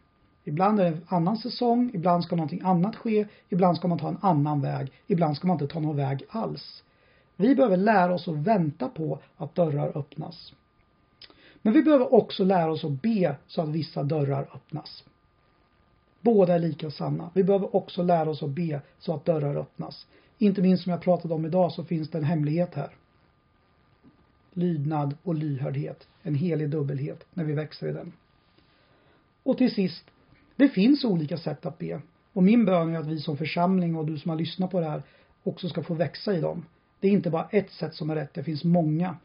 Ibland 0.44 0.80
är 0.80 0.84
det 0.84 0.90
en 0.90 1.06
annan 1.08 1.38
säsong, 1.38 1.92
ibland 1.94 2.24
ska 2.24 2.36
någonting 2.36 2.62
annat 2.64 2.96
ske, 2.96 3.28
ibland 3.50 3.78
ska 3.78 3.88
man 3.88 4.00
ta 4.00 4.08
en 4.08 4.18
annan 4.22 4.62
väg, 4.62 4.92
ibland 5.08 5.38
ska 5.38 5.48
man 5.48 5.56
inte 5.56 5.74
ta 5.74 5.80
någon 5.80 5.96
väg 5.96 6.24
alls. 6.30 6.84
Vi 7.36 7.56
behöver 7.56 7.78
lära 7.78 8.14
oss 8.14 8.28
att 8.28 8.36
vänta 8.36 8.90
på 8.90 9.20
att 9.38 9.56
dörrar 9.56 9.98
öppnas. 9.98 10.54
Men 11.62 11.74
vi 11.74 11.82
behöver 11.82 12.14
också 12.14 12.44
lära 12.44 12.72
oss 12.72 12.84
att 12.84 13.02
be 13.02 13.36
så 13.48 13.62
att 13.62 13.70
vissa 13.70 14.04
dörrar 14.04 14.42
öppnas. 14.56 15.04
Båda 16.22 16.56
är 16.56 16.60
lika 16.60 16.92
sanna. 16.92 17.30
Vi 17.34 17.44
behöver 17.44 17.76
också 17.76 18.04
lära 18.04 18.30
oss 18.30 18.44
att 18.44 18.50
be 18.50 18.82
så 19.00 19.16
att 19.16 19.26
dörrar 19.26 19.56
öppnas. 19.56 20.08
Inte 20.38 20.62
minst 20.62 20.84
som 20.84 20.92
jag 20.92 21.02
pratade 21.02 21.34
om 21.34 21.46
idag 21.46 21.72
så 21.72 21.84
finns 21.84 22.10
det 22.10 22.18
en 22.18 22.24
hemlighet 22.24 22.76
här. 22.76 22.96
Lydnad 24.54 25.18
och 25.24 25.36
lyhördhet. 25.36 26.08
En 26.24 26.36
helig 26.36 26.70
dubbelhet 26.70 27.26
när 27.34 27.44
vi 27.44 27.54
växer 27.54 27.88
i 27.88 27.92
den. 27.92 28.14
Och 29.44 29.58
till 29.58 29.74
sist, 29.74 30.06
det 30.56 30.70
finns 30.70 31.06
olika 31.06 31.38
sätt 31.38 31.66
att 31.66 31.78
be. 31.78 32.02
Och 32.34 32.44
min 32.44 32.66
bön 32.66 32.96
är 32.96 33.00
att 33.00 33.08
vi 33.08 33.20
som 33.20 33.38
församling 33.38 33.96
och 33.96 34.06
du 34.06 34.18
som 34.18 34.30
har 34.30 34.38
lyssnat 34.38 34.72
på 34.72 34.80
det 34.80 34.90
här 34.90 35.04
också 35.44 35.70
ska 35.70 35.84
få 35.84 35.94
växa 35.94 36.34
i 36.34 36.42
dem. 36.42 36.66
Det 37.00 37.08
är 37.08 37.12
inte 37.12 37.30
bara 37.30 37.48
ett 37.52 37.72
sätt 37.72 37.96
som 37.96 38.10
är 38.10 38.16
rätt, 38.16 38.34
det 38.34 38.44
finns 38.44 38.64
många. 38.64 39.18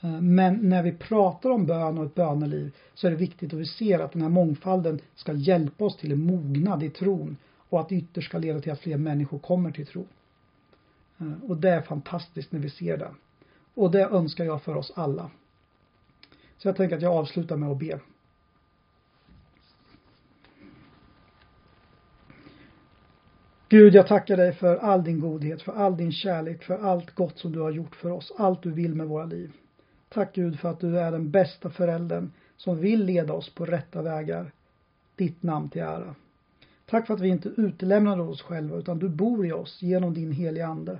Eh, 0.00 0.20
men 0.20 0.68
när 0.68 0.82
vi 0.82 0.92
pratar 0.92 1.50
om 1.50 1.66
bön 1.66 1.98
och 1.98 2.06
ett 2.06 2.14
böneliv 2.14 2.72
så 2.94 3.06
är 3.06 3.10
det 3.10 3.16
viktigt 3.16 3.52
att 3.52 3.60
vi 3.60 3.66
ser 3.66 3.98
att 3.98 4.12
den 4.12 4.22
här 4.22 4.28
mångfalden 4.28 5.00
ska 5.14 5.32
hjälpa 5.32 5.84
oss 5.84 5.96
till 5.96 6.12
en 6.12 6.26
mognad 6.26 6.82
i 6.82 6.90
tron 6.90 7.36
och 7.68 7.80
att 7.80 7.88
det 7.88 7.94
ytterst 7.94 8.28
ska 8.28 8.38
leda 8.38 8.60
till 8.60 8.72
att 8.72 8.80
fler 8.80 8.96
människor 8.96 9.38
kommer 9.38 9.70
till 9.70 9.86
tro. 9.86 10.06
Eh, 11.18 11.32
och 11.48 11.56
det 11.56 11.70
är 11.70 11.80
fantastiskt 11.80 12.52
när 12.52 12.60
vi 12.60 12.70
ser 12.70 12.96
det. 12.96 13.10
Och 13.74 13.90
det 13.90 14.02
önskar 14.04 14.44
jag 14.44 14.62
för 14.62 14.76
oss 14.76 14.92
alla. 14.96 15.30
Så 16.58 16.68
jag 16.68 16.76
tänker 16.76 16.96
att 16.96 17.02
jag 17.02 17.14
avslutar 17.14 17.56
med 17.56 17.68
att 17.68 17.78
be. 17.78 18.00
Gud, 23.68 23.94
jag 23.94 24.06
tackar 24.06 24.36
dig 24.36 24.52
för 24.52 24.76
all 24.76 25.04
din 25.04 25.20
godhet, 25.20 25.62
för 25.62 25.72
all 25.72 25.96
din 25.96 26.12
kärlek, 26.12 26.62
för 26.62 26.78
allt 26.78 27.14
gott 27.14 27.38
som 27.38 27.52
du 27.52 27.60
har 27.60 27.70
gjort 27.70 27.96
för 27.96 28.10
oss, 28.10 28.32
allt 28.36 28.62
du 28.62 28.70
vill 28.70 28.94
med 28.94 29.06
våra 29.06 29.24
liv. 29.24 29.52
Tack 30.08 30.34
Gud 30.34 30.60
för 30.60 30.68
att 30.68 30.80
du 30.80 30.98
är 30.98 31.12
den 31.12 31.30
bästa 31.30 31.70
föräldern 31.70 32.32
som 32.56 32.78
vill 32.78 33.04
leda 33.04 33.32
oss 33.32 33.54
på 33.54 33.66
rätta 33.66 34.02
vägar. 34.02 34.52
Ditt 35.16 35.42
namn 35.42 35.68
till 35.68 35.82
ära. 35.82 36.14
Tack 36.86 37.06
för 37.06 37.14
att 37.14 37.20
vi 37.20 37.28
inte 37.28 37.48
utelämnade 37.48 38.22
oss 38.22 38.42
själva 38.42 38.76
utan 38.76 38.98
du 38.98 39.08
bor 39.08 39.46
i 39.46 39.52
oss 39.52 39.82
genom 39.82 40.14
din 40.14 40.32
heliga 40.32 40.66
Ande. 40.66 40.98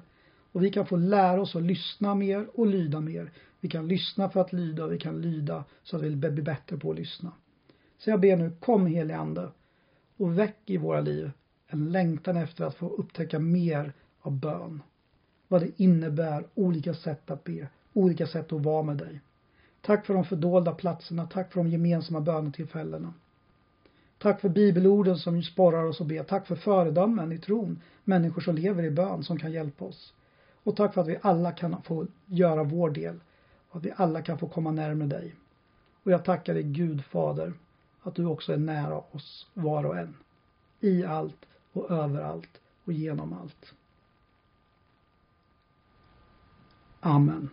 Och 0.53 0.65
vi 0.65 0.71
kan 0.71 0.87
få 0.87 0.97
lära 0.97 1.41
oss 1.41 1.57
att 1.57 1.63
lyssna 1.63 2.15
mer 2.15 2.47
och 2.55 2.67
lyda 2.67 3.01
mer. 3.01 3.31
Vi 3.61 3.69
kan 3.69 3.89
lyssna 3.89 4.31
för 4.31 4.41
att 4.41 4.53
lyda 4.53 4.85
och 4.85 4.93
vi 4.93 4.99
kan 4.99 5.21
lyda 5.21 5.65
så 5.83 5.97
att 5.97 6.03
vi 6.03 6.17
blir 6.17 6.43
bättre 6.43 6.77
på 6.77 6.91
att 6.91 6.97
lyssna. 6.97 7.33
Så 7.99 8.11
jag 8.11 8.21
ber 8.21 8.37
nu, 8.37 8.53
kom 8.61 8.87
helige 8.87 9.19
Ande 9.19 9.49
och 10.17 10.39
väck 10.39 10.59
i 10.67 10.77
våra 10.77 11.01
liv 11.01 11.31
en 11.67 11.93
längtan 11.93 12.37
efter 12.37 12.65
att 12.65 12.75
få 12.75 12.89
upptäcka 12.89 13.39
mer 13.39 13.93
av 14.21 14.33
bön. 14.33 14.83
Vad 15.49 15.61
det 15.61 15.81
innebär, 15.83 16.45
olika 16.55 16.95
sätt 16.95 17.31
att 17.31 17.45
be, 17.45 17.69
olika 17.93 18.27
sätt 18.27 18.53
att 18.53 18.63
vara 18.63 18.83
med 18.83 18.97
dig. 18.97 19.21
Tack 19.81 20.07
för 20.07 20.15
de 20.15 20.25
fördolda 20.25 20.73
platserna, 20.73 21.27
tack 21.27 21.53
för 21.53 21.61
de 21.61 21.71
gemensamma 21.71 22.21
bönetillfällena. 22.21 23.15
Tack 24.19 24.41
för 24.41 24.49
bibelorden 24.49 25.19
som 25.19 25.43
sporrar 25.43 25.85
oss 25.85 26.01
att 26.01 26.07
be. 26.07 26.25
Tack 26.25 26.47
för 26.47 26.57
föredömen 26.57 27.33
i 27.33 27.39
tron, 27.39 27.83
människor 28.05 28.43
som 28.43 28.55
lever 28.55 28.83
i 28.83 28.91
bön 28.91 29.23
som 29.23 29.39
kan 29.39 29.53
hjälpa 29.53 29.85
oss. 29.85 30.15
Och 30.65 30.77
tack 30.77 30.95
för 30.95 31.01
att 31.01 31.09
vi 31.09 31.19
alla 31.23 31.53
kan 31.53 31.83
få 31.83 32.07
göra 32.27 32.65
vår 32.65 32.91
del 32.91 33.21
och 33.71 33.77
att 33.77 33.85
vi 33.85 33.93
alla 33.97 34.23
kan 34.23 34.39
få 34.39 34.49
komma 34.49 34.71
närmare 34.71 35.09
dig. 35.09 35.35
Och 36.03 36.13
jag 36.13 36.25
tackar 36.25 36.55
dig 36.55 36.63
Gud 36.63 37.05
Fader 37.05 37.53
att 38.03 38.15
du 38.15 38.27
också 38.27 38.53
är 38.53 38.57
nära 38.57 38.99
oss 38.99 39.47
var 39.55 39.87
och 39.87 39.99
en. 39.99 40.17
I 40.81 41.05
allt 41.05 41.47
och 41.73 41.91
överallt 41.91 42.61
och 42.85 42.93
genom 42.93 43.33
allt. 43.33 43.75
Amen. 47.01 47.51